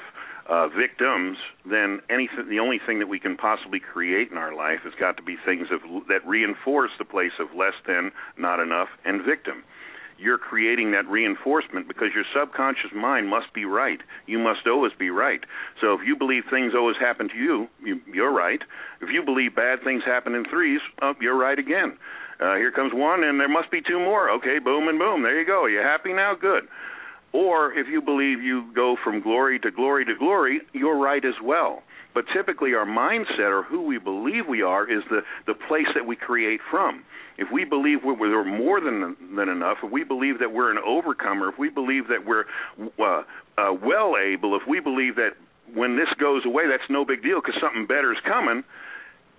uh, 0.48 0.68
victims, 0.68 1.38
then 1.64 2.00
anything, 2.10 2.48
the 2.48 2.58
only 2.58 2.78
thing 2.84 2.98
that 2.98 3.08
we 3.08 3.18
can 3.18 3.36
possibly 3.36 3.80
create 3.80 4.30
in 4.30 4.36
our 4.36 4.54
life 4.54 4.80
has 4.84 4.92
got 4.98 5.16
to 5.16 5.22
be 5.22 5.36
things 5.44 5.68
of, 5.72 5.80
that 6.08 6.26
reinforce 6.26 6.90
the 6.98 7.04
place 7.04 7.32
of 7.40 7.48
less 7.56 7.74
than, 7.86 8.12
not 8.36 8.60
enough, 8.60 8.88
and 9.04 9.24
victim. 9.24 9.64
You're 10.16 10.38
creating 10.38 10.92
that 10.92 11.08
reinforcement 11.08 11.88
because 11.88 12.08
your 12.14 12.24
subconscious 12.32 12.92
mind 12.94 13.28
must 13.28 13.52
be 13.52 13.64
right. 13.64 14.00
You 14.26 14.38
must 14.38 14.66
always 14.66 14.92
be 14.96 15.10
right. 15.10 15.40
So 15.80 15.92
if 15.94 16.06
you 16.06 16.14
believe 16.14 16.44
things 16.48 16.72
always 16.74 16.96
happen 17.00 17.28
to 17.28 17.36
you, 17.36 17.66
you 17.82 18.00
you're 18.12 18.32
right. 18.32 18.60
If 19.00 19.10
you 19.10 19.24
believe 19.24 19.56
bad 19.56 19.82
things 19.82 20.02
happen 20.06 20.34
in 20.34 20.44
threes, 20.44 20.80
oh, 21.02 21.14
you're 21.20 21.36
right 21.36 21.58
again. 21.58 21.98
Uh, 22.40 22.54
here 22.56 22.70
comes 22.70 22.92
one, 22.94 23.24
and 23.24 23.40
there 23.40 23.48
must 23.48 23.70
be 23.70 23.80
two 23.80 23.98
more. 23.98 24.30
Okay, 24.30 24.58
boom 24.58 24.88
and 24.88 24.98
boom. 24.98 25.22
There 25.22 25.38
you 25.38 25.46
go. 25.46 25.64
Are 25.64 25.70
you 25.70 25.80
happy 25.80 26.12
now? 26.12 26.34
Good. 26.34 26.64
Or 27.34 27.72
if 27.72 27.88
you 27.88 28.00
believe 28.00 28.42
you 28.42 28.72
go 28.76 28.96
from 29.02 29.20
glory 29.20 29.58
to 29.58 29.70
glory 29.72 30.04
to 30.04 30.14
glory, 30.14 30.60
you're 30.72 30.96
right 30.96 31.24
as 31.24 31.34
well. 31.42 31.82
But 32.14 32.26
typically, 32.32 32.74
our 32.74 32.86
mindset 32.86 33.50
or 33.50 33.64
who 33.64 33.82
we 33.82 33.98
believe 33.98 34.44
we 34.48 34.62
are 34.62 34.88
is 34.88 35.02
the, 35.10 35.22
the 35.48 35.54
place 35.54 35.88
that 35.96 36.06
we 36.06 36.14
create 36.14 36.60
from. 36.70 37.02
If 37.36 37.48
we 37.52 37.64
believe 37.64 37.98
we're, 38.04 38.44
more 38.44 38.80
than 38.80 39.16
than 39.34 39.48
enough, 39.48 39.78
if 39.82 39.90
we 39.90 40.04
believe 40.04 40.38
that 40.38 40.52
we're 40.52 40.70
an 40.70 40.78
overcomer, 40.78 41.48
if 41.48 41.58
we 41.58 41.70
believe 41.70 42.06
that 42.06 42.24
we're 42.24 42.44
uh, 43.00 43.22
uh, 43.58 43.72
well 43.82 44.14
able, 44.16 44.54
if 44.54 44.62
we 44.68 44.78
believe 44.78 45.16
that 45.16 45.30
when 45.74 45.96
this 45.96 46.06
goes 46.20 46.46
away, 46.46 46.62
that's 46.70 46.88
no 46.88 47.04
big 47.04 47.20
deal 47.24 47.40
because 47.40 47.60
something 47.60 47.84
better 47.84 48.12
is 48.12 48.18
coming, 48.24 48.62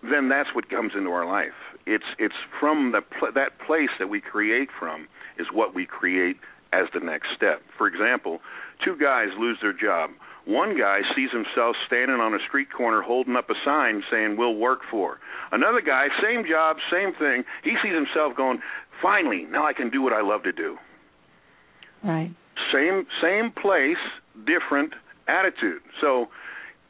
then 0.04 0.28
that's 0.28 0.50
what 0.54 0.70
comes 0.70 0.92
into 0.98 1.12
our 1.12 1.26
life. 1.26 1.56
It's 1.86 2.04
it's 2.20 2.36
from 2.60 2.92
the 2.92 3.00
pl- 3.00 3.32
that 3.36 3.58
place 3.66 3.96
that 4.00 4.10
we 4.10 4.20
create 4.20 4.68
from 4.78 5.08
is 5.40 5.48
what 5.54 5.74
we 5.74 5.86
create 5.86 6.36
as 6.76 6.88
the 6.94 7.00
next 7.00 7.28
step. 7.36 7.62
For 7.78 7.88
example, 7.88 8.40
two 8.84 8.98
guys 9.00 9.30
lose 9.40 9.58
their 9.62 9.74
job. 9.74 10.12
One 10.46 10.78
guy 10.78 11.00
sees 11.16 11.32
himself 11.32 11.76
standing 11.88 12.20
on 12.20 12.34
a 12.36 12.40
street 12.48 12.68
corner 12.72 13.02
holding 13.02 13.36
up 13.36 13.50
a 13.50 13.56
sign 13.64 14.04
saying, 14.12 14.38
We'll 14.38 14.56
work 14.56 14.82
for. 14.92 15.20
Another 15.52 15.82
guy, 15.82 16.08
same 16.22 16.46
job, 16.46 16.78
same 16.92 17.14
thing, 17.14 17.44
he 17.64 17.76
sees 17.82 17.94
himself 17.94 18.36
going, 18.38 18.60
Finally, 19.02 19.48
now 19.50 19.66
I 19.66 19.74
can 19.74 19.90
do 19.90 20.02
what 20.02 20.14
I 20.14 20.22
love 20.22 20.44
to 20.44 20.52
do. 20.52 20.78
Right. 22.04 22.32
Same 22.72 23.08
same 23.22 23.52
place, 23.52 23.98
different 24.46 24.94
attitude. 25.28 25.82
So 26.00 26.28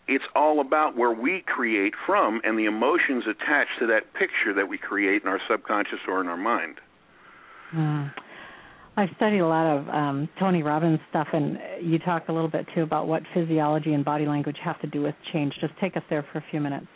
it's 0.07 0.25
all 0.35 0.59
about 0.59 0.97
where 0.97 1.11
we 1.13 1.43
create 1.45 1.93
from 2.05 2.41
and 2.43 2.59
the 2.59 2.65
emotions 2.65 3.23
attached 3.23 3.79
to 3.79 3.87
that 3.87 4.13
picture 4.13 4.53
that 4.53 4.67
we 4.67 4.77
create 4.77 5.23
in 5.23 5.29
our 5.29 5.39
subconscious 5.49 5.99
or 6.07 6.21
in 6.21 6.27
our 6.27 6.37
mind. 6.37 6.75
Mm. 7.73 8.13
I've 8.97 9.09
studied 9.17 9.39
a 9.39 9.47
lot 9.47 9.77
of 9.77 9.89
um, 9.89 10.29
Tony 10.39 10.63
Robbins 10.63 10.99
stuff, 11.09 11.27
and 11.33 11.57
you 11.81 11.99
talk 11.99 12.29
a 12.29 12.31
little 12.31 12.49
bit 12.49 12.65
too 12.73 12.81
about 12.81 13.07
what 13.07 13.23
physiology 13.33 13.93
and 13.93 14.05
body 14.05 14.25
language 14.25 14.57
have 14.63 14.79
to 14.81 14.87
do 14.87 15.01
with 15.01 15.15
change. 15.33 15.53
Just 15.59 15.73
take 15.81 15.97
us 15.97 16.03
there 16.09 16.25
for 16.31 16.37
a 16.37 16.43
few 16.49 16.61
minutes. 16.61 16.87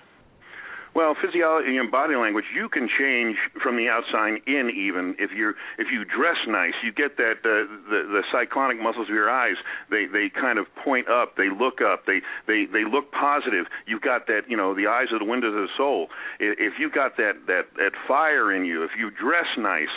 Well, 0.96 1.16
physiology 1.22 1.78
and 1.78 1.92
body 1.92 2.16
language, 2.16 2.46
you 2.56 2.68
can 2.68 2.90
change 2.98 3.38
from 3.62 3.78
the 3.78 3.88
outside 3.90 4.42
in. 4.48 4.72
Even 4.74 5.16
if 5.20 5.30
you 5.36 5.54
if 5.78 5.88
you 5.92 6.04
dress 6.04 6.38
nice, 6.48 6.74
you 6.84 6.92
get 6.92 7.16
that 7.18 7.46
uh, 7.46 7.70
the 7.90 8.10
the 8.10 8.24
cyclonic 8.32 8.82
muscles 8.82 9.08
of 9.08 9.14
your 9.14 9.30
eyes. 9.30 9.56
They 9.92 10.06
they 10.12 10.32
kind 10.34 10.58
of 10.58 10.66
point 10.84 11.08
up. 11.08 11.36
They 11.38 11.50
look 11.50 11.80
up. 11.82 12.06
They 12.08 12.22
they 12.48 12.66
they 12.66 12.86
look 12.90 13.12
positive. 13.12 13.68
You've 13.86 14.02
got 14.02 14.26
that 14.28 14.50
you 14.50 14.58
know 14.58 14.74
the 14.74 14.88
eyes 14.88 15.14
of 15.14 15.20
the 15.20 15.30
windows 15.30 15.54
of 15.54 15.62
the 15.62 15.74
soul. 15.78 16.08
If 16.40 16.74
you've 16.80 16.94
got 16.94 17.18
that 17.18 17.46
that 17.46 17.70
that 17.78 17.92
fire 18.08 18.52
in 18.52 18.66
you, 18.66 18.84
if 18.84 18.92
you 18.98 19.12
dress 19.12 19.48
nice, 19.60 19.94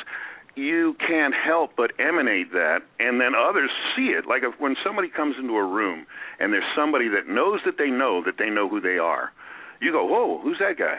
you 0.54 0.94
can't 1.06 1.34
help 1.34 1.72
but 1.76 1.92
emanate 1.98 2.52
that 2.52 2.80
and 3.00 3.20
then 3.20 3.32
others 3.34 3.70
see 3.96 4.12
it. 4.12 4.26
Like 4.26 4.42
if 4.42 4.60
when 4.60 4.76
somebody 4.84 5.08
comes 5.08 5.36
into 5.38 5.54
a 5.54 5.64
room 5.64 6.06
and 6.38 6.52
there's 6.52 6.68
somebody 6.76 7.08
that 7.08 7.26
knows 7.26 7.60
that 7.64 7.78
they 7.78 7.88
know 7.88 8.22
that 8.24 8.36
they 8.38 8.50
know 8.50 8.68
who 8.68 8.80
they 8.80 8.98
are 8.98 9.32
you 9.80 9.92
go 9.92 10.04
whoa 10.04 10.40
who's 10.42 10.58
that 10.60 10.78
guy? 10.78 10.98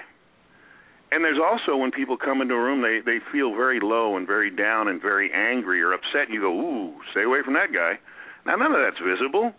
And 1.12 1.24
there's 1.24 1.38
also 1.38 1.78
when 1.78 1.92
people 1.92 2.18
come 2.18 2.42
into 2.42 2.56
a 2.56 2.60
room 2.60 2.82
they 2.82 3.00
they 3.06 3.20
feel 3.32 3.56
very 3.56 3.80
low 3.80 4.18
and 4.18 4.28
very 4.28 4.50
down 4.50 4.88
and 4.88 5.02
very 5.02 5.32
angry 5.32 5.82
or 5.82 5.94
upset 5.94 6.26
and 6.26 6.34
you 6.34 6.42
go 6.42 6.54
ooh 6.54 6.94
stay 7.12 7.24
away 7.24 7.40
from 7.44 7.54
that 7.54 7.72
guy. 7.74 8.00
Now 8.46 8.56
none 8.56 8.74
of 8.74 8.82
that's 8.84 9.02
visible 9.02 9.54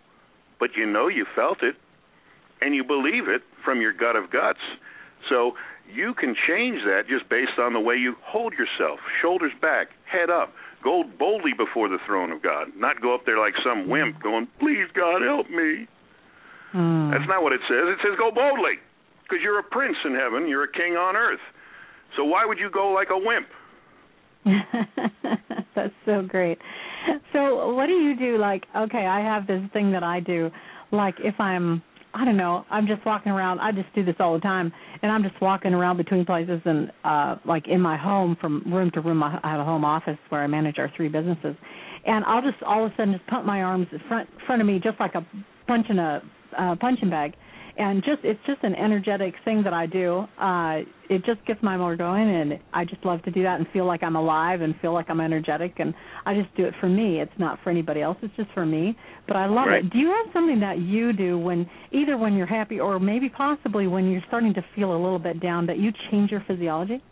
but 0.59 0.71
you 0.75 0.85
know 0.85 1.07
you 1.07 1.25
felt 1.35 1.63
it 1.63 1.75
and 2.61 2.75
you 2.75 2.83
believe 2.83 3.27
it 3.27 3.41
from 3.63 3.81
your 3.81 3.93
gut 3.93 4.15
of 4.15 4.31
guts. 4.31 4.59
So 5.29 5.53
you 5.93 6.13
can 6.13 6.35
change 6.47 6.81
that 6.85 7.03
just 7.07 7.29
based 7.29 7.59
on 7.59 7.73
the 7.73 7.79
way 7.79 7.95
you 7.95 8.15
hold 8.23 8.53
yourself, 8.53 8.99
shoulders 9.21 9.51
back, 9.61 9.87
head 10.05 10.29
up. 10.29 10.53
Go 10.83 11.03
boldly 11.17 11.53
before 11.57 11.89
the 11.89 11.97
throne 12.05 12.31
of 12.31 12.43
God, 12.43 12.67
not 12.77 13.01
go 13.01 13.15
up 13.15 13.25
there 13.25 13.39
like 13.39 13.53
some 13.63 13.89
wimp 13.89 14.21
going, 14.21 14.47
"Please 14.59 14.87
God, 14.93 15.21
help 15.21 15.49
me." 15.49 15.87
Mm. 16.73 17.11
That's 17.11 17.27
not 17.27 17.41
what 17.41 17.53
it 17.53 17.61
says. 17.67 17.87
It 17.87 17.97
says 18.03 18.17
go 18.17 18.31
boldly, 18.31 18.77
because 19.23 19.41
you're 19.41 19.59
a 19.59 19.63
prince 19.63 19.97
in 20.05 20.13
heaven, 20.13 20.47
you're 20.47 20.63
a 20.63 20.71
king 20.71 20.95
on 20.95 21.15
earth. 21.15 21.39
So 22.15 22.23
why 22.23 22.45
would 22.45 22.59
you 22.59 22.69
go 22.69 22.89
like 22.89 23.09
a 23.09 23.17
wimp? 23.17 23.47
That's 25.75 25.93
so 26.05 26.21
great. 26.21 26.59
So 27.33 27.73
what 27.73 27.87
do 27.87 27.93
you 27.93 28.15
do? 28.15 28.37
Like, 28.37 28.65
okay, 28.75 29.05
I 29.05 29.21
have 29.21 29.47
this 29.47 29.61
thing 29.73 29.91
that 29.91 30.03
I 30.03 30.19
do. 30.19 30.51
Like, 30.91 31.15
if 31.19 31.39
I'm 31.39 31.81
I 32.15 32.23
don't 32.23 32.37
know. 32.37 32.65
I'm 32.71 32.87
just 32.87 33.05
walking 33.05 33.31
around. 33.31 33.59
I 33.59 33.73
just 33.73 33.93
do 33.93 34.05
this 34.05 34.15
all 34.19 34.33
the 34.33 34.39
time, 34.39 34.71
and 35.01 35.11
I'm 35.11 35.21
just 35.21 35.39
walking 35.41 35.73
around 35.73 35.97
between 35.97 36.25
places 36.25 36.61
and 36.63 36.91
uh 37.03 37.35
like 37.45 37.67
in 37.67 37.81
my 37.81 37.97
home 37.97 38.37
from 38.39 38.63
room 38.73 38.89
to 38.93 39.01
room. 39.01 39.21
I 39.21 39.39
have 39.43 39.59
a 39.59 39.65
home 39.65 39.83
office 39.83 40.17
where 40.29 40.41
I 40.41 40.47
manage 40.47 40.79
our 40.79 40.89
three 40.95 41.09
businesses, 41.09 41.55
and 42.05 42.23
I'll 42.25 42.41
just 42.41 42.63
all 42.63 42.85
of 42.85 42.91
a 42.91 42.95
sudden 42.95 43.13
just 43.13 43.27
pump 43.27 43.45
my 43.45 43.61
arms 43.61 43.87
in 43.91 43.99
front 44.07 44.29
front 44.45 44.61
of 44.61 44.67
me 44.67 44.79
just 44.81 44.97
like 44.99 45.13
a 45.15 45.25
punch 45.67 45.87
in 45.89 45.99
a 45.99 46.21
uh, 46.57 46.75
punching 46.79 47.09
bag, 47.09 47.33
and 47.77 48.03
just 48.03 48.23
it's 48.23 48.39
just 48.45 48.63
an 48.63 48.75
energetic 48.75 49.33
thing 49.43 49.63
that 49.63 49.73
I 49.73 49.85
do. 49.85 50.25
Uh 50.39 50.81
it 51.07 51.23
just 51.25 51.45
gets 51.45 51.61
my 51.61 51.77
motor 51.77 51.95
going 51.95 52.29
and 52.29 52.59
I 52.73 52.83
just 52.83 53.05
love 53.05 53.21
to 53.23 53.31
do 53.31 53.43
that 53.43 53.59
and 53.59 53.67
feel 53.71 53.85
like 53.85 54.01
I'm 54.01 54.15
alive 54.15 54.61
and 54.61 54.73
feel 54.81 54.93
like 54.93 55.07
I'm 55.09 55.21
energetic 55.21 55.75
and 55.77 55.93
I 56.25 56.33
just 56.33 56.55
do 56.55 56.65
it 56.65 56.73
for 56.79 56.89
me. 56.89 57.21
It's 57.21 57.37
not 57.37 57.59
for 57.63 57.69
anybody 57.69 58.01
else. 58.01 58.17
It's 58.21 58.35
just 58.35 58.51
for 58.53 58.65
me. 58.65 58.97
But 59.27 59.37
I 59.37 59.45
love 59.45 59.67
right. 59.67 59.85
it. 59.85 59.91
Do 59.91 59.99
you 59.99 60.07
have 60.07 60.33
something 60.33 60.59
that 60.61 60.79
you 60.79 61.13
do 61.13 61.37
when 61.37 61.69
either 61.91 62.17
when 62.17 62.33
you're 62.33 62.47
happy 62.47 62.79
or 62.79 62.99
maybe 62.99 63.29
possibly 63.29 63.87
when 63.87 64.09
you're 64.09 64.23
starting 64.27 64.53
to 64.55 64.65
feel 64.75 64.91
a 64.91 64.99
little 64.99 65.19
bit 65.19 65.39
down 65.41 65.67
that 65.67 65.77
you 65.77 65.91
change 66.09 66.31
your 66.31 66.43
physiology? 66.47 67.03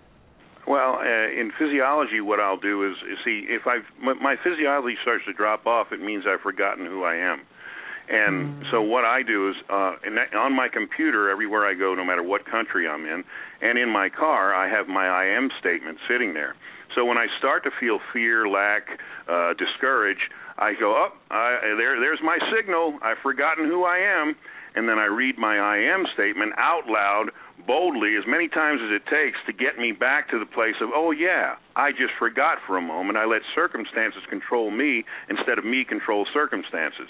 Well, 0.67 0.95
uh, 0.95 1.03
in 1.03 1.51
physiology, 1.59 2.21
what 2.21 2.39
I'll 2.39 2.59
do 2.59 2.89
is, 2.89 2.95
is 3.11 3.17
see 3.25 3.45
if 3.49 3.63
I 3.65 3.79
my, 4.01 4.13
my 4.13 4.35
physiology 4.43 4.95
starts 5.01 5.25
to 5.25 5.33
drop 5.33 5.65
off, 5.67 5.87
it 5.91 5.99
means 5.99 6.23
I've 6.27 6.39
forgotten 6.39 6.85
who 6.85 7.03
I 7.03 7.15
am. 7.15 7.41
And 8.09 8.47
Mm. 8.47 8.71
so 8.71 8.81
what 8.81 9.05
I 9.05 9.23
do 9.23 9.49
is, 9.49 9.55
uh, 9.69 9.95
that, 10.03 10.35
on 10.35 10.53
my 10.53 10.67
computer, 10.67 11.29
everywhere 11.29 11.65
I 11.65 11.73
go, 11.73 11.95
no 11.95 12.03
matter 12.03 12.23
what 12.23 12.45
country 12.45 12.87
I'm 12.87 13.05
in, 13.05 13.23
and 13.61 13.77
in 13.77 13.89
my 13.89 14.09
car, 14.09 14.53
I 14.53 14.67
have 14.67 14.87
my 14.87 15.07
I 15.07 15.25
am 15.25 15.49
statement 15.59 15.99
sitting 16.07 16.33
there. 16.33 16.55
So 16.95 17.05
when 17.05 17.17
I 17.17 17.27
start 17.39 17.63
to 17.63 17.71
feel 17.71 17.99
fear, 18.11 18.47
lack, 18.47 18.99
uh, 19.27 19.53
discouraged, 19.53 20.31
I 20.57 20.73
go 20.73 21.01
up. 21.01 21.17
I, 21.31 21.57
there, 21.77 21.99
there's 21.99 22.21
my 22.21 22.37
signal. 22.55 22.99
I've 23.01 23.17
forgotten 23.19 23.65
who 23.65 23.83
I 23.83 23.97
am, 23.97 24.35
and 24.75 24.87
then 24.87 24.99
I 24.99 25.05
read 25.05 25.37
my 25.37 25.57
I 25.57 25.77
am 25.77 26.05
statement 26.13 26.53
out 26.57 26.87
loud, 26.87 27.31
boldly, 27.65 28.15
as 28.15 28.25
many 28.27 28.47
times 28.47 28.81
as 28.83 28.91
it 28.91 29.05
takes 29.07 29.37
to 29.47 29.53
get 29.53 29.79
me 29.79 29.91
back 29.93 30.29
to 30.29 30.37
the 30.37 30.45
place 30.45 30.75
of, 30.81 30.89
oh 30.93 31.11
yeah, 31.11 31.55
I 31.75 31.91
just 31.91 32.13
forgot 32.19 32.59
for 32.67 32.77
a 32.77 32.81
moment. 32.81 33.17
I 33.17 33.25
let 33.25 33.41
circumstances 33.55 34.21
control 34.29 34.69
me 34.69 35.05
instead 35.29 35.57
of 35.57 35.65
me 35.65 35.85
control 35.85 36.27
circumstances. 36.33 37.09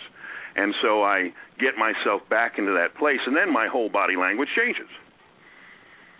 And 0.55 0.73
so 0.81 1.03
I 1.03 1.33
get 1.59 1.75
myself 1.77 2.21
back 2.29 2.57
into 2.57 2.71
that 2.73 2.97
place, 2.97 3.19
and 3.25 3.35
then 3.35 3.51
my 3.51 3.67
whole 3.67 3.89
body 3.89 4.15
language 4.15 4.49
changes. 4.55 4.89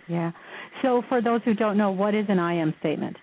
Yeah. 0.08 0.32
So 0.82 1.02
for 1.08 1.22
those 1.22 1.40
who 1.44 1.54
don't 1.54 1.78
know, 1.78 1.90
what 1.90 2.14
is 2.14 2.26
an 2.28 2.38
I 2.38 2.54
am 2.54 2.74
statement? 2.80 3.16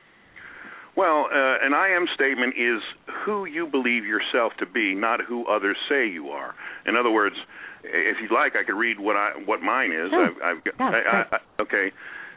Well, 0.95 1.28
uh, 1.32 1.66
an 1.66 1.74
I 1.74 1.89
am 1.95 2.05
statement 2.16 2.55
is 2.57 2.82
who 3.26 3.45
you 3.45 3.68
believe 3.68 4.03
yourself 4.05 4.53
to 4.59 4.66
be, 4.66 4.93
not 4.93 5.22
who 5.22 5.45
others 5.47 5.78
say 5.88 6.07
you 6.07 6.30
are. 6.30 6.53
In 6.86 6.95
other 6.95 7.12
words, 7.12 7.36
if 7.84 8.18
you'd 8.22 8.32
like, 8.32 8.55
I 8.55 8.64
could 8.64 8.76
read 8.76 8.99
what 8.99 9.16
I 9.16 9.32
what 9.45 9.62
mine 9.62 9.91
is. 9.91 10.12
I've, 10.14 10.57
I've 10.57 10.64
got, 10.64 10.74
Yeah, 10.80 10.89
I, 10.89 11.18
I, 11.18 11.36
I, 11.36 11.62
okay. 11.62 11.91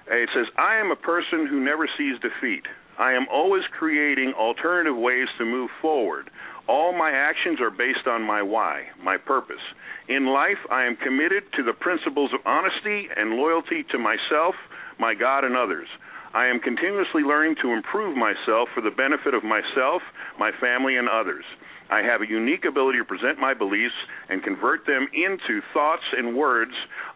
It 0.07 0.29
says, 0.35 0.47
"I 0.57 0.77
am 0.77 0.91
a 0.91 0.97
person 0.97 1.47
who 1.47 1.59
never 1.61 1.89
sees 1.99 2.15
defeat. 2.21 2.65
I 2.99 3.13
am 3.15 3.27
always 3.33 3.65
creating 3.77 4.35
alternative 4.39 4.97
ways 4.97 5.27
to 5.39 5.45
move 5.45 5.71
forward. 5.83 6.31
All 6.67 6.97
my 6.97 7.11
actions 7.11 7.61
are 7.61 7.71
based 7.71 8.07
on 8.07 8.23
my 8.23 8.43
why, 8.43 8.85
my 9.03 9.17
purpose. 9.17 9.61
In 10.09 10.27
life, 10.27 10.59
I 10.71 10.85
am 10.85 10.97
committed 10.97 11.45
to 11.57 11.63
the 11.63 11.73
principles 11.73 12.33
of 12.33 12.41
honesty 12.47 13.09
and 13.17 13.35
loyalty 13.37 13.85
to 13.93 13.99
myself, 13.99 14.55
my 14.99 15.15
God, 15.15 15.45
and 15.45 15.57
others. 15.57 15.89
I 16.33 16.47
am 16.47 16.59
continuously 16.61 17.23
learning 17.23 17.57
to 17.63 17.73
improve 17.73 18.17
myself 18.17 18.69
for 18.75 18.81
the 18.81 18.91
benefit 18.91 19.35
of 19.35 19.45
myself, 19.45 20.03
my 20.39 20.51
family, 20.61 20.97
and 20.97 21.09
others. 21.09 21.45
I 21.91 22.01
have 22.03 22.23
a 22.23 22.27
unique 22.27 22.65
ability 22.65 22.99
to 22.99 23.05
present 23.05 23.39
my 23.39 23.55
beliefs 23.55 23.95
and 24.29 24.43
convert 24.43 24.87
them 24.87 25.07
into 25.13 25.61
thoughts 25.73 26.03
and 26.17 26.35
words 26.35 26.73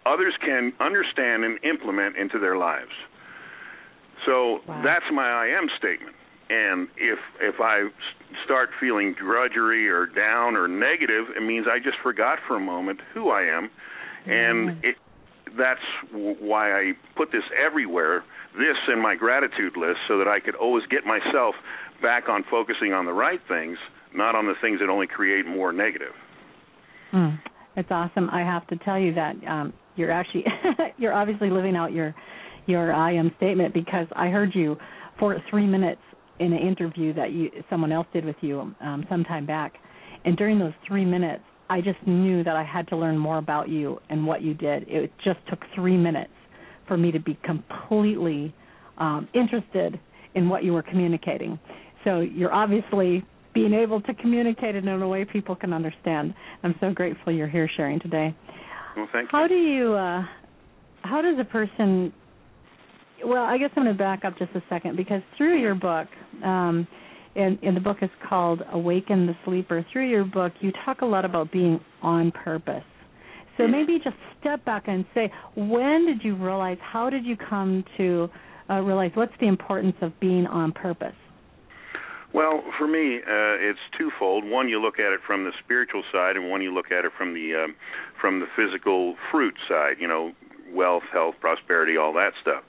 others 0.07 0.35
can 0.41 0.73
understand 0.81 1.45
and 1.45 1.59
implement 1.65 2.17
into 2.17 2.39
their 2.39 2.57
lives. 2.57 2.93
So 4.27 4.61
Wow. 4.67 4.83
that's 4.85 5.05
my 5.11 5.29
I 5.29 5.47
am 5.49 5.69
statement. 5.79 6.15
And 6.51 6.89
if 6.97 7.19
if 7.41 7.57
I 7.61 7.89
start 8.45 8.71
feeling 8.81 9.15
drudgery 9.19 9.89
or 9.89 10.07
down 10.07 10.57
or 10.57 10.67
negative, 10.67 11.27
it 11.37 11.43
means 11.43 11.67
I 11.71 11.79
just 11.79 11.99
forgot 12.03 12.39
for 12.47 12.57
a 12.57 12.61
moment 12.61 13.01
who 13.13 13.31
I 13.31 13.43
am, 13.43 13.71
and 14.27 14.83
it 14.83 14.97
that's 15.57 15.81
why 16.13 16.73
I 16.73 16.93
put 17.17 17.33
this 17.33 17.43
everywhere. 17.55 18.25
This 18.55 18.77
in 18.93 19.01
my 19.01 19.15
gratitude 19.15 19.77
list, 19.77 19.99
so 20.09 20.19
that 20.19 20.27
I 20.27 20.41
could 20.41 20.55
always 20.55 20.85
get 20.91 21.05
myself 21.05 21.55
back 22.01 22.29
on 22.29 22.45
focusing 22.51 22.93
on 22.93 23.05
the 23.05 23.13
right 23.13 23.41
things, 23.47 23.77
not 24.15 24.35
on 24.35 24.47
the 24.47 24.55
things 24.61 24.81
that 24.81 24.89
only 24.89 25.07
create 25.07 25.47
more 25.47 25.73
negative. 25.73 26.15
Mm, 27.13 27.39
it's 27.77 27.91
awesome. 27.91 28.31
I 28.31 28.41
have 28.41 28.67
to 28.69 28.77
tell 28.85 28.99
you 28.99 29.15
that 29.15 29.35
um, 29.47 29.73
you're 29.97 30.11
actually 30.11 30.45
you're 30.99 31.13
obviously 31.13 31.51
living 31.51 31.77
out 31.77 31.93
your 31.93 32.15
your 32.67 32.93
I 32.93 33.15
am 33.15 33.33
statement 33.37 33.75
because 33.75 34.07
I 34.17 34.29
heard 34.29 34.55
you 34.55 34.77
for 35.19 35.37
three 35.51 35.67
minutes 35.67 36.01
in 36.41 36.53
an 36.53 36.59
interview 36.59 37.13
that 37.15 37.33
you 37.33 37.51
someone 37.71 37.93
else 37.93 38.07
did 38.13 38.25
with 38.25 38.37
you 38.41 38.75
um, 38.81 39.07
some 39.09 39.25
time 39.25 39.47
back, 39.47 39.75
and 40.25 40.37
during 40.37 40.59
those 40.59 40.73
three 40.87 41.05
minutes, 41.05 41.43
I 41.71 41.81
just 41.81 41.99
knew 42.07 42.43
that 42.45 42.57
I 42.57 42.65
had 42.65 42.89
to 42.89 42.97
learn 42.97 43.19
more 43.19 43.39
about 43.39 43.69
you 43.69 44.01
and 44.09 44.27
what 44.27 44.43
you 44.43 44.55
did. 44.55 44.89
It 44.89 45.13
just 45.23 45.39
took 45.49 45.61
three 45.75 45.97
minutes 45.97 46.31
for 46.87 46.97
me 46.97 47.13
to 47.13 47.21
be 47.21 47.39
completely 47.45 48.55
um, 48.97 49.29
interested 49.35 50.01
in 50.35 50.49
what 50.49 50.65
you 50.65 50.73
were 50.73 50.83
communicating. 50.83 51.59
So 52.05 52.21
you're 52.21 52.53
obviously 52.53 53.25
being 53.55 53.75
able 53.75 54.01
to 54.03 54.15
communicate 54.15 54.77
it 54.77 54.85
in 54.85 54.89
a 54.89 55.09
way 55.09 55.25
people 55.25 55.57
can 55.57 55.73
understand. 55.73 56.35
I'm 56.63 56.75
so 56.81 56.93
grateful 56.93 57.33
you're 57.33 57.49
here 57.49 57.69
sharing 57.77 58.01
today. 58.01 58.35
Well, 58.97 59.09
thank 59.13 59.25
you. 59.33 59.39
How 59.39 59.47
do 59.47 59.55
you 59.55 59.95
uh 59.95 60.23
how 61.03 61.23
does 61.23 61.39
a 61.41 61.45
person 61.45 62.13
well, 63.25 63.45
I 63.45 63.59
guess 63.59 63.71
I'm 63.77 63.85
going 63.85 63.97
to 63.97 63.99
back 63.99 64.25
up 64.25 64.39
just 64.39 64.53
a 64.55 64.63
second 64.69 64.97
because 64.97 65.23
through 65.37 65.61
your 65.61 65.75
book 65.75 66.09
um 66.45 66.87
and, 67.37 67.59
and 67.63 67.77
the 67.77 67.81
book 67.81 67.99
is 68.03 68.11
called 68.29 68.63
Awaken 68.73 69.27
the 69.27 69.35
Sleeper. 69.45 69.87
Through 69.93 70.09
your 70.11 70.25
book, 70.25 70.53
you 70.61 70.73
talk 70.85 71.03
a 71.03 71.07
lot 71.07 71.25
about 71.25 71.53
being 71.53 71.79
on 72.03 72.33
purpose. 72.33 72.83
So 73.57 73.65
Mhm. 73.65 73.71
maybe 73.71 73.99
just 74.01 74.17
step 74.41 74.65
back 74.65 74.89
and 74.89 75.05
say, 75.15 75.31
when 75.55 76.07
did 76.07 76.25
you 76.25 76.35
realize? 76.35 76.79
How 76.81 77.11
did 77.11 77.25
you 77.25 77.37
come 77.37 77.85
to 77.97 78.31
uh, 78.71 78.81
realize 78.81 79.13
what's 79.15 79.37
the 79.39 79.47
importance 79.47 79.97
of 80.01 80.19
being 80.21 80.47
on 80.47 80.73
purpose? 80.73 81.15
Well, 82.33 82.63
for 82.77 82.87
me, 82.87 83.17
uh, 83.17 83.57
it's 83.59 83.79
twofold. 83.97 84.45
One, 84.45 84.69
you 84.69 84.81
look 84.81 84.99
at 84.99 85.13
it 85.13 85.21
from 85.27 85.45
the 85.45 85.53
spiritual 85.65 86.03
side, 86.13 86.37
and 86.37 86.51
one, 86.51 86.61
you 86.61 86.75
look 86.75 86.93
at 86.93 87.05
it 87.05 87.13
from 87.17 87.35
the 87.35 87.55
um, 87.55 87.75
from 88.21 88.41
the 88.41 88.47
physical 88.55 89.17
fruit 89.31 89.55
side. 89.67 89.97
You 89.99 90.09
know, 90.09 90.33
wealth, 90.73 91.05
health, 91.13 91.37
prosperity, 91.41 91.97
all 91.97 92.13
that 92.15 92.33
stuff. 92.43 92.65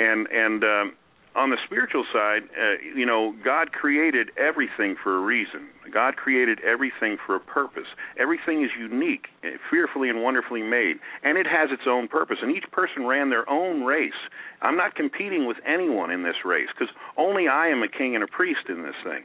And 0.00 0.26
and 0.32 0.64
um, 0.64 0.92
on 1.36 1.50
the 1.50 1.58
spiritual 1.64 2.04
side, 2.12 2.42
uh, 2.58 2.80
you 2.96 3.06
know, 3.06 3.34
God 3.44 3.72
created 3.72 4.30
everything 4.36 4.96
for 5.02 5.16
a 5.16 5.20
reason. 5.20 5.68
God 5.92 6.16
created 6.16 6.58
everything 6.60 7.18
for 7.24 7.36
a 7.36 7.40
purpose. 7.40 7.86
Everything 8.18 8.64
is 8.64 8.70
unique, 8.78 9.26
eh, 9.44 9.56
fearfully 9.70 10.08
and 10.08 10.22
wonderfully 10.22 10.62
made, 10.62 10.96
and 11.22 11.36
it 11.38 11.46
has 11.46 11.70
its 11.70 11.82
own 11.86 12.08
purpose. 12.08 12.38
And 12.42 12.50
each 12.50 12.70
person 12.72 13.06
ran 13.06 13.30
their 13.30 13.48
own 13.48 13.84
race. 13.84 14.18
I'm 14.62 14.76
not 14.76 14.94
competing 14.94 15.46
with 15.46 15.58
anyone 15.66 16.10
in 16.10 16.22
this 16.22 16.44
race 16.44 16.68
because 16.76 16.92
only 17.16 17.46
I 17.46 17.68
am 17.68 17.82
a 17.82 17.88
king 17.88 18.14
and 18.14 18.24
a 18.24 18.28
priest 18.28 18.68
in 18.68 18.82
this 18.82 18.96
thing. 19.04 19.24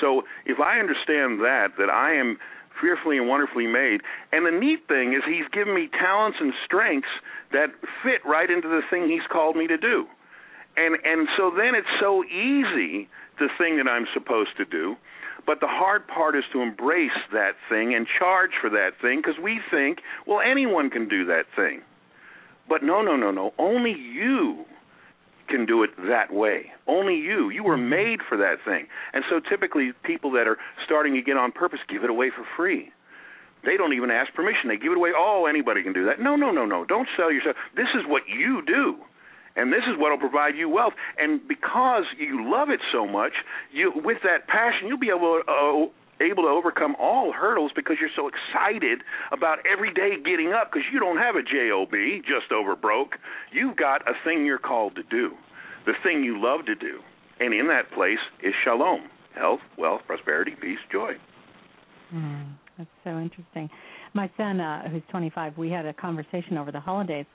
So 0.00 0.22
if 0.46 0.58
I 0.58 0.78
understand 0.78 1.40
that, 1.40 1.76
that 1.78 1.90
I 1.90 2.14
am 2.14 2.38
fearfully 2.82 3.16
and 3.16 3.28
wonderfully 3.28 3.66
made, 3.66 4.02
and 4.32 4.44
the 4.44 4.50
neat 4.50 4.86
thing 4.88 5.14
is 5.14 5.22
He's 5.24 5.48
given 5.54 5.74
me 5.74 5.88
talents 5.88 6.38
and 6.40 6.52
strengths 6.66 7.14
that 7.52 7.70
fit 8.02 8.20
right 8.26 8.50
into 8.50 8.68
the 8.68 8.82
thing 8.90 9.08
He's 9.08 9.26
called 9.30 9.56
me 9.56 9.68
to 9.68 9.78
do. 9.78 10.06
And 10.76 10.98
and 11.04 11.28
so 11.38 11.52
then 11.54 11.78
it's 11.78 11.94
so 12.00 12.24
easy 12.24 13.08
the 13.38 13.48
thing 13.56 13.78
that 13.78 13.88
I'm 13.88 14.06
supposed 14.12 14.56
to 14.58 14.66
do 14.66 14.96
but 15.46 15.60
the 15.60 15.66
hard 15.66 16.06
part 16.06 16.36
is 16.36 16.44
to 16.52 16.62
embrace 16.62 17.10
that 17.32 17.52
thing 17.68 17.94
and 17.94 18.06
charge 18.18 18.52
for 18.60 18.70
that 18.70 18.90
thing 19.00 19.20
because 19.20 19.40
we 19.42 19.60
think 19.70 19.98
well 20.26 20.40
anyone 20.40 20.90
can 20.90 21.08
do 21.08 21.24
that 21.26 21.44
thing. 21.56 21.82
But 22.68 22.82
no 22.82 23.02
no 23.02 23.16
no 23.16 23.30
no. 23.30 23.52
Only 23.58 23.92
you 23.92 24.64
can 25.48 25.66
do 25.66 25.82
it 25.82 25.90
that 26.08 26.32
way. 26.32 26.72
Only 26.86 27.16
you. 27.16 27.50
You 27.50 27.64
were 27.64 27.76
made 27.76 28.20
for 28.28 28.36
that 28.38 28.56
thing. 28.64 28.86
And 29.12 29.24
so 29.28 29.40
typically 29.40 29.92
people 30.04 30.30
that 30.32 30.46
are 30.46 30.58
starting 30.84 31.14
to 31.14 31.22
get 31.22 31.36
on 31.36 31.52
purpose 31.52 31.80
give 31.88 32.04
it 32.04 32.10
away 32.10 32.30
for 32.30 32.44
free. 32.56 32.90
They 33.64 33.76
don't 33.76 33.92
even 33.92 34.10
ask 34.10 34.32
permission. 34.34 34.68
They 34.68 34.76
give 34.76 34.92
it 34.92 34.98
away. 34.98 35.10
Oh 35.16 35.46
anybody 35.46 35.82
can 35.82 35.92
do 35.92 36.04
that. 36.06 36.20
No 36.20 36.36
no 36.36 36.50
no 36.50 36.66
no. 36.66 36.84
Don't 36.84 37.08
sell 37.16 37.32
yourself. 37.32 37.56
This 37.76 37.88
is 37.94 38.02
what 38.06 38.22
you 38.28 38.62
do. 38.66 38.96
And 39.54 39.72
this 39.72 39.82
is 39.86 39.98
what 39.98 40.10
will 40.10 40.18
provide 40.18 40.56
you 40.56 40.68
wealth. 40.68 40.94
And 41.18 41.46
because 41.46 42.04
you 42.18 42.50
love 42.50 42.70
it 42.70 42.80
so 42.90 43.06
much, 43.06 43.32
you 43.70 43.92
with 43.94 44.18
that 44.24 44.48
passion, 44.48 44.88
you'll 44.88 44.98
be 44.98 45.12
able 45.14 45.42
uh, 45.46 45.92
able 46.22 46.44
to 46.44 46.48
overcome 46.48 46.96
all 46.98 47.32
hurdles 47.32 47.72
because 47.74 47.96
you're 48.00 48.14
so 48.14 48.28
excited 48.28 49.00
about 49.32 49.58
every 49.70 49.92
day 49.92 50.16
getting 50.24 50.52
up 50.52 50.70
because 50.70 50.86
you 50.92 51.00
don't 51.00 51.18
have 51.18 51.36
a 51.36 51.42
job 51.42 51.90
just 52.22 52.52
over 52.52 52.76
broke. 52.76 53.16
You've 53.52 53.76
got 53.76 54.02
a 54.08 54.12
thing 54.24 54.46
you're 54.46 54.58
called 54.58 54.94
to 54.96 55.02
do, 55.02 55.32
the 55.86 55.94
thing 56.02 56.24
you 56.24 56.40
love 56.42 56.66
to 56.66 56.74
do, 56.74 57.00
and 57.40 57.52
in 57.52 57.68
that 57.68 57.90
place 57.92 58.22
is 58.42 58.54
shalom, 58.64 59.08
health, 59.34 59.60
wealth, 59.76 60.02
prosperity, 60.06 60.52
peace, 60.60 60.78
joy. 60.90 61.12
Mm, 62.14 62.52
that's 62.78 62.90
so 63.04 63.18
interesting. 63.18 63.68
My 64.14 64.30
son, 64.36 64.60
uh, 64.60 64.88
who's 64.88 65.02
25, 65.10 65.56
we 65.56 65.70
had 65.70 65.86
a 65.86 65.94
conversation 65.94 66.58
over 66.58 66.70
the 66.70 66.80
holidays. 66.80 67.26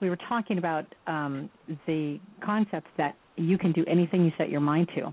We 0.00 0.10
were 0.10 0.18
talking 0.28 0.58
about 0.58 0.86
um, 1.06 1.50
the 1.86 2.18
concepts 2.44 2.90
that 2.96 3.16
you 3.36 3.58
can 3.58 3.72
do 3.72 3.84
anything 3.86 4.24
you 4.24 4.32
set 4.36 4.50
your 4.50 4.60
mind 4.60 4.88
to, 4.96 5.12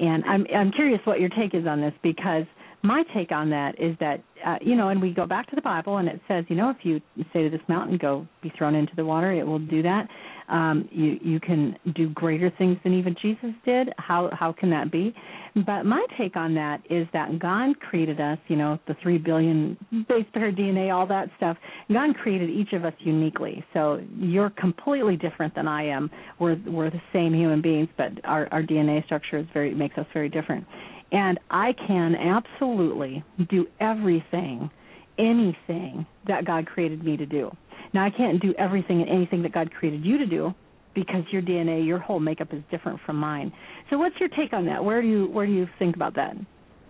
and 0.00 0.24
I'm 0.24 0.46
I'm 0.54 0.72
curious 0.72 1.00
what 1.04 1.20
your 1.20 1.28
take 1.30 1.54
is 1.54 1.66
on 1.66 1.80
this 1.80 1.94
because 2.02 2.44
my 2.82 3.02
take 3.14 3.30
on 3.30 3.50
that 3.50 3.78
is 3.78 3.94
that 4.00 4.22
uh, 4.46 4.56
you 4.62 4.74
know, 4.74 4.88
and 4.88 5.02
we 5.02 5.12
go 5.12 5.26
back 5.26 5.48
to 5.50 5.56
the 5.56 5.62
Bible, 5.62 5.98
and 5.98 6.08
it 6.08 6.18
says, 6.26 6.44
you 6.48 6.56
know, 6.56 6.70
if 6.70 6.78
you 6.82 7.00
say 7.32 7.42
to 7.42 7.50
this 7.50 7.60
mountain, 7.68 7.98
"Go, 7.98 8.26
be 8.42 8.50
thrown 8.56 8.74
into 8.74 8.96
the 8.96 9.04
water," 9.04 9.32
it 9.32 9.46
will 9.46 9.58
do 9.58 9.82
that. 9.82 10.08
Um, 10.48 10.88
you 10.90 11.18
you 11.22 11.40
can 11.40 11.76
do 11.94 12.08
greater 12.10 12.50
things 12.56 12.78
than 12.82 12.94
even 12.94 13.14
Jesus 13.20 13.50
did. 13.64 13.90
How 13.98 14.30
how 14.32 14.52
can 14.52 14.70
that 14.70 14.90
be? 14.90 15.14
But 15.54 15.84
my 15.84 16.04
take 16.18 16.36
on 16.36 16.54
that 16.54 16.82
is 16.88 17.06
that 17.12 17.38
God 17.38 17.78
created 17.80 18.20
us. 18.20 18.38
You 18.48 18.56
know, 18.56 18.78
the 18.86 18.96
three 19.02 19.18
billion 19.18 19.76
base 20.08 20.26
pair 20.32 20.52
DNA, 20.52 20.94
all 20.94 21.06
that 21.06 21.28
stuff. 21.36 21.56
God 21.92 22.14
created 22.16 22.50
each 22.50 22.72
of 22.72 22.84
us 22.84 22.94
uniquely. 23.00 23.64
So 23.74 24.00
you're 24.16 24.50
completely 24.50 25.16
different 25.16 25.54
than 25.54 25.66
I 25.66 25.86
am. 25.86 26.10
We're 26.38 26.56
we're 26.66 26.90
the 26.90 27.02
same 27.12 27.34
human 27.34 27.60
beings, 27.62 27.88
but 27.96 28.12
our 28.24 28.48
our 28.52 28.62
DNA 28.62 29.04
structure 29.06 29.38
is 29.38 29.46
very 29.52 29.74
makes 29.74 29.98
us 29.98 30.06
very 30.12 30.28
different 30.28 30.66
and 31.12 31.38
I 31.50 31.72
can 31.86 32.14
absolutely 32.14 33.24
do 33.48 33.66
everything, 33.80 34.70
anything 35.18 36.06
that 36.26 36.44
God 36.44 36.66
created 36.66 37.04
me 37.04 37.16
to 37.16 37.26
do. 37.26 37.50
Now, 37.92 38.04
I 38.04 38.10
can't 38.10 38.40
do 38.40 38.54
everything 38.58 39.00
and 39.00 39.10
anything 39.10 39.42
that 39.42 39.52
God 39.52 39.72
created 39.72 40.04
you 40.04 40.18
to 40.18 40.26
do 40.26 40.54
because 40.94 41.24
your 41.30 41.42
DNA, 41.42 41.86
your 41.86 41.98
whole 41.98 42.20
makeup 42.20 42.48
is 42.52 42.62
different 42.70 43.00
from 43.06 43.16
mine. 43.16 43.52
So, 43.90 43.98
what's 43.98 44.16
your 44.18 44.28
take 44.28 44.52
on 44.52 44.66
that? 44.66 44.84
Where 44.84 45.00
do 45.02 45.08
you 45.08 45.26
where 45.26 45.46
do 45.46 45.52
you 45.52 45.66
think 45.78 45.96
about 45.96 46.14
that? 46.14 46.34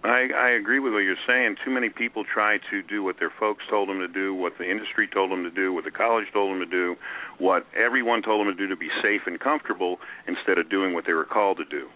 I, 0.02 0.28
I 0.34 0.50
agree 0.52 0.78
with 0.78 0.94
what 0.94 1.00
you're 1.00 1.20
saying. 1.26 1.56
Too 1.62 1.70
many 1.70 1.90
people 1.90 2.24
try 2.24 2.56
to 2.70 2.82
do 2.82 3.02
what 3.02 3.16
their 3.18 3.32
folks 3.38 3.64
told 3.68 3.90
them 3.90 3.98
to 3.98 4.08
do, 4.08 4.34
what 4.34 4.54
the 4.56 4.64
industry 4.64 5.06
told 5.06 5.30
them 5.30 5.42
to 5.42 5.50
do, 5.50 5.74
what 5.74 5.84
the 5.84 5.90
college 5.90 6.24
told 6.32 6.50
them 6.54 6.60
to 6.60 6.70
do, 6.70 6.96
what 7.36 7.66
everyone 7.76 8.22
told 8.22 8.40
them 8.40 8.56
to 8.56 8.56
do 8.56 8.66
to 8.66 8.76
be 8.76 8.88
safe 9.02 9.20
and 9.26 9.38
comfortable, 9.38 9.98
instead 10.26 10.56
of 10.56 10.70
doing 10.70 10.94
what 10.94 11.04
they 11.06 11.12
were 11.12 11.26
called 11.26 11.58
to 11.58 11.66
do 11.66 11.86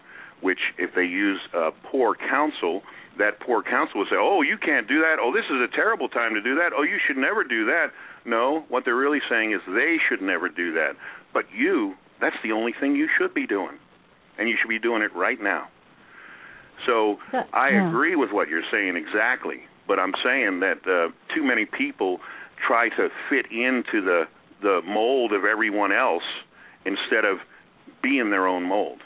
which 0.41 0.59
if 0.77 0.93
they 0.95 1.03
use 1.03 1.39
uh, 1.55 1.71
poor 1.89 2.15
counsel, 2.15 2.81
that 3.17 3.39
poor 3.39 3.63
counsel 3.63 3.99
will 3.99 4.07
say, 4.09 4.19
"Oh, 4.19 4.41
you 4.41 4.57
can't 4.57 4.87
do 4.87 4.99
that. 5.01 5.17
Oh, 5.19 5.31
this 5.33 5.45
is 5.45 5.61
a 5.61 5.73
terrible 5.73 6.09
time 6.09 6.33
to 6.33 6.41
do 6.41 6.55
that. 6.55 6.71
Oh, 6.75 6.83
you 6.83 6.99
should 7.07 7.17
never 7.17 7.43
do 7.43 7.65
that." 7.65 7.87
No, 8.25 8.65
what 8.69 8.85
they're 8.85 8.95
really 8.95 9.21
saying 9.29 9.53
is 9.53 9.61
they 9.65 9.97
should 10.09 10.21
never 10.21 10.49
do 10.49 10.73
that. 10.73 10.93
But 11.35 11.43
you, 11.53 11.95
that's 12.21 12.37
the 12.43 12.53
only 12.53 12.71
thing 12.79 12.95
you 12.95 13.09
should 13.19 13.33
be 13.33 13.45
doing, 13.45 13.77
and 14.39 14.47
you 14.47 14.55
should 14.59 14.69
be 14.69 14.79
doing 14.79 15.01
it 15.01 15.13
right 15.13 15.37
now. 15.39 15.67
So 16.87 17.17
I 17.53 17.71
yeah. 17.71 17.89
agree 17.89 18.15
with 18.15 18.31
what 18.31 18.47
you're 18.47 18.63
saying 18.71 18.95
exactly, 18.95 19.57
but 19.85 19.99
I'm 19.99 20.13
saying 20.23 20.61
that 20.61 20.79
uh, 20.87 21.11
too 21.35 21.43
many 21.43 21.65
people 21.65 22.19
try 22.65 22.87
to 22.89 23.09
fit 23.29 23.51
into 23.51 24.01
the 24.01 24.23
the 24.61 24.79
mold 24.87 25.33
of 25.33 25.43
everyone 25.43 25.91
else 25.91 26.23
instead 26.85 27.25
of 27.25 27.37
being 28.01 28.29
their 28.29 28.47
own 28.47 28.63
mold. 28.63 28.99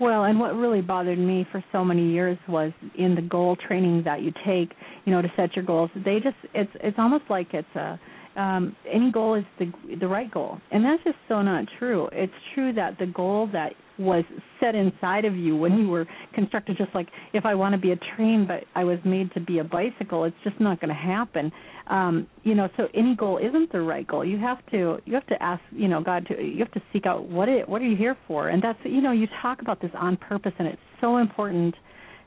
Well, 0.00 0.24
and 0.24 0.40
what 0.40 0.56
really 0.56 0.80
bothered 0.80 1.18
me 1.18 1.46
for 1.52 1.62
so 1.70 1.84
many 1.84 2.10
years 2.10 2.38
was 2.48 2.72
in 2.96 3.14
the 3.14 3.22
goal 3.22 3.56
training 3.56 4.02
that 4.04 4.22
you 4.22 4.32
take, 4.44 4.74
you 5.04 5.12
know, 5.12 5.20
to 5.20 5.30
set 5.36 5.54
your 5.54 5.64
goals. 5.64 5.90
They 5.94 6.20
just 6.20 6.36
it's 6.54 6.72
it's 6.76 6.98
almost 6.98 7.24
like 7.28 7.48
it's 7.52 7.76
a 7.76 8.00
um 8.36 8.76
any 8.90 9.10
goal 9.10 9.34
is 9.34 9.44
the 9.58 9.72
the 10.00 10.08
right 10.08 10.30
goal. 10.30 10.58
And 10.70 10.84
that's 10.84 11.02
just 11.04 11.16
so 11.28 11.42
not 11.42 11.66
true. 11.78 12.08
It's 12.12 12.32
true 12.54 12.72
that 12.74 12.98
the 12.98 13.06
goal 13.06 13.48
that 13.52 13.72
was 13.98 14.24
set 14.58 14.74
inside 14.74 15.24
of 15.24 15.36
you 15.36 15.54
when 15.54 15.78
you 15.78 15.88
were 15.88 16.06
constructed 16.34 16.76
just 16.78 16.94
like 16.94 17.08
if 17.34 17.44
I 17.44 17.54
want 17.54 17.74
to 17.74 17.80
be 17.80 17.92
a 17.92 17.98
train 18.16 18.46
but 18.48 18.64
I 18.74 18.84
was 18.84 18.98
made 19.04 19.32
to 19.34 19.40
be 19.40 19.58
a 19.58 19.64
bicycle, 19.64 20.24
it's 20.24 20.36
just 20.44 20.58
not 20.60 20.80
going 20.80 20.88
to 20.88 20.94
happen 20.94 21.52
um 21.88 22.26
you 22.44 22.54
know 22.54 22.68
so 22.76 22.86
any 22.94 23.14
goal 23.16 23.38
isn't 23.38 23.72
the 23.72 23.80
right 23.80 24.06
goal 24.06 24.24
you 24.24 24.38
have 24.38 24.64
to 24.70 24.98
you 25.04 25.14
have 25.14 25.26
to 25.26 25.40
ask 25.42 25.62
you 25.72 25.88
know 25.88 26.02
god 26.02 26.26
to 26.26 26.40
you 26.40 26.58
have 26.58 26.70
to 26.72 26.82
seek 26.92 27.06
out 27.06 27.28
what 27.28 27.48
it 27.48 27.68
what 27.68 27.82
are 27.82 27.86
you 27.86 27.96
here 27.96 28.16
for 28.26 28.48
and 28.48 28.62
that's 28.62 28.78
you 28.84 29.00
know 29.00 29.12
you 29.12 29.26
talk 29.40 29.60
about 29.60 29.80
this 29.80 29.90
on 29.94 30.16
purpose 30.16 30.52
and 30.58 30.68
it's 30.68 30.80
so 31.00 31.16
important 31.16 31.74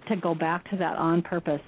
to 0.09 0.15
go 0.15 0.35
back 0.35 0.69
to 0.69 0.77
that 0.77 0.97
on 0.97 1.21
purpose 1.21 1.61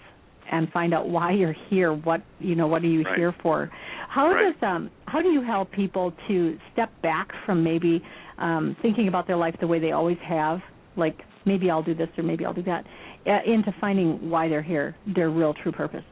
and 0.52 0.70
find 0.72 0.94
out 0.94 1.10
why 1.10 1.32
you're 1.32 1.56
here 1.70 1.94
what 1.94 2.22
you 2.40 2.56
know 2.56 2.68
what 2.68 2.84
are 2.84 2.88
you 2.88 3.04
right. 3.04 3.18
here 3.18 3.36
for 3.42 3.70
how 4.10 4.30
right. 4.30 4.54
does 4.54 4.64
um 4.64 4.90
how 5.06 5.22
do 5.22 5.30
you 5.30 5.42
help 5.42 5.72
people 5.72 6.14
to 6.28 6.58
step 6.74 6.90
back 7.02 7.30
from 7.46 7.64
maybe 7.64 8.02
um 8.38 8.76
thinking 8.82 9.08
about 9.08 9.28
their 9.28 9.38
life 9.38 9.56
the 9.60 9.68
way 9.68 9.80
they 9.80 9.92
always 9.92 10.18
have 10.28 10.60
like 10.96 11.20
maybe 11.46 11.70
I'll 11.70 11.84
do 11.84 11.96
this 11.96 12.10
or 12.18 12.24
maybe 12.24 12.46
I'll 12.46 12.54
do 12.54 12.64
that 12.64 12.86
uh, 13.26 13.52
into 13.52 13.74
finding 13.80 14.30
why 14.30 14.48
they're 14.48 14.62
here 14.62 14.96
their 15.16 15.30
real 15.30 15.54
true 15.54 15.72
purpose 15.72 16.04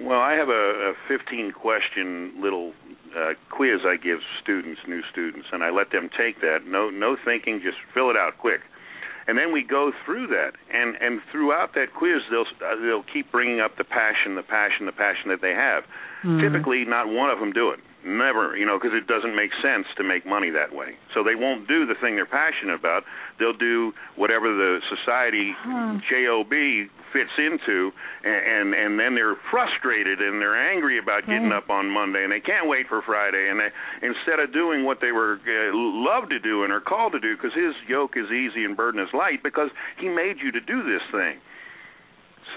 well, 0.00 0.20
I 0.20 0.34
have 0.34 0.48
a, 0.48 0.92
a 0.92 0.94
15 1.08 1.52
question 1.52 2.40
little 2.40 2.72
uh, 3.16 3.34
quiz 3.50 3.80
I 3.84 3.96
give 3.96 4.18
students, 4.42 4.80
new 4.86 5.02
students, 5.10 5.48
and 5.52 5.64
I 5.64 5.70
let 5.70 5.90
them 5.90 6.08
take 6.16 6.40
that. 6.40 6.66
No, 6.66 6.90
no 6.90 7.16
thinking, 7.24 7.60
just 7.62 7.78
fill 7.94 8.10
it 8.10 8.16
out 8.16 8.38
quick. 8.38 8.60
And 9.28 9.36
then 9.36 9.52
we 9.52 9.62
go 9.62 9.92
through 10.06 10.28
that, 10.28 10.52
and 10.72 10.96
and 11.02 11.20
throughout 11.30 11.74
that 11.74 11.92
quiz, 11.94 12.22
they'll 12.30 12.48
uh, 12.66 12.76
they'll 12.80 13.04
keep 13.12 13.30
bringing 13.30 13.60
up 13.60 13.76
the 13.76 13.84
passion, 13.84 14.36
the 14.36 14.42
passion, 14.42 14.86
the 14.86 14.92
passion 14.92 15.28
that 15.28 15.42
they 15.42 15.52
have. 15.52 15.84
Mm-hmm. 16.24 16.40
Typically, 16.40 16.84
not 16.86 17.08
one 17.08 17.28
of 17.28 17.38
them 17.38 17.52
do 17.52 17.70
it. 17.70 17.78
Never, 18.04 18.56
you 18.56 18.64
know, 18.64 18.78
because 18.78 18.94
it 18.94 19.08
doesn't 19.08 19.34
make 19.34 19.50
sense 19.60 19.86
to 19.96 20.04
make 20.04 20.24
money 20.24 20.50
that 20.50 20.72
way. 20.72 20.94
So 21.14 21.24
they 21.24 21.34
won't 21.34 21.66
do 21.66 21.84
the 21.84 21.94
thing 22.00 22.14
they're 22.14 22.30
passionate 22.30 22.78
about. 22.78 23.02
They'll 23.38 23.56
do 23.58 23.92
whatever 24.14 24.54
the 24.54 24.78
society 24.86 25.50
huh. 25.58 25.98
job 26.06 26.48
fits 27.12 27.34
into, 27.38 27.90
and, 28.22 28.42
and 28.46 28.74
and 28.74 29.00
then 29.00 29.14
they're 29.14 29.36
frustrated 29.50 30.20
and 30.20 30.40
they're 30.40 30.54
angry 30.54 30.98
about 30.98 31.26
getting 31.26 31.50
up 31.50 31.70
on 31.70 31.90
Monday, 31.90 32.22
and 32.22 32.30
they 32.30 32.40
can't 32.40 32.68
wait 32.68 32.86
for 32.86 33.02
Friday. 33.02 33.48
And 33.50 33.58
they 33.58 33.70
instead 34.06 34.38
of 34.38 34.52
doing 34.52 34.84
what 34.84 35.00
they 35.00 35.10
were 35.10 35.40
uh, 35.42 35.74
loved 35.74 36.30
to 36.30 36.38
do 36.38 36.62
and 36.62 36.72
are 36.72 36.80
called 36.80 37.12
to 37.12 37.20
do, 37.20 37.34
because 37.34 37.54
His 37.54 37.74
yoke 37.88 38.16
is 38.16 38.30
easy 38.30 38.64
and 38.64 38.76
burden 38.76 39.00
is 39.00 39.08
light, 39.12 39.42
because 39.42 39.70
He 39.98 40.08
made 40.08 40.38
you 40.38 40.52
to 40.52 40.60
do 40.60 40.82
this 40.84 41.02
thing. 41.10 41.38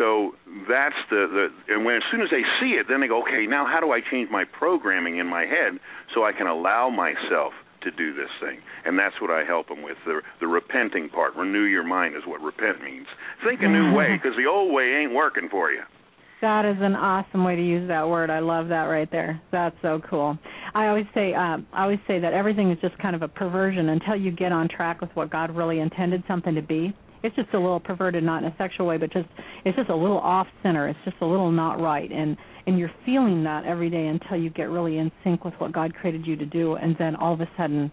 So 0.01 0.33
that's 0.67 0.97
the, 1.13 1.29
the 1.29 1.75
and 1.75 1.85
when 1.85 1.97
as 1.97 2.01
soon 2.09 2.21
as 2.21 2.29
they 2.31 2.41
see 2.59 2.73
it, 2.73 2.87
then 2.89 3.01
they 3.01 3.07
go, 3.07 3.21
okay, 3.21 3.45
now 3.45 3.67
how 3.69 3.79
do 3.79 3.91
I 3.91 3.99
change 4.01 4.31
my 4.31 4.45
programming 4.45 5.19
in 5.19 5.27
my 5.27 5.41
head 5.41 5.77
so 6.15 6.25
I 6.25 6.31
can 6.33 6.47
allow 6.47 6.89
myself 6.89 7.53
to 7.83 7.91
do 7.91 8.11
this 8.15 8.33
thing? 8.41 8.57
And 8.83 8.97
that's 8.97 9.13
what 9.21 9.29
I 9.29 9.43
help 9.45 9.67
them 9.67 9.83
with 9.83 9.97
the 10.03 10.21
the 10.39 10.47
repenting 10.47 11.09
part. 11.09 11.35
Renew 11.35 11.65
your 11.65 11.83
mind 11.83 12.15
is 12.15 12.23
what 12.25 12.41
repent 12.41 12.81
means. 12.83 13.05
Think 13.45 13.61
a 13.61 13.67
new 13.67 13.93
way 13.93 14.17
because 14.17 14.35
the 14.35 14.49
old 14.49 14.73
way 14.73 15.03
ain't 15.03 15.13
working 15.13 15.49
for 15.51 15.71
you. 15.71 15.83
That 16.41 16.65
is 16.65 16.77
an 16.81 16.95
awesome 16.95 17.43
way 17.43 17.55
to 17.55 17.61
use 17.61 17.87
that 17.87 18.09
word. 18.09 18.31
I 18.31 18.39
love 18.39 18.69
that 18.69 18.85
right 18.85 19.11
there. 19.11 19.39
That's 19.51 19.75
so 19.83 20.01
cool. 20.09 20.35
I 20.73 20.87
always 20.87 21.05
say, 21.13 21.35
um, 21.35 21.67
I 21.71 21.83
always 21.83 21.99
say 22.07 22.17
that 22.17 22.33
everything 22.33 22.71
is 22.71 22.79
just 22.81 22.97
kind 22.97 23.15
of 23.15 23.21
a 23.21 23.27
perversion 23.27 23.89
until 23.89 24.15
you 24.15 24.31
get 24.31 24.51
on 24.51 24.67
track 24.67 25.01
with 25.01 25.11
what 25.13 25.29
God 25.29 25.55
really 25.55 25.79
intended 25.79 26.23
something 26.27 26.55
to 26.55 26.63
be 26.63 26.95
it's 27.23 27.35
just 27.35 27.49
a 27.53 27.59
little 27.59 27.79
perverted, 27.79 28.23
not 28.23 28.43
in 28.43 28.49
a 28.49 28.55
sexual 28.57 28.87
way, 28.87 28.97
but 28.97 29.11
just 29.11 29.27
it's 29.65 29.75
just 29.75 29.89
a 29.89 29.95
little 29.95 30.17
off 30.17 30.47
center. 30.63 30.87
It's 30.87 30.99
just 31.05 31.17
a 31.21 31.25
little 31.25 31.51
not 31.51 31.79
right, 31.79 32.11
and 32.11 32.37
and 32.67 32.77
you're 32.77 32.91
feeling 33.05 33.43
that 33.43 33.65
every 33.65 33.89
day 33.89 34.07
until 34.07 34.37
you 34.37 34.49
get 34.49 34.69
really 34.69 34.97
in 34.97 35.11
sync 35.23 35.43
with 35.43 35.53
what 35.57 35.71
God 35.71 35.93
created 35.93 36.25
you 36.25 36.35
to 36.35 36.45
do, 36.45 36.75
and 36.75 36.95
then 36.97 37.15
all 37.15 37.33
of 37.33 37.41
a 37.41 37.49
sudden. 37.57 37.91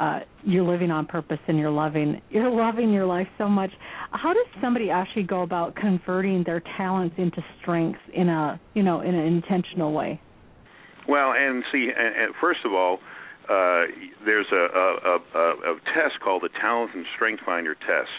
Uh, 0.00 0.20
you're 0.42 0.64
living 0.64 0.90
on 0.90 1.04
purpose 1.04 1.38
and 1.48 1.58
you're 1.58 1.70
loving 1.70 2.20
you're 2.30 2.50
loving 2.50 2.94
your 2.94 3.04
life 3.04 3.26
so 3.36 3.46
much. 3.46 3.70
How 4.10 4.32
does 4.32 4.46
somebody 4.62 4.88
actually 4.88 5.24
go 5.24 5.42
about 5.42 5.76
converting 5.76 6.44
their 6.44 6.62
talents 6.78 7.14
into 7.18 7.44
strengths 7.60 8.00
in 8.14 8.30
a 8.30 8.58
you 8.72 8.82
know 8.82 9.02
in 9.02 9.14
an 9.14 9.26
intentional 9.26 9.92
way? 9.92 10.18
Well, 11.06 11.32
and 11.36 11.62
see, 11.70 11.90
and, 11.94 12.24
and 12.24 12.34
first 12.40 12.60
of 12.64 12.72
all, 12.72 13.00
uh, 13.48 13.90
there's 14.24 14.46
a, 14.52 14.56
a, 14.56 15.18
a, 15.34 15.50
a 15.72 15.80
test 15.94 16.20
called 16.22 16.42
the 16.42 16.50
Talent 16.60 16.92
and 16.94 17.04
Strength 17.16 17.42
Finder 17.44 17.74
test, 17.74 18.10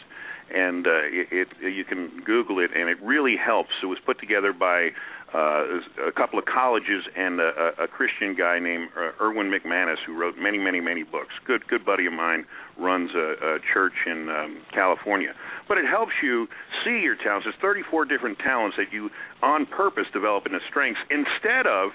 and 0.54 0.88
uh, 0.88 0.92
it, 1.06 1.50
it 1.62 1.74
you 1.74 1.86
can 1.86 2.22
Google 2.26 2.60
it, 2.60 2.72
and 2.76 2.90
it 2.90 2.98
really 3.02 3.36
helps. 3.38 3.72
It 3.82 3.88
was 3.88 4.00
put 4.06 4.20
together 4.20 4.54
by 4.54 4.90
uh, 5.34 5.80
a 6.08 6.12
couple 6.16 6.38
of 6.38 6.46
colleges 6.46 7.04
and 7.16 7.40
a, 7.40 7.74
a 7.84 7.88
Christian 7.88 8.36
guy 8.36 8.60
named 8.60 8.90
uh, 8.96 9.24
Erwin 9.24 9.52
McManus, 9.52 9.98
who 10.06 10.16
wrote 10.16 10.38
many, 10.38 10.60
many, 10.60 10.80
many 10.80 11.04
books. 11.04 11.34
Good, 11.46 11.68
good 11.68 11.84
buddy 11.84 12.06
of 12.06 12.14
mine 12.14 12.46
runs 12.78 13.12
a, 13.16 13.56
a 13.56 13.60
church 13.74 13.94
in 14.06 14.30
um, 14.30 14.62
California. 14.72 15.34
But 15.68 15.78
it 15.80 15.86
helps 15.86 16.14
you 16.22 16.48
see 16.86 17.02
your 17.02 17.16
talents. 17.16 17.46
There's 17.46 17.56
34 17.62 18.06
different 18.06 18.38
talents 18.40 18.78
that 18.78 18.94
you, 18.94 19.10
on 19.42 19.66
purpose, 19.66 20.06
develop 20.14 20.46
into 20.46 20.60
strengths 20.70 21.02
instead 21.10 21.66
of 21.66 21.92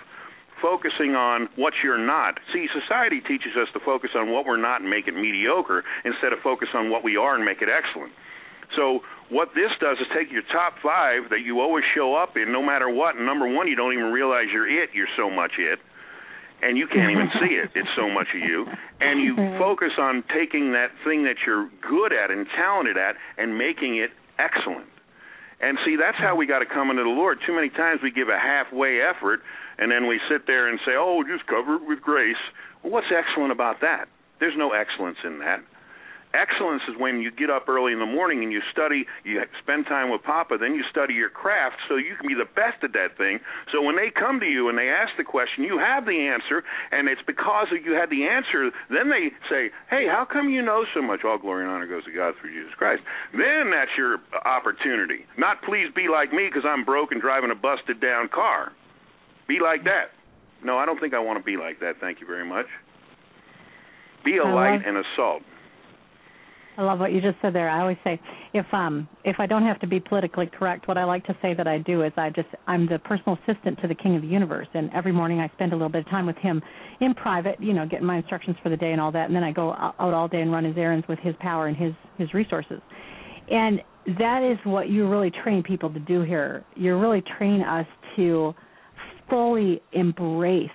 focusing 0.60 1.14
on 1.14 1.48
what 1.56 1.74
you're 1.82 1.98
not. 1.98 2.38
See, 2.52 2.66
society 2.72 3.20
teaches 3.20 3.56
us 3.56 3.68
to 3.72 3.80
focus 3.80 4.10
on 4.14 4.30
what 4.30 4.46
we're 4.46 4.60
not 4.60 4.80
and 4.80 4.90
make 4.90 5.08
it 5.08 5.14
mediocre 5.14 5.84
instead 6.04 6.32
of 6.32 6.40
focus 6.40 6.68
on 6.74 6.90
what 6.90 7.04
we 7.04 7.16
are 7.16 7.34
and 7.34 7.44
make 7.44 7.62
it 7.62 7.68
excellent. 7.68 8.12
So 8.76 9.00
what 9.30 9.48
this 9.54 9.72
does 9.80 9.98
is 9.98 10.06
take 10.12 10.30
your 10.30 10.42
top 10.52 10.74
five 10.82 11.30
that 11.30 11.40
you 11.44 11.60
always 11.60 11.84
show 11.94 12.14
up 12.14 12.36
in, 12.36 12.52
no 12.52 12.62
matter 12.62 12.88
what. 12.88 13.16
And 13.16 13.24
number 13.24 13.48
one, 13.48 13.68
you 13.68 13.76
don't 13.76 13.92
even 13.92 14.12
realize 14.12 14.46
you're 14.52 14.68
it. 14.68 14.90
You're 14.94 15.10
so 15.16 15.30
much 15.30 15.52
it, 15.58 15.78
and 16.62 16.76
you 16.76 16.86
can't 16.86 17.10
even 17.10 17.30
see 17.40 17.54
it. 17.54 17.70
It's 17.74 17.88
so 17.96 18.08
much 18.10 18.28
of 18.34 18.40
you. 18.40 18.66
And 19.00 19.22
you 19.22 19.36
focus 19.58 19.92
on 19.98 20.24
taking 20.34 20.72
that 20.72 20.90
thing 21.04 21.24
that 21.24 21.36
you're 21.46 21.68
good 21.80 22.12
at 22.12 22.30
and 22.30 22.46
talented 22.56 22.96
at 22.96 23.16
and 23.36 23.56
making 23.56 23.96
it 23.96 24.10
excellent. 24.38 24.88
And 25.60 25.78
see, 25.84 25.96
that's 25.96 26.16
how 26.16 26.36
we 26.36 26.46
got 26.46 26.60
to 26.60 26.66
come 26.66 26.90
into 26.90 27.02
the 27.02 27.08
Lord. 27.08 27.38
Too 27.44 27.54
many 27.54 27.68
times 27.68 28.00
we 28.02 28.10
give 28.10 28.28
a 28.28 28.38
halfway 28.38 29.00
effort, 29.00 29.40
and 29.78 29.90
then 29.90 30.06
we 30.06 30.20
sit 30.30 30.46
there 30.46 30.68
and 30.68 30.78
say, 30.86 30.92
"Oh, 30.94 31.24
just 31.24 31.46
cover 31.46 31.76
it 31.76 31.82
with 31.82 32.00
grace." 32.00 32.38
Well, 32.82 32.92
what's 32.92 33.10
excellent 33.10 33.50
about 33.50 33.80
that? 33.80 34.08
There's 34.38 34.56
no 34.56 34.72
excellence 34.72 35.18
in 35.24 35.40
that 35.40 35.60
Excellence 36.34 36.82
is 36.88 36.94
when 36.98 37.20
you 37.20 37.30
get 37.30 37.48
up 37.48 37.68
early 37.68 37.92
in 37.92 37.98
the 37.98 38.06
morning 38.06 38.42
and 38.42 38.52
you 38.52 38.60
study, 38.70 39.06
you 39.24 39.40
spend 39.62 39.86
time 39.86 40.10
with 40.10 40.22
Papa, 40.22 40.58
then 40.60 40.74
you 40.74 40.84
study 40.90 41.14
your 41.14 41.30
craft 41.30 41.76
so 41.88 41.96
you 41.96 42.16
can 42.20 42.28
be 42.28 42.34
the 42.34 42.44
best 42.44 42.84
at 42.84 42.92
that 42.92 43.16
thing. 43.16 43.40
So 43.72 43.80
when 43.80 43.96
they 43.96 44.10
come 44.12 44.38
to 44.40 44.46
you 44.46 44.68
and 44.68 44.76
they 44.76 44.92
ask 44.92 45.16
the 45.16 45.24
question, 45.24 45.64
you 45.64 45.78
have 45.78 46.04
the 46.04 46.28
answer, 46.28 46.62
and 46.92 47.08
it's 47.08 47.22
because 47.26 47.68
you 47.72 47.92
had 47.92 48.10
the 48.10 48.28
answer. 48.28 48.70
Then 48.90 49.08
they 49.08 49.32
say, 49.48 49.70
"Hey, 49.88 50.06
how 50.06 50.26
come 50.26 50.50
you 50.50 50.60
know 50.60 50.84
so 50.92 51.00
much?" 51.00 51.24
All 51.24 51.38
glory 51.38 51.64
and 51.64 51.72
honor 51.72 51.86
goes 51.86 52.04
to 52.04 52.12
God 52.12 52.36
through 52.36 52.52
Jesus 52.52 52.74
Christ. 52.74 53.02
Then 53.32 53.70
that's 53.70 53.96
your 53.96 54.20
opportunity. 54.44 55.24
Not 55.38 55.62
please 55.62 55.90
be 55.94 56.08
like 56.08 56.32
me 56.32 56.48
because 56.48 56.66
I'm 56.66 56.84
broke 56.84 57.10
and 57.10 57.20
driving 57.20 57.50
a 57.50 57.54
busted 57.54 58.00
down 58.00 58.28
car. 58.28 58.72
Be 59.46 59.60
like 59.60 59.84
that. 59.84 60.12
No, 60.62 60.76
I 60.76 60.84
don't 60.84 61.00
think 61.00 61.14
I 61.14 61.20
want 61.20 61.38
to 61.38 61.44
be 61.44 61.56
like 61.56 61.80
that. 61.80 62.00
Thank 62.00 62.20
you 62.20 62.26
very 62.26 62.44
much. 62.44 62.66
Be 64.24 64.36
a 64.36 64.44
light 64.44 64.82
and 64.84 64.96
a 64.96 65.04
salt. 65.16 65.42
I 66.78 66.82
love 66.82 67.00
what 67.00 67.12
you 67.12 67.20
just 67.20 67.36
said 67.42 67.54
there. 67.54 67.68
I 67.68 67.80
always 67.80 67.96
say 68.04 68.20
if 68.54 68.64
um 68.72 69.08
if 69.24 69.36
I 69.40 69.46
don't 69.46 69.64
have 69.64 69.80
to 69.80 69.86
be 69.88 69.98
politically 69.98 70.46
correct, 70.46 70.86
what 70.86 70.96
I 70.96 71.02
like 71.04 71.26
to 71.26 71.36
say 71.42 71.52
that 71.54 71.66
I 71.66 71.78
do 71.78 72.04
is 72.04 72.12
I 72.16 72.30
just 72.30 72.48
I'm 72.68 72.86
the 72.86 73.00
personal 73.00 73.36
assistant 73.42 73.80
to 73.82 73.88
the 73.88 73.96
King 73.96 74.14
of 74.14 74.22
the 74.22 74.28
Universe, 74.28 74.68
and 74.74 74.88
every 74.94 75.10
morning 75.10 75.40
I 75.40 75.48
spend 75.54 75.72
a 75.72 75.76
little 75.76 75.88
bit 75.88 76.06
of 76.06 76.10
time 76.10 76.24
with 76.24 76.36
him 76.36 76.62
in 77.00 77.14
private, 77.14 77.60
you 77.60 77.72
know, 77.72 77.84
getting 77.84 78.06
my 78.06 78.16
instructions 78.18 78.56
for 78.62 78.68
the 78.68 78.76
day 78.76 78.92
and 78.92 79.00
all 79.00 79.10
that, 79.10 79.26
and 79.26 79.34
then 79.34 79.42
I 79.42 79.50
go 79.50 79.72
out 79.72 79.96
all 79.98 80.28
day 80.28 80.40
and 80.40 80.52
run 80.52 80.64
his 80.64 80.76
errands 80.76 81.06
with 81.08 81.18
his 81.18 81.34
power 81.40 81.66
and 81.66 81.76
his 81.76 81.92
his 82.16 82.32
resources. 82.32 82.80
And 83.50 83.82
that 84.18 84.48
is 84.48 84.58
what 84.64 84.88
you 84.88 85.08
really 85.08 85.32
train 85.42 85.64
people 85.64 85.92
to 85.92 86.00
do 86.00 86.22
here. 86.22 86.64
You're 86.76 86.98
really 86.98 87.24
training 87.38 87.62
us 87.62 87.86
to 88.16 88.54
fully 89.28 89.82
embrace 89.92 90.70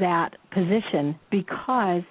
that 0.00 0.30
position 0.50 1.18
because 1.30 2.02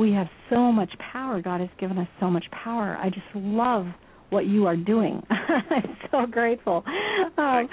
we 0.00 0.12
have 0.12 0.28
so 0.48 0.72
much 0.72 0.90
power. 1.12 1.42
God 1.42 1.60
has 1.60 1.68
given 1.78 1.98
us 1.98 2.08
so 2.18 2.30
much 2.30 2.46
power. 2.50 2.96
I 2.98 3.10
just 3.10 3.26
love 3.34 3.86
what 4.30 4.46
you 4.46 4.66
are 4.66 4.74
doing. 4.74 5.22
I'm 5.30 5.96
so 6.10 6.24
grateful. 6.24 6.82
Um, 6.86 7.68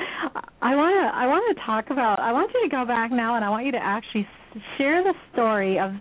I 0.61 0.75
want 0.75 0.93
to 0.93 1.17
I 1.17 1.25
want 1.25 1.57
to 1.57 1.63
talk 1.65 1.85
about. 1.89 2.19
I 2.19 2.33
want 2.33 2.51
you 2.53 2.69
to 2.69 2.75
go 2.75 2.85
back 2.85 3.11
now, 3.11 3.37
and 3.37 3.45
I 3.45 3.49
want 3.49 3.65
you 3.65 3.71
to 3.71 3.81
actually 3.81 4.27
share 4.77 5.03
the 5.03 5.13
story 5.31 5.79
of 5.79 5.91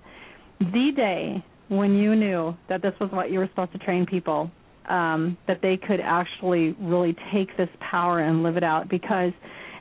the 0.58 0.90
day 0.96 1.44
when 1.68 1.94
you 1.94 2.16
knew 2.16 2.56
that 2.68 2.82
this 2.82 2.94
was 3.00 3.08
what 3.12 3.30
you 3.30 3.38
were 3.38 3.48
supposed 3.48 3.72
to 3.72 3.78
train 3.78 4.04
people, 4.04 4.50
um, 4.88 5.38
that 5.46 5.60
they 5.62 5.76
could 5.76 6.00
actually 6.00 6.74
really 6.80 7.14
take 7.32 7.56
this 7.56 7.68
power 7.78 8.18
and 8.18 8.42
live 8.42 8.56
it 8.56 8.64
out. 8.64 8.88
Because 8.88 9.32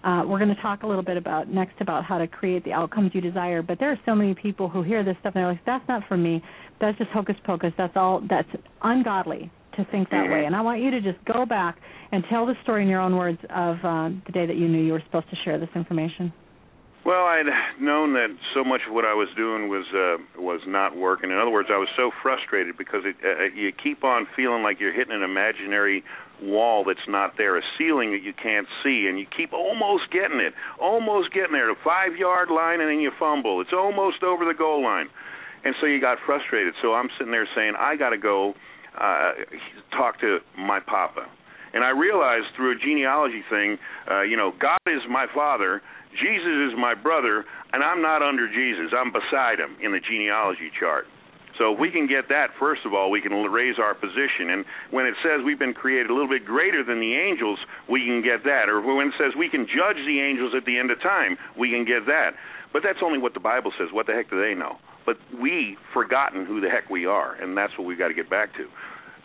uh, 0.06 0.24
we're 0.26 0.38
going 0.38 0.54
to 0.54 0.62
talk 0.62 0.84
a 0.84 0.88
little 0.88 1.04
bit 1.04 1.18
about 1.18 1.50
next 1.50 1.82
about 1.82 2.06
how 2.06 2.20
to 2.20 2.28
create 2.28 2.64
the 2.64 2.72
outcomes 2.72 3.12
you 3.14 3.22
desire. 3.22 3.64
But 3.64 3.80
there 3.80 3.92
are 3.92 4.00
so 4.06 4.14
many 4.14 4.36
people 4.36 4.70
who 4.70 4.84
hear 4.84 5.04
this 5.04 5.16
stuff 5.20 5.34
and 5.36 5.42
they're 5.42 5.52
like, 5.52 5.66
"That's 5.66 5.88
not 5.88 6.04
for 6.08 6.16
me. 6.16 6.44
That's 6.80 6.98
just 6.98 7.10
hocus 7.10 7.36
pocus. 7.44 7.74
That's 7.78 7.94
all. 7.96 8.22
That's 8.30 8.50
ungodly 8.84 9.52
to 9.78 9.86
think 9.92 10.10
that 10.12 10.30
way." 10.30 10.46
And 10.46 10.56
I 10.56 10.62
want 10.62 10.82
you 10.82 10.92
to 10.92 11.02
just 11.02 11.18
go 11.26 11.46
back 11.46 11.78
and 12.12 12.24
tell 12.30 12.46
the 12.46 12.54
story 12.62 12.84
in 12.84 12.88
your 12.88 13.02
own 13.02 13.16
words 13.16 13.40
of 13.50 13.78
uh, 13.84 14.10
the 14.26 14.32
day 14.32 14.46
that 14.46 14.56
you 14.56 14.68
knew 14.68 14.84
you 14.84 14.94
were 14.94 15.04
supposed 15.08 15.30
to 15.32 15.36
share 15.44 15.60
this 15.60 15.70
information. 15.76 16.32
Well, 17.06 17.26
I'd 17.26 17.46
known 17.80 18.14
that 18.14 18.36
so 18.56 18.64
much 18.64 18.82
of 18.88 18.94
what 18.94 19.06
I 19.06 19.14
was 19.14 19.30
doing 19.38 19.70
was 19.70 19.86
uh, 19.94 20.42
was 20.42 20.62
not 20.66 20.98
working. 20.98 21.30
In 21.30 21.38
other 21.38 21.52
words, 21.52 21.70
I 21.72 21.78
was 21.78 21.88
so 21.96 22.10
frustrated 22.24 22.80
because 22.80 23.06
it, 23.06 23.16
uh, 23.24 23.54
you 23.54 23.72
keep 23.72 24.04
on 24.04 24.26
feeling 24.36 24.64
like 24.64 24.80
you're 24.80 24.92
hitting 24.92 25.14
an 25.14 25.22
imaginary 25.22 26.04
wall 26.42 26.84
that's 26.84 27.08
not 27.08 27.38
there, 27.38 27.58
a 27.58 27.62
ceiling 27.78 28.12
that 28.12 28.24
you 28.24 28.34
can't 28.34 28.66
see, 28.84 29.06
and 29.08 29.20
you 29.20 29.28
keep 29.38 29.54
almost 29.54 30.10
getting 30.12 30.40
it, 30.40 30.54
almost 30.82 31.32
getting 31.32 31.54
there, 31.54 31.68
the 31.68 31.78
five 31.84 32.18
yard 32.18 32.50
line, 32.50 32.82
and 32.82 32.90
then 32.90 33.00
you 33.00 33.12
fumble. 33.20 33.62
It's 33.62 33.72
almost 33.72 34.24
over 34.24 34.44
the 34.44 34.58
goal 34.58 34.82
line, 34.82 35.06
and 35.64 35.76
so 35.80 35.86
you 35.86 36.02
got 36.02 36.18
frustrated. 36.26 36.74
So 36.82 36.96
I'm 36.96 37.10
sitting 37.20 37.32
there 37.32 37.48
saying, 37.54 37.74
I 37.78 37.98
got 37.98 38.10
to 38.10 38.18
go 38.18 38.56
uh, 38.98 39.34
talk 39.92 40.20
to 40.22 40.40
my 40.58 40.80
papa. 40.80 41.30
And 41.76 41.84
I 41.84 41.90
realized 41.90 42.48
through 42.56 42.72
a 42.72 42.80
genealogy 42.80 43.44
thing, 43.50 43.78
uh, 44.10 44.22
you 44.22 44.38
know, 44.38 44.54
God 44.60 44.80
is 44.88 45.02
my 45.10 45.28
father, 45.36 45.82
Jesus 46.16 46.72
is 46.72 46.80
my 46.80 46.96
brother, 46.96 47.46
and 47.74 47.84
I'm 47.84 48.02
not 48.02 48.22
under 48.22 48.48
Jesus. 48.48 48.94
I'm 48.96 49.12
beside 49.12 49.60
him 49.60 49.76
in 49.82 49.92
the 49.92 50.00
genealogy 50.00 50.72
chart. 50.80 51.06
So 51.58 51.74
if 51.74 51.80
we 51.80 51.90
can 51.90 52.08
get 52.08 52.28
that, 52.30 52.52
first 52.60 52.82
of 52.86 52.94
all, 52.94 53.10
we 53.10 53.22
can 53.22 53.32
raise 53.32 53.80
our 53.80 53.96
position. 53.96 54.52
And 54.52 54.66
when 54.92 55.06
it 55.06 55.16
says 55.24 55.40
we've 55.46 55.60
been 55.60 55.74
created 55.74 56.10
a 56.10 56.14
little 56.14 56.28
bit 56.28 56.44
greater 56.46 56.84
than 56.84 57.00
the 57.00 57.16
angels, 57.16 57.60
we 57.88 58.04
can 58.04 58.22
get 58.22 58.44
that. 58.44 58.68
Or 58.68 58.82
when 58.82 59.08
it 59.08 59.14
says 59.18 59.36
we 59.38 59.50
can 59.50 59.66
judge 59.66 60.00
the 60.06 60.20
angels 60.20 60.54
at 60.56 60.66
the 60.66 60.78
end 60.78 60.92
of 60.92 61.02
time, 61.02 61.38
we 61.58 61.70
can 61.72 61.86
get 61.86 62.06
that. 62.08 62.36
But 62.74 62.84
that's 62.84 63.00
only 63.02 63.20
what 63.20 63.34
the 63.34 63.40
Bible 63.40 63.72
says. 63.80 63.88
What 63.92 64.06
the 64.06 64.14
heck 64.14 64.30
do 64.30 64.40
they 64.40 64.54
know? 64.54 64.78
But 65.06 65.16
we 65.40 65.78
forgotten 65.94 66.46
who 66.46 66.60
the 66.60 66.70
heck 66.70 66.90
we 66.90 67.06
are, 67.06 67.36
and 67.36 67.56
that's 67.56 67.78
what 67.78 67.88
we've 67.88 67.98
got 67.98 68.10
to 68.10 68.14
get 68.14 68.30
back 68.30 68.54
to. 68.56 68.68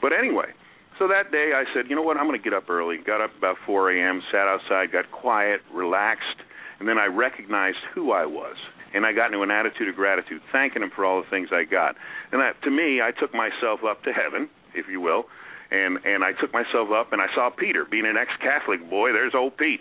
But 0.01 0.13
anyway, 0.13 0.53
so 1.01 1.09
that 1.09 1.33
day 1.33 1.51
I 1.57 1.65
said, 1.75 1.89
you 1.89 1.97
know 1.97 2.03
what, 2.03 2.17
I'm 2.17 2.29
going 2.29 2.39
to 2.39 2.45
get 2.45 2.53
up 2.55 2.71
early. 2.71 2.99
Got 2.99 3.21
up 3.21 3.31
about 3.37 3.57
4 3.67 3.91
a.m., 3.91 4.23
sat 4.31 4.47
outside, 4.47 4.93
got 4.93 5.11
quiet, 5.11 5.63
relaxed, 5.73 6.45
and 6.81 6.89
then 6.89 6.99
I 6.99 7.07
recognized 7.07 7.79
who 7.95 8.11
I 8.11 8.27
was. 8.27 8.57
And 8.93 9.07
I 9.07 9.13
got 9.13 9.27
into 9.27 9.43
an 9.43 9.53
attitude 9.53 9.89
of 9.89 9.95
gratitude, 9.95 10.43
thanking 10.51 10.83
him 10.83 10.91
for 10.91 11.05
all 11.05 11.23
the 11.23 11.31
things 11.31 11.51
I 11.53 11.63
got. 11.63 11.95
And 12.33 12.41
that, 12.41 12.61
to 12.65 12.71
me, 12.71 13.01
I 13.01 13.13
took 13.13 13.33
myself 13.33 13.85
up 13.89 14.03
to 14.03 14.13
heaven, 14.13 14.49
if 14.75 14.89
you 14.89 15.01
will, 15.01 15.27
and 15.71 15.99
and 16.05 16.25
I 16.25 16.33
took 16.33 16.53
myself 16.53 16.91
up, 16.91 17.13
and 17.13 17.23
I 17.23 17.27
saw 17.33 17.51
Peter, 17.51 17.85
being 17.85 18.07
an 18.07 18.17
ex-Catholic 18.17 18.91
boy. 18.91 19.13
There's 19.13 19.35
old 19.35 19.57
Pete. 19.57 19.81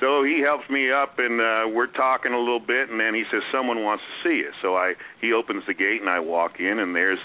So 0.00 0.24
he 0.24 0.40
helps 0.40 0.70
me 0.70 0.90
up, 0.90 1.18
and 1.18 1.38
uh, 1.38 1.68
we're 1.68 1.92
talking 1.92 2.32
a 2.32 2.38
little 2.38 2.60
bit, 2.60 2.88
and 2.88 2.98
then 2.98 3.12
he 3.12 3.24
says 3.30 3.42
someone 3.52 3.84
wants 3.84 4.02
to 4.08 4.28
see 4.28 4.36
you. 4.36 4.50
So 4.62 4.74
I 4.74 4.94
he 5.20 5.34
opens 5.34 5.64
the 5.66 5.74
gate, 5.74 6.00
and 6.00 6.08
I 6.08 6.20
walk 6.20 6.58
in, 6.58 6.78
and 6.78 6.96
there's 6.96 7.18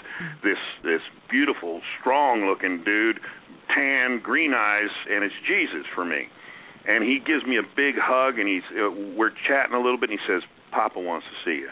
this 0.44 0.60
this 0.84 1.00
beautiful, 1.30 1.80
strong-looking 1.98 2.84
dude, 2.84 3.20
tan, 3.74 4.20
green 4.22 4.52
eyes, 4.52 4.92
and 5.08 5.24
it's 5.24 5.34
Jesus 5.48 5.86
for 5.94 6.04
me 6.04 6.28
and 6.86 7.04
he 7.04 7.18
gives 7.18 7.44
me 7.44 7.56
a 7.56 7.62
big 7.76 7.96
hug 7.98 8.38
and 8.38 8.48
he's 8.48 8.62
uh, 8.72 8.90
we're 9.16 9.32
chatting 9.46 9.74
a 9.74 9.80
little 9.80 9.98
bit 9.98 10.10
and 10.10 10.18
he 10.18 10.26
says 10.26 10.42
papa 10.70 11.00
wants 11.00 11.26
to 11.26 11.36
see 11.44 11.60
you. 11.60 11.70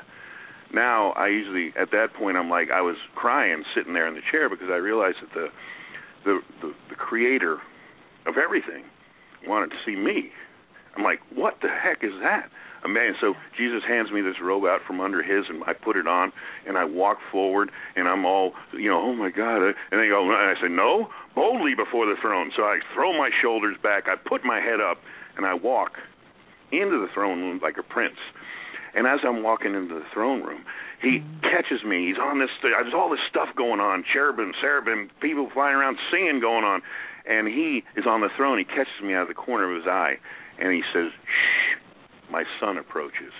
Now 0.73 1.13
i 1.13 1.29
usually 1.29 1.73
at 1.79 1.91
that 1.93 2.15
point 2.15 2.37
i'm 2.37 2.51
like 2.51 2.71
i 2.71 2.81
was 2.81 2.97
crying 3.15 3.65
sitting 3.75 3.95
there 3.95 4.07
in 4.07 4.15
the 4.15 4.23
chair 4.31 4.49
because 4.49 4.69
i 4.71 4.77
realized 4.77 5.19
that 5.23 5.33
the 5.35 5.49
the 6.25 6.41
the, 6.61 6.75
the 6.91 6.95
creator 6.97 7.59
of 8.27 8.37
everything 8.43 8.85
wanted 9.47 9.71
to 9.71 9.77
see 9.85 9.97
me. 9.97 10.31
I'm 10.97 11.05
like 11.05 11.21
what 11.35 11.59
the 11.63 11.69
heck 11.69 12.03
is 12.03 12.13
that 12.23 12.51
man 12.89 13.15
so 13.21 13.35
jesus 13.57 13.83
hands 13.87 14.11
me 14.13 14.21
this 14.21 14.37
robe 14.43 14.65
out 14.65 14.81
from 14.87 15.01
under 15.01 15.23
his 15.23 15.45
and 15.49 15.63
i 15.65 15.73
put 15.73 15.97
it 15.97 16.07
on 16.07 16.33
and 16.67 16.77
i 16.77 16.85
walk 16.85 17.19
forward 17.33 17.71
and 17.97 18.09
i'm 18.09 18.25
all 18.25 18.53
you 18.73 18.91
know 18.91 19.01
oh 19.01 19.15
my 19.15 19.31
god 19.31 19.63
and 19.63 19.75
they 19.93 20.09
go 20.09 20.23
and 20.23 20.35
i 20.35 20.55
say 20.61 20.69
no 20.69 21.09
boldly 21.35 21.75
before 21.75 22.07
the 22.07 22.15
throne. 22.21 22.51
So 22.57 22.63
I 22.63 22.79
throw 22.95 23.13
my 23.13 23.31
shoulders 23.43 23.77
back, 23.83 24.05
I 24.07 24.17
put 24.17 24.45
my 24.45 24.61
head 24.61 24.81
up, 24.81 24.99
and 25.37 25.45
I 25.47 25.55
walk 25.55 25.99
into 26.73 26.99
the 26.99 27.09
throne 27.13 27.41
room 27.41 27.61
like 27.63 27.77
a 27.79 27.83
prince. 27.83 28.19
And 28.95 29.07
as 29.07 29.21
I'm 29.27 29.43
walking 29.43 29.75
into 29.75 29.95
the 29.95 30.07
throne 30.13 30.43
room, 30.43 30.65
he 31.03 31.23
catches 31.43 31.85
me. 31.85 32.07
He's 32.07 32.19
on 32.19 32.39
this. 32.39 32.51
There's 32.63 32.95
all 32.95 33.11
this 33.11 33.21
stuff 33.29 33.49
going 33.57 33.81
on, 33.81 34.05
cherubim, 34.11 34.53
cherubim, 34.61 35.11
people 35.21 35.51
flying 35.53 35.75
around, 35.75 35.99
singing 36.11 36.41
going 36.41 36.65
on, 36.65 36.81
and 37.27 37.49
he 37.49 37.83
is 37.97 38.07
on 38.07 38.21
the 38.21 38.31
throne. 38.37 38.59
He 38.59 38.65
catches 38.65 39.03
me 39.03 39.15
out 39.15 39.23
of 39.23 39.29
the 39.29 39.35
corner 39.35 39.69
of 39.69 39.77
his 39.77 39.89
eye, 39.89 40.15
and 40.59 40.73
he 40.73 40.83
says, 40.95 41.11
"Shh, 41.11 41.77
my 42.31 42.45
son 42.61 42.79
approaches." 42.79 43.33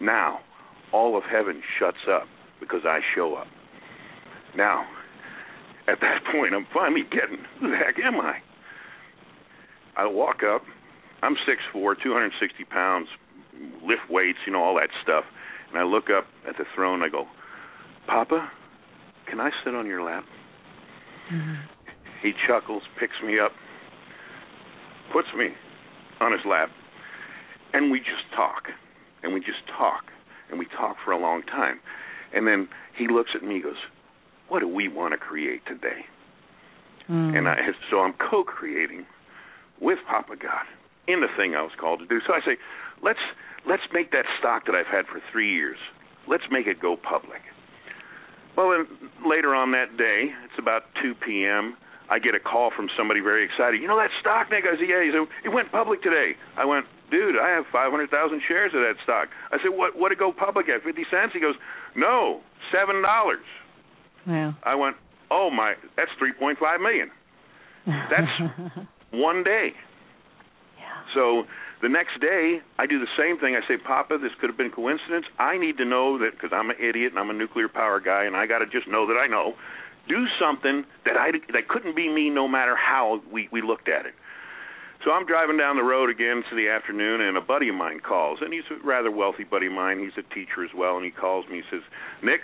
Now, 0.00 0.40
all 0.92 1.16
of 1.16 1.24
heaven 1.24 1.62
shuts 1.78 2.06
up 2.10 2.24
because 2.60 2.82
I 2.84 3.00
show 3.14 3.34
up. 3.34 3.46
Now, 4.56 4.84
at 5.88 6.00
that 6.00 6.20
point, 6.32 6.54
I'm 6.54 6.66
finally 6.72 7.02
getting, 7.02 7.44
who 7.60 7.70
the 7.70 7.76
heck 7.76 7.96
am 8.04 8.20
I? 8.20 8.38
I 9.96 10.06
walk 10.06 10.42
up. 10.42 10.62
I'm 11.22 11.34
6'4", 11.34 11.94
260 12.02 12.64
pounds, 12.64 13.08
lift 13.82 14.10
weights, 14.10 14.38
you 14.46 14.52
know, 14.52 14.62
all 14.62 14.76
that 14.76 14.90
stuff. 15.02 15.24
And 15.70 15.78
I 15.78 15.84
look 15.84 16.04
up 16.16 16.26
at 16.46 16.56
the 16.58 16.64
throne. 16.74 17.02
I 17.02 17.08
go, 17.08 17.26
Papa, 18.06 18.50
can 19.28 19.40
I 19.40 19.50
sit 19.64 19.74
on 19.74 19.86
your 19.86 20.02
lap? 20.02 20.24
Mm-hmm. 21.32 21.54
He 22.22 22.32
chuckles, 22.46 22.82
picks 23.00 23.14
me 23.24 23.38
up, 23.40 23.52
puts 25.12 25.28
me 25.36 25.48
on 26.20 26.32
his 26.32 26.42
lap, 26.48 26.68
and 27.72 27.90
we 27.90 27.98
just 27.98 28.30
talk. 28.34 28.68
And 29.22 29.32
we 29.32 29.40
just 29.40 29.66
talk. 29.66 30.04
And 30.50 30.58
we 30.58 30.66
talk 30.66 30.96
for 31.04 31.10
a 31.12 31.18
long 31.18 31.42
time. 31.42 31.80
And 32.32 32.46
then 32.46 32.68
he 32.96 33.08
looks 33.08 33.30
at 33.34 33.42
me 33.42 33.56
and 33.56 33.64
goes, 33.64 33.82
what 34.48 34.60
do 34.60 34.68
we 34.68 34.88
want 34.88 35.12
to 35.12 35.18
create 35.18 35.62
today? 35.66 36.06
Mm. 37.08 37.36
And 37.36 37.48
I, 37.48 37.56
so 37.90 38.00
I'm 38.00 38.14
co-creating 38.14 39.06
with 39.80 39.98
Papa 40.08 40.36
God 40.36 40.66
in 41.06 41.20
the 41.20 41.28
thing 41.36 41.54
I 41.54 41.62
was 41.62 41.72
called 41.78 42.00
to 42.00 42.06
do. 42.06 42.20
So 42.26 42.32
I 42.32 42.40
say, 42.40 42.56
let's 43.02 43.20
let's 43.68 43.82
make 43.92 44.10
that 44.12 44.24
stock 44.38 44.66
that 44.66 44.74
I've 44.74 44.86
had 44.86 45.06
for 45.06 45.20
three 45.30 45.52
years. 45.52 45.78
Let's 46.28 46.44
make 46.50 46.66
it 46.66 46.80
go 46.80 46.96
public. 46.96 47.42
Well, 48.56 48.70
then 48.70 49.10
later 49.28 49.54
on 49.54 49.72
that 49.72 49.96
day, 49.96 50.32
it's 50.44 50.58
about 50.58 50.84
2 51.02 51.14
p.m. 51.14 51.76
I 52.08 52.18
get 52.18 52.34
a 52.34 52.40
call 52.40 52.70
from 52.74 52.88
somebody 52.96 53.20
very 53.20 53.44
excited. 53.44 53.82
You 53.82 53.88
know 53.88 53.98
that 53.98 54.10
stock, 54.20 54.50
Nick? 54.50 54.64
I 54.64 54.78
said, 54.78 54.88
yeah. 54.88 55.02
He 55.02 55.10
said, 55.12 55.26
it 55.44 55.52
went 55.52 55.70
public 55.70 56.02
today. 56.02 56.36
I 56.56 56.64
went, 56.64 56.86
dude, 57.10 57.36
I 57.38 57.50
have 57.50 57.64
500,000 57.72 58.08
shares 58.48 58.72
of 58.74 58.80
that 58.80 58.96
stock. 59.04 59.28
I 59.52 59.58
said, 59.62 59.76
what? 59.76 59.96
What 59.96 60.12
it 60.12 60.18
go 60.18 60.32
public 60.32 60.68
at? 60.68 60.82
50 60.82 61.02
cents? 61.10 61.32
He 61.32 61.40
goes, 61.40 61.54
no, 61.94 62.40
seven 62.72 63.02
dollars. 63.02 63.46
Yeah. 64.26 64.52
I 64.64 64.74
went, 64.74 64.96
Oh 65.30 65.50
my, 65.50 65.74
that's 65.96 66.10
3.5 66.22 66.56
million. 66.80 67.10
That's 67.86 68.86
one 69.12 69.42
day. 69.42 69.70
Yeah. 70.78 70.84
So 71.14 71.44
the 71.82 71.88
next 71.88 72.20
day, 72.20 72.58
I 72.78 72.86
do 72.86 72.98
the 72.98 73.10
same 73.18 73.38
thing. 73.38 73.56
I 73.56 73.66
say, 73.66 73.76
Papa, 73.76 74.18
this 74.20 74.32
could 74.40 74.50
have 74.50 74.56
been 74.56 74.70
coincidence. 74.70 75.26
I 75.38 75.58
need 75.58 75.78
to 75.78 75.84
know 75.84 76.18
that 76.18 76.32
because 76.32 76.50
I'm 76.52 76.70
an 76.70 76.76
idiot 76.78 77.12
and 77.12 77.18
I'm 77.18 77.30
a 77.30 77.34
nuclear 77.34 77.68
power 77.68 78.00
guy, 78.00 78.24
and 78.24 78.36
I 78.36 78.46
got 78.46 78.58
to 78.58 78.66
just 78.66 78.88
know 78.88 79.06
that 79.06 79.18
I 79.18 79.26
know. 79.26 79.54
Do 80.08 80.26
something 80.40 80.84
that 81.04 81.16
I 81.16 81.32
that 81.52 81.66
couldn't 81.68 81.96
be 81.96 82.08
me, 82.08 82.30
no 82.30 82.46
matter 82.46 82.76
how 82.76 83.20
we 83.32 83.48
we 83.50 83.60
looked 83.62 83.88
at 83.88 84.06
it. 84.06 84.14
So 85.06 85.12
I'm 85.12 85.24
driving 85.24 85.56
down 85.56 85.76
the 85.76 85.84
road 85.86 86.10
again 86.10 86.42
to 86.50 86.56
the 86.56 86.68
afternoon, 86.68 87.20
and 87.20 87.36
a 87.36 87.40
buddy 87.40 87.68
of 87.68 87.76
mine 87.76 88.00
calls, 88.00 88.40
and 88.42 88.52
he's 88.52 88.66
a 88.74 88.84
rather 88.84 89.08
wealthy 89.08 89.44
buddy 89.44 89.68
of 89.68 89.72
mine. 89.72 90.00
He's 90.00 90.18
a 90.18 90.34
teacher 90.34 90.64
as 90.64 90.74
well, 90.74 90.96
and 90.96 91.04
he 91.04 91.12
calls 91.12 91.46
me. 91.46 91.62
He 91.62 91.62
says, 91.70 91.86
"Nick, 92.24 92.40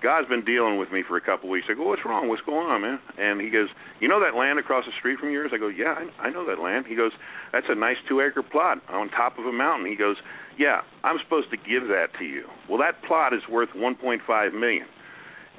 God's 0.00 0.28
been 0.28 0.44
dealing 0.44 0.78
with 0.78 0.92
me 0.92 1.02
for 1.02 1.16
a 1.16 1.20
couple 1.20 1.48
of 1.48 1.50
weeks. 1.50 1.66
I 1.68 1.74
go, 1.74 1.82
"What's 1.82 2.04
wrong? 2.04 2.28
What's 2.28 2.42
going 2.42 2.64
on, 2.70 2.82
man?" 2.82 3.00
And 3.18 3.40
he 3.40 3.50
goes, 3.50 3.70
"You 3.98 4.06
know 4.06 4.20
that 4.20 4.36
land 4.36 4.60
across 4.60 4.86
the 4.86 4.92
street 4.92 5.18
from 5.18 5.30
yours?" 5.30 5.50
I 5.52 5.58
go, 5.58 5.66
"Yeah, 5.66 5.98
I, 5.98 6.28
I 6.28 6.30
know 6.30 6.46
that 6.46 6.60
land." 6.60 6.86
He 6.86 6.94
goes, 6.94 7.10
"That's 7.50 7.66
a 7.68 7.74
nice 7.74 7.98
two-acre 8.06 8.44
plot 8.44 8.80
on 8.88 9.08
top 9.08 9.36
of 9.40 9.46
a 9.46 9.52
mountain." 9.52 9.90
He 9.90 9.96
goes, 9.96 10.18
"Yeah, 10.56 10.82
I'm 11.02 11.18
supposed 11.18 11.50
to 11.50 11.56
give 11.56 11.88
that 11.88 12.14
to 12.20 12.24
you." 12.24 12.48
Well, 12.68 12.78
that 12.78 13.02
plot 13.02 13.34
is 13.34 13.42
worth 13.48 13.70
1.5 13.74 14.54
million, 14.54 14.86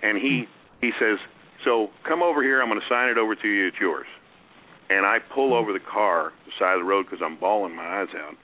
and 0.01 0.17
he 0.17 0.47
he 0.79 0.93
says, 0.97 1.19
"So 1.65 1.89
come 2.07 2.23
over 2.23 2.41
here. 2.41 2.61
I'm 2.61 2.69
going 2.69 2.79
to 2.79 2.87
sign 2.87 3.09
it 3.09 3.17
over 3.17 3.35
to 3.35 3.47
you. 3.49 3.67
It's 3.67 3.81
yours." 3.81 4.07
And 4.89 5.05
I 5.05 5.17
pull 5.33 5.53
over 5.53 5.73
the 5.73 5.79
car, 5.79 6.31
the 6.45 6.51
side 6.59 6.75
of 6.75 6.81
the 6.81 6.85
road, 6.85 7.05
because 7.05 7.23
I'm 7.23 7.39
bawling 7.39 7.75
my 7.75 8.01
eyes 8.01 8.13
out, 8.15 8.35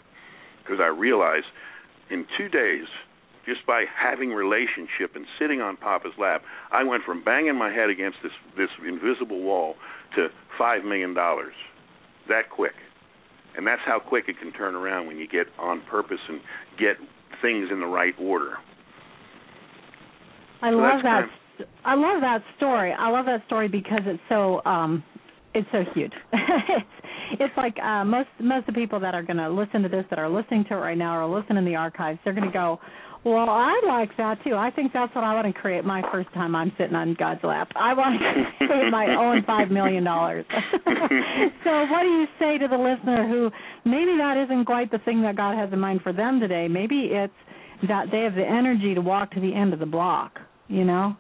because 0.64 0.80
I 0.82 0.88
realize 0.88 1.44
in 2.10 2.26
two 2.38 2.50
days 2.50 2.86
just 3.46 3.66
by 3.66 3.86
having 3.98 4.30
relationship 4.30 5.16
and 5.16 5.26
sitting 5.39 5.62
on 5.62 5.78
Papa's 5.78 6.14
lap, 6.20 6.44
I 6.72 6.84
went 6.84 7.04
from 7.04 7.24
banging 7.24 7.58
my 7.58 7.72
head 7.72 7.89
against 7.89 8.18
this 8.24 8.32
this 8.58 8.70
invisible 8.88 9.42
wall 9.42 9.76
to 10.16 10.28
five 10.58 10.84
million 10.84 11.14
dollars 11.14 11.54
that 12.28 12.50
quick. 12.50 12.74
And 13.56 13.68
that's 13.68 13.82
how 13.86 14.00
quick 14.00 14.26
it 14.28 14.39
can 14.39 14.54
turn 14.54 14.76
around 14.76 15.08
when 15.08 15.18
you 15.18 15.28
get 15.28 15.48
on 15.60 15.82
purpose 15.89 16.20
and 16.30 16.39
get 16.80 16.96
things 17.42 17.70
in 17.72 17.80
the 17.82 17.86
right 17.86 18.14
order. 18.20 18.54
I 20.62 20.70
So 20.70 20.78
love 20.78 21.02
that. 21.04 21.28
kind 21.28 21.68
I 21.86 21.96
love 21.96 22.22
that 22.22 22.44
story. 22.58 22.94
I 22.98 23.10
love 23.10 23.26
that 23.26 23.46
story 23.48 23.68
because 23.68 24.02
it's 24.06 24.22
so 24.30 24.62
um 24.66 25.04
it's 25.54 25.68
so 25.72 25.84
huge. 25.93 26.14
it's 26.34 26.86
it's 27.39 27.54
like 27.58 27.78
uh 27.84 28.04
most 28.06 28.30
most 28.39 28.68
of 28.68 28.74
the 28.76 28.80
people 28.82 28.99
that 28.99 29.14
are 29.16 29.24
going 29.24 29.38
to 29.38 29.49
listen 29.49 29.82
to 29.84 29.89
this 29.89 30.06
that 30.10 30.20
are 30.20 30.30
listening 30.30 30.66
to 30.70 30.74
it 30.76 30.78
right 30.78 30.97
now 30.97 31.18
or 31.18 31.28
listen 31.39 31.58
in 31.58 31.66
the 31.66 31.76
archives, 31.76 32.20
they're 32.24 32.34
going 32.34 32.47
to 32.47 32.54
go, 32.54 32.80
"Well, 33.24 33.49
I 33.49 33.80
like 33.88 34.16
that 34.18 34.43
too. 34.43 34.56
I 34.56 34.70
think 34.72 34.91
that's 34.93 35.14
what 35.16 35.24
I 35.24 35.34
want 35.34 35.47
to 35.54 35.60
create 35.62 35.86
my 35.86 36.02
first 36.12 36.34
time 36.34 36.56
I'm 36.56 36.72
sitting 36.78 36.95
on 36.95 37.16
God's 37.18 37.43
lap. 37.43 37.70
I 37.76 37.93
want 37.93 38.20
to 38.20 38.66
create 38.68 38.91
my 38.91 39.16
own 39.16 39.43
5 39.45 39.72
million 39.72 40.04
dollars." 40.04 40.45
so, 40.52 41.72
what 41.91 42.02
do 42.04 42.10
you 42.10 42.26
say 42.39 42.58
to 42.58 42.68
the 42.68 42.78
listener 42.78 43.28
who 43.28 43.49
maybe 43.89 44.18
that 44.18 44.38
isn't 44.45 44.66
quite 44.66 44.91
the 44.91 44.99
thing 44.99 45.22
that 45.24 45.36
God 45.38 45.58
has 45.58 45.72
in 45.72 45.80
mind 45.80 46.02
for 46.02 46.14
them 46.14 46.39
today? 46.39 46.68
Maybe 46.68 47.10
it's 47.12 47.34
that 47.88 48.06
they 48.12 48.20
have 48.22 48.36
the 48.36 48.45
energy 48.45 48.93
to 48.93 49.02
walk 49.02 49.32
to 49.32 49.39
the 49.39 49.54
end 49.56 49.74
of 49.74 49.80
the 49.80 49.86
block, 49.88 50.39
you 50.68 50.84
know? 50.86 51.16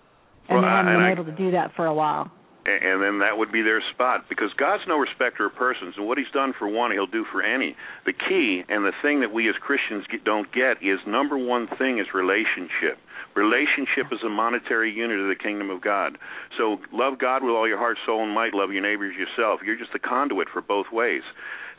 And 0.47 0.57
Well, 0.57 0.61
they 0.61 0.67
haven't 0.67 0.87
and 0.93 0.97
been 0.99 1.05
I- 1.05 1.11
able 1.11 1.25
to 1.25 1.31
do 1.31 1.51
that 1.51 1.71
for 1.75 1.85
a 1.87 1.93
while. 1.93 2.29
And 2.63 3.01
then 3.01 3.19
that 3.19 3.39
would 3.39 3.51
be 3.51 3.63
their 3.63 3.81
spot 3.91 4.29
because 4.29 4.53
God's 4.55 4.83
no 4.87 4.97
respecter 4.97 5.47
of 5.47 5.55
persons, 5.55 5.95
and 5.97 6.05
what 6.05 6.19
He's 6.19 6.29
done 6.31 6.53
for 6.57 6.67
one, 6.67 6.91
He'll 6.91 7.07
do 7.07 7.25
for 7.31 7.41
any. 7.41 7.75
The 8.05 8.13
key 8.13 8.63
and 8.69 8.85
the 8.85 8.93
thing 9.01 9.21
that 9.21 9.33
we 9.33 9.49
as 9.49 9.55
Christians 9.55 10.05
don't 10.23 10.51
get 10.53 10.77
is 10.83 10.99
number 11.07 11.37
one 11.37 11.67
thing 11.67 11.97
is 11.97 12.13
relationship. 12.13 12.99
Relationship 13.35 14.11
is 14.11 14.19
a 14.25 14.29
monetary 14.29 14.91
unit 14.91 15.19
of 15.19 15.29
the 15.29 15.41
kingdom 15.41 15.69
of 15.69 15.81
God. 15.81 16.17
So 16.57 16.77
love 16.91 17.17
God 17.17 17.43
with 17.43 17.55
all 17.55 17.67
your 17.67 17.77
heart, 17.77 17.97
soul, 18.05 18.23
and 18.23 18.33
might. 18.33 18.53
Love 18.53 18.71
your 18.71 18.83
neighbors 18.83 19.15
yourself. 19.17 19.61
You're 19.65 19.77
just 19.77 19.95
a 19.95 19.99
conduit 19.99 20.49
for 20.49 20.61
both 20.61 20.91
ways. 20.91 21.23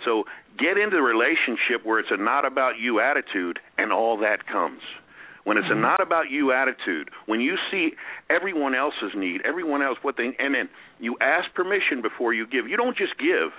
So 0.04 0.24
get 0.58 0.78
into 0.78 0.96
the 0.96 1.02
relationship 1.02 1.84
where 1.84 2.00
it's 2.00 2.10
a 2.10 2.16
not 2.16 2.44
about 2.44 2.78
you 2.80 3.00
attitude, 3.00 3.60
and 3.78 3.92
all 3.92 4.18
that 4.18 4.46
comes. 4.46 4.80
When 5.44 5.56
it's 5.56 5.66
a 5.70 5.74
not 5.74 6.00
about 6.00 6.30
you 6.30 6.52
attitude, 6.52 7.10
when 7.26 7.40
you 7.40 7.56
see 7.70 7.90
everyone 8.30 8.74
else's 8.76 9.10
need, 9.16 9.40
everyone 9.44 9.82
else 9.82 9.98
what 10.02 10.16
they, 10.16 10.36
and 10.38 10.54
then 10.54 10.68
you 11.00 11.16
ask 11.20 11.52
permission 11.52 12.00
before 12.00 12.32
you 12.32 12.46
give. 12.46 12.68
You 12.68 12.76
don't 12.76 12.96
just 12.96 13.18
give. 13.18 13.50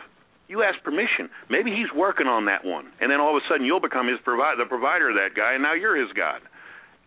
You 0.47 0.63
ask 0.63 0.81
permission. 0.83 1.29
Maybe 1.49 1.71
he's 1.71 1.91
working 1.93 2.27
on 2.27 2.45
that 2.45 2.63
one, 2.63 2.87
and 3.01 3.11
then 3.11 3.19
all 3.19 3.35
of 3.35 3.43
a 3.43 3.47
sudden 3.49 3.65
you'll 3.65 3.81
become 3.81 4.07
his 4.07 4.19
provi- 4.23 4.57
the 4.57 4.65
provider 4.65 5.09
of 5.09 5.15
that 5.15 5.35
guy, 5.35 5.53
and 5.53 5.63
now 5.63 5.73
you're 5.73 5.95
his 5.95 6.11
God. 6.13 6.41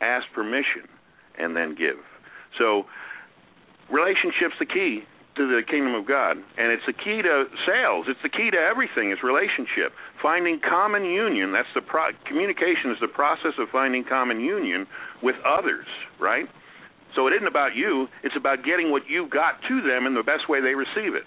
Ask 0.00 0.26
permission, 0.34 0.84
and 1.38 1.56
then 1.56 1.74
give. 1.74 1.96
So, 2.58 2.84
relationship's 3.90 4.58
the 4.58 4.66
key 4.66 5.04
to 5.36 5.46
the 5.46 5.62
kingdom 5.62 5.94
of 5.94 6.06
God, 6.06 6.36
and 6.36 6.72
it's 6.72 6.84
the 6.86 6.92
key 6.92 7.20
to 7.22 7.44
sales. 7.66 8.06
It's 8.08 8.20
the 8.22 8.28
key 8.28 8.50
to 8.50 8.58
everything. 8.58 9.10
It's 9.10 9.22
relationship, 9.22 9.92
finding 10.22 10.60
common 10.60 11.04
union. 11.04 11.52
That's 11.52 11.68
the 11.74 11.82
pro- 11.82 12.16
communication 12.26 12.90
is 12.90 12.98
the 13.00 13.08
process 13.12 13.52
of 13.58 13.68
finding 13.70 14.04
common 14.04 14.40
union 14.40 14.86
with 15.22 15.36
others, 15.44 15.86
right? 16.18 16.48
So 17.14 17.26
it 17.26 17.32
isn't 17.32 17.46
about 17.46 17.74
you. 17.74 18.08
It's 18.22 18.36
about 18.36 18.64
getting 18.64 18.90
what 18.90 19.02
you've 19.08 19.30
got 19.30 19.60
to 19.68 19.80
them 19.80 20.06
in 20.06 20.14
the 20.14 20.22
best 20.22 20.48
way 20.48 20.60
they 20.60 20.74
receive 20.74 21.14
it. 21.14 21.24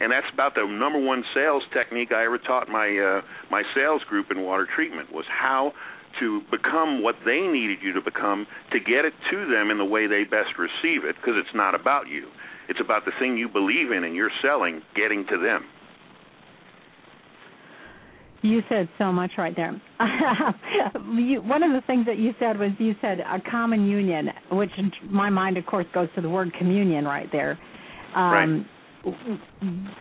And 0.00 0.12
that's 0.12 0.28
about 0.32 0.54
the 0.54 0.66
number 0.66 1.00
one 1.00 1.24
sales 1.32 1.62
technique 1.72 2.12
I 2.12 2.24
ever 2.24 2.36
taught 2.36 2.68
my 2.68 2.88
uh, 2.92 3.22
my 3.50 3.62
sales 3.74 4.02
group 4.04 4.30
in 4.30 4.42
water 4.42 4.68
treatment 4.68 5.10
was 5.10 5.24
how 5.28 5.72
to 6.20 6.40
become 6.50 7.02
what 7.02 7.16
they 7.24 7.40
needed 7.40 7.78
you 7.82 7.92
to 7.94 8.00
become 8.00 8.46
to 8.72 8.78
get 8.78 9.04
it 9.04 9.14
to 9.30 9.48
them 9.48 9.70
in 9.70 9.78
the 9.78 9.84
way 9.84 10.06
they 10.06 10.24
best 10.24 10.58
receive 10.58 11.04
it 11.04 11.16
because 11.16 11.34
it's 11.36 11.54
not 11.54 11.74
about 11.74 12.08
you. 12.08 12.28
It's 12.68 12.80
about 12.80 13.04
the 13.04 13.12
thing 13.18 13.36
you 13.36 13.48
believe 13.48 13.92
in 13.92 14.04
and 14.04 14.14
you're 14.14 14.30
selling 14.42 14.82
getting 14.94 15.24
to 15.30 15.38
them. 15.38 15.64
You 18.42 18.60
said 18.68 18.88
so 18.98 19.12
much 19.12 19.32
right 19.38 19.54
there. 19.56 19.80
you, 21.16 21.42
one 21.42 21.62
of 21.62 21.72
the 21.72 21.80
things 21.86 22.06
that 22.06 22.18
you 22.18 22.32
said 22.38 22.58
was 22.58 22.70
you 22.78 22.94
said 23.00 23.20
a 23.20 23.40
common 23.50 23.86
union, 23.86 24.28
which 24.52 24.70
in 24.78 24.92
my 25.10 25.30
mind, 25.30 25.56
of 25.56 25.66
course, 25.66 25.86
goes 25.92 26.08
to 26.14 26.20
the 26.20 26.28
word 26.28 26.52
communion 26.58 27.04
right 27.04 27.28
there. 27.32 27.58
Um, 28.14 28.66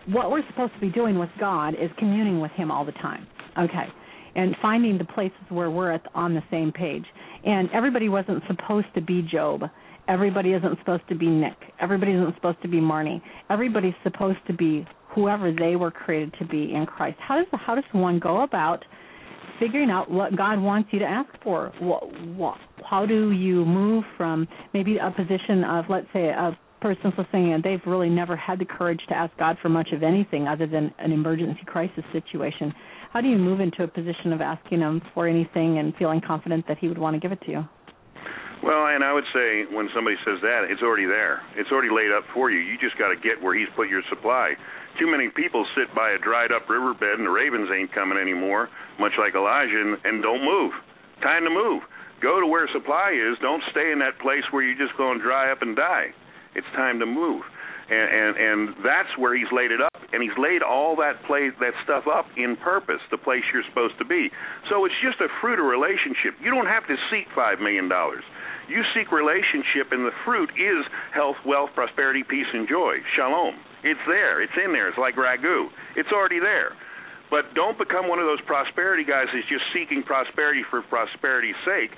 What 0.08 0.32
we're 0.32 0.46
supposed 0.50 0.74
to 0.74 0.80
be 0.80 0.90
doing 0.90 1.18
with 1.18 1.30
God 1.40 1.76
is 1.76 1.90
communing 1.98 2.40
with 2.40 2.52
Him 2.52 2.72
all 2.72 2.86
the 2.86 2.92
time. 2.94 3.28
Okay. 3.58 3.88
And 4.36 4.56
finding 4.62 4.98
the 4.98 5.06
places 5.06 5.38
where 5.50 5.70
we're 5.70 5.92
at, 5.92 6.04
on 6.14 6.34
the 6.34 6.44
same 6.52 6.72
page. 6.72 7.06
And 7.46 7.70
everybody 7.74 8.10
wasn't 8.10 8.44
supposed 8.48 8.88
to 8.96 9.02
be 9.02 9.22
Job. 9.22 9.62
Everybody 10.08 10.54
isn't 10.54 10.78
supposed 10.80 11.08
to 11.10 11.16
be 11.16 11.28
Nick. 11.28 11.58
Everybody 11.80 12.12
isn't 12.14 12.36
supposed 12.36 12.62
to 12.62 12.68
be 12.68 12.78
Marnie. 12.78 13.22
Everybody's 13.50 13.96
supposed 14.04 14.40
to 14.48 14.54
be 14.54 14.86
whoever 15.10 15.52
they 15.52 15.76
were 15.76 15.92
created 15.92 16.34
to 16.40 16.46
be 16.46 16.74
in 16.74 16.86
Christ. 16.86 17.18
How 17.20 17.38
does 17.38 17.48
how 17.54 17.76
does 17.76 17.86
one 17.94 18.20
go 18.20 18.44
about 18.44 18.84
figuring 19.60 19.90
out 19.90 20.12
what 20.12 20.36
God 20.36 20.60
wants 20.60 20.90
you 20.92 21.00
to 21.00 21.06
ask 21.06 21.30
for? 21.42 21.72
What, 21.80 22.04
what, 22.36 22.58
how 22.84 23.06
do 23.06 23.32
you 23.32 23.66
move 23.66 24.04
from 24.18 24.48
maybe 24.74 24.98
a 24.98 25.12
position 25.12 25.64
of 25.64 25.86
let's 25.90 26.08
say 26.14 26.28
a 26.28 26.58
person's 26.82 27.14
listening 27.18 27.54
and 27.54 27.64
they've 27.64 27.82
really 27.88 28.10
never 28.10 28.36
had 28.36 28.60
the 28.60 28.66
courage 28.66 29.00
to 29.10 29.16
ask 29.16 29.36
God 29.38 29.58
for 29.62 29.70
much 29.70 29.90
of 29.92 30.04
anything 30.04 30.48
other 30.48 30.68
than 30.68 30.94
an 31.00 31.12
emergency 31.12 31.62
crisis 31.66 32.04
situation. 32.12 32.74
How 33.12 33.22
do 33.22 33.28
you 33.28 33.38
move 33.38 33.62
into 33.62 33.84
a 33.84 33.88
position 33.88 34.34
of 34.34 34.42
asking 34.42 34.82
him 34.82 35.02
for 35.14 35.28
anything 35.28 35.80
and 35.80 35.96
feeling 35.96 36.22
confident 36.26 36.68
that 36.68 36.78
he 36.78 36.88
would 36.88 36.98
want 36.98 37.16
to 37.16 37.20
give 37.20 37.32
it 37.32 37.42
to 37.46 37.52
you? 37.52 37.64
Well, 38.66 38.90
and 38.90 39.06
I 39.06 39.14
would 39.14 39.30
say 39.30 39.70
when 39.70 39.94
somebody 39.94 40.18
says 40.26 40.42
that, 40.42 40.66
it's 40.74 40.82
already 40.82 41.06
there. 41.06 41.46
It's 41.54 41.70
already 41.70 41.94
laid 41.94 42.10
up 42.10 42.26
for 42.34 42.50
you. 42.50 42.58
You 42.58 42.82
just 42.82 42.98
got 42.98 43.14
to 43.14 43.16
get 43.16 43.38
where 43.38 43.54
he's 43.54 43.70
put 43.78 43.94
your 43.94 44.02
supply. 44.10 44.58
Too 44.98 45.06
many 45.06 45.30
people 45.30 45.70
sit 45.78 45.94
by 45.94 46.10
a 46.10 46.18
dried 46.18 46.50
up 46.50 46.66
riverbed 46.66 47.22
and 47.22 47.28
the 47.28 47.30
ravens 47.30 47.70
ain't 47.70 47.94
coming 47.94 48.18
anymore, 48.18 48.74
much 48.98 49.14
like 49.22 49.38
Elijah, 49.38 49.78
and, 49.78 50.02
and 50.02 50.24
don't 50.26 50.42
move. 50.42 50.74
Time 51.22 51.46
to 51.46 51.54
move. 51.54 51.86
Go 52.26 52.42
to 52.42 52.48
where 52.48 52.66
supply 52.74 53.14
is. 53.14 53.38
Don't 53.38 53.62
stay 53.70 53.92
in 53.94 54.00
that 54.00 54.18
place 54.18 54.42
where 54.50 54.66
you're 54.66 54.82
just 54.82 54.98
going 54.98 55.20
to 55.20 55.24
dry 55.24 55.52
up 55.52 55.62
and 55.62 55.76
die. 55.76 56.10
It's 56.56 56.66
time 56.74 56.98
to 57.00 57.06
move. 57.06 57.46
And, 57.86 58.10
and 58.10 58.34
and 58.34 58.60
that's 58.82 59.14
where 59.14 59.38
he's 59.38 59.52
laid 59.54 59.70
it 59.70 59.78
up, 59.78 59.94
and 60.10 60.24
he's 60.24 60.34
laid 60.42 60.66
all 60.66 60.96
that 60.98 61.22
play 61.30 61.54
that 61.62 61.78
stuff 61.86 62.10
up 62.10 62.26
in 62.34 62.58
purpose, 62.58 62.98
the 63.12 63.22
place 63.22 63.46
you're 63.54 63.68
supposed 63.70 64.00
to 64.02 64.06
be. 64.06 64.34
So 64.74 64.90
it's 64.90 64.98
just 65.06 65.22
a 65.22 65.30
fruit 65.38 65.62
of 65.62 65.70
relationship. 65.70 66.34
You 66.42 66.50
don't 66.50 66.66
have 66.66 66.88
to 66.90 66.98
seek 67.14 67.30
five 67.38 67.62
million 67.62 67.86
dollars. 67.86 68.26
You 68.68 68.82
seek 68.98 69.12
relationship, 69.12 69.94
and 69.94 70.06
the 70.06 70.16
fruit 70.26 70.50
is 70.58 70.86
health, 71.14 71.38
wealth, 71.46 71.70
prosperity, 71.76 72.24
peace, 72.26 72.50
and 72.54 72.68
joy. 72.68 72.98
Shalom. 73.16 73.54
It's 73.86 74.02
there. 74.08 74.42
It's 74.42 74.58
in 74.58 74.74
there. 74.74 74.90
It's 74.90 74.98
like 74.98 75.16
ragu. 75.16 75.70
It's 75.96 76.10
already 76.10 76.40
there. 76.40 76.74
But 77.30 77.54
don't 77.54 77.78
become 77.78 78.10
one 78.10 78.18
of 78.18 78.26
those 78.26 78.42
prosperity 78.46 79.04
guys 79.06 79.30
who's 79.32 79.46
just 79.46 79.66
seeking 79.74 80.02
prosperity 80.02 80.62
for 80.70 80.82
prosperity's 80.82 81.58
sake. 81.66 81.94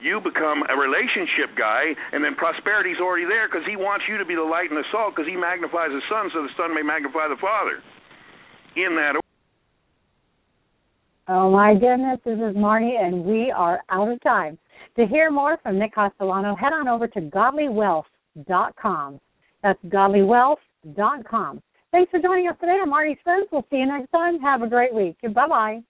You 0.00 0.20
become 0.20 0.64
a 0.68 0.76
relationship 0.76 1.56
guy, 1.56 1.92
and 2.12 2.24
then 2.24 2.34
prosperity's 2.34 3.00
already 3.00 3.28
there 3.28 3.48
because 3.48 3.64
he 3.68 3.76
wants 3.76 4.04
you 4.08 4.16
to 4.16 4.24
be 4.24 4.34
the 4.34 4.44
light 4.44 4.72
and 4.72 4.76
the 4.76 4.88
salt 4.92 5.16
because 5.16 5.28
he 5.28 5.36
magnifies 5.36 5.92
the 5.92 6.00
Son 6.08 6.28
so 6.32 6.42
the 6.42 6.52
Son 6.56 6.74
may 6.74 6.82
magnify 6.82 7.28
the 7.28 7.36
Father. 7.40 7.84
In 8.76 8.96
that 8.96 9.16
order. 9.16 9.30
Oh 11.28 11.50
my 11.50 11.74
goodness, 11.74 12.18
this 12.24 12.36
is 12.36 12.56
Marnie, 12.56 12.98
and 12.98 13.24
we 13.24 13.52
are 13.52 13.80
out 13.90 14.08
of 14.08 14.20
time. 14.22 14.58
To 14.96 15.06
hear 15.06 15.30
more 15.30 15.58
from 15.62 15.78
Nick 15.78 15.94
Castellano, 15.94 16.56
head 16.56 16.72
on 16.72 16.88
over 16.88 17.06
to 17.08 17.20
godlywealth.com. 17.20 19.20
That's 19.62 19.78
godlywealth.com. 19.86 21.62
Thanks 21.92 22.10
for 22.10 22.20
joining 22.20 22.48
us 22.48 22.56
today 22.60 22.78
I'm 22.80 22.90
Marnie 22.90 23.20
Friends. 23.22 23.48
We'll 23.50 23.66
see 23.70 23.78
you 23.78 23.86
next 23.86 24.10
time. 24.10 24.38
Have 24.40 24.62
a 24.62 24.68
great 24.68 24.94
week. 24.94 25.16
Bye 25.22 25.48
bye. 25.48 25.80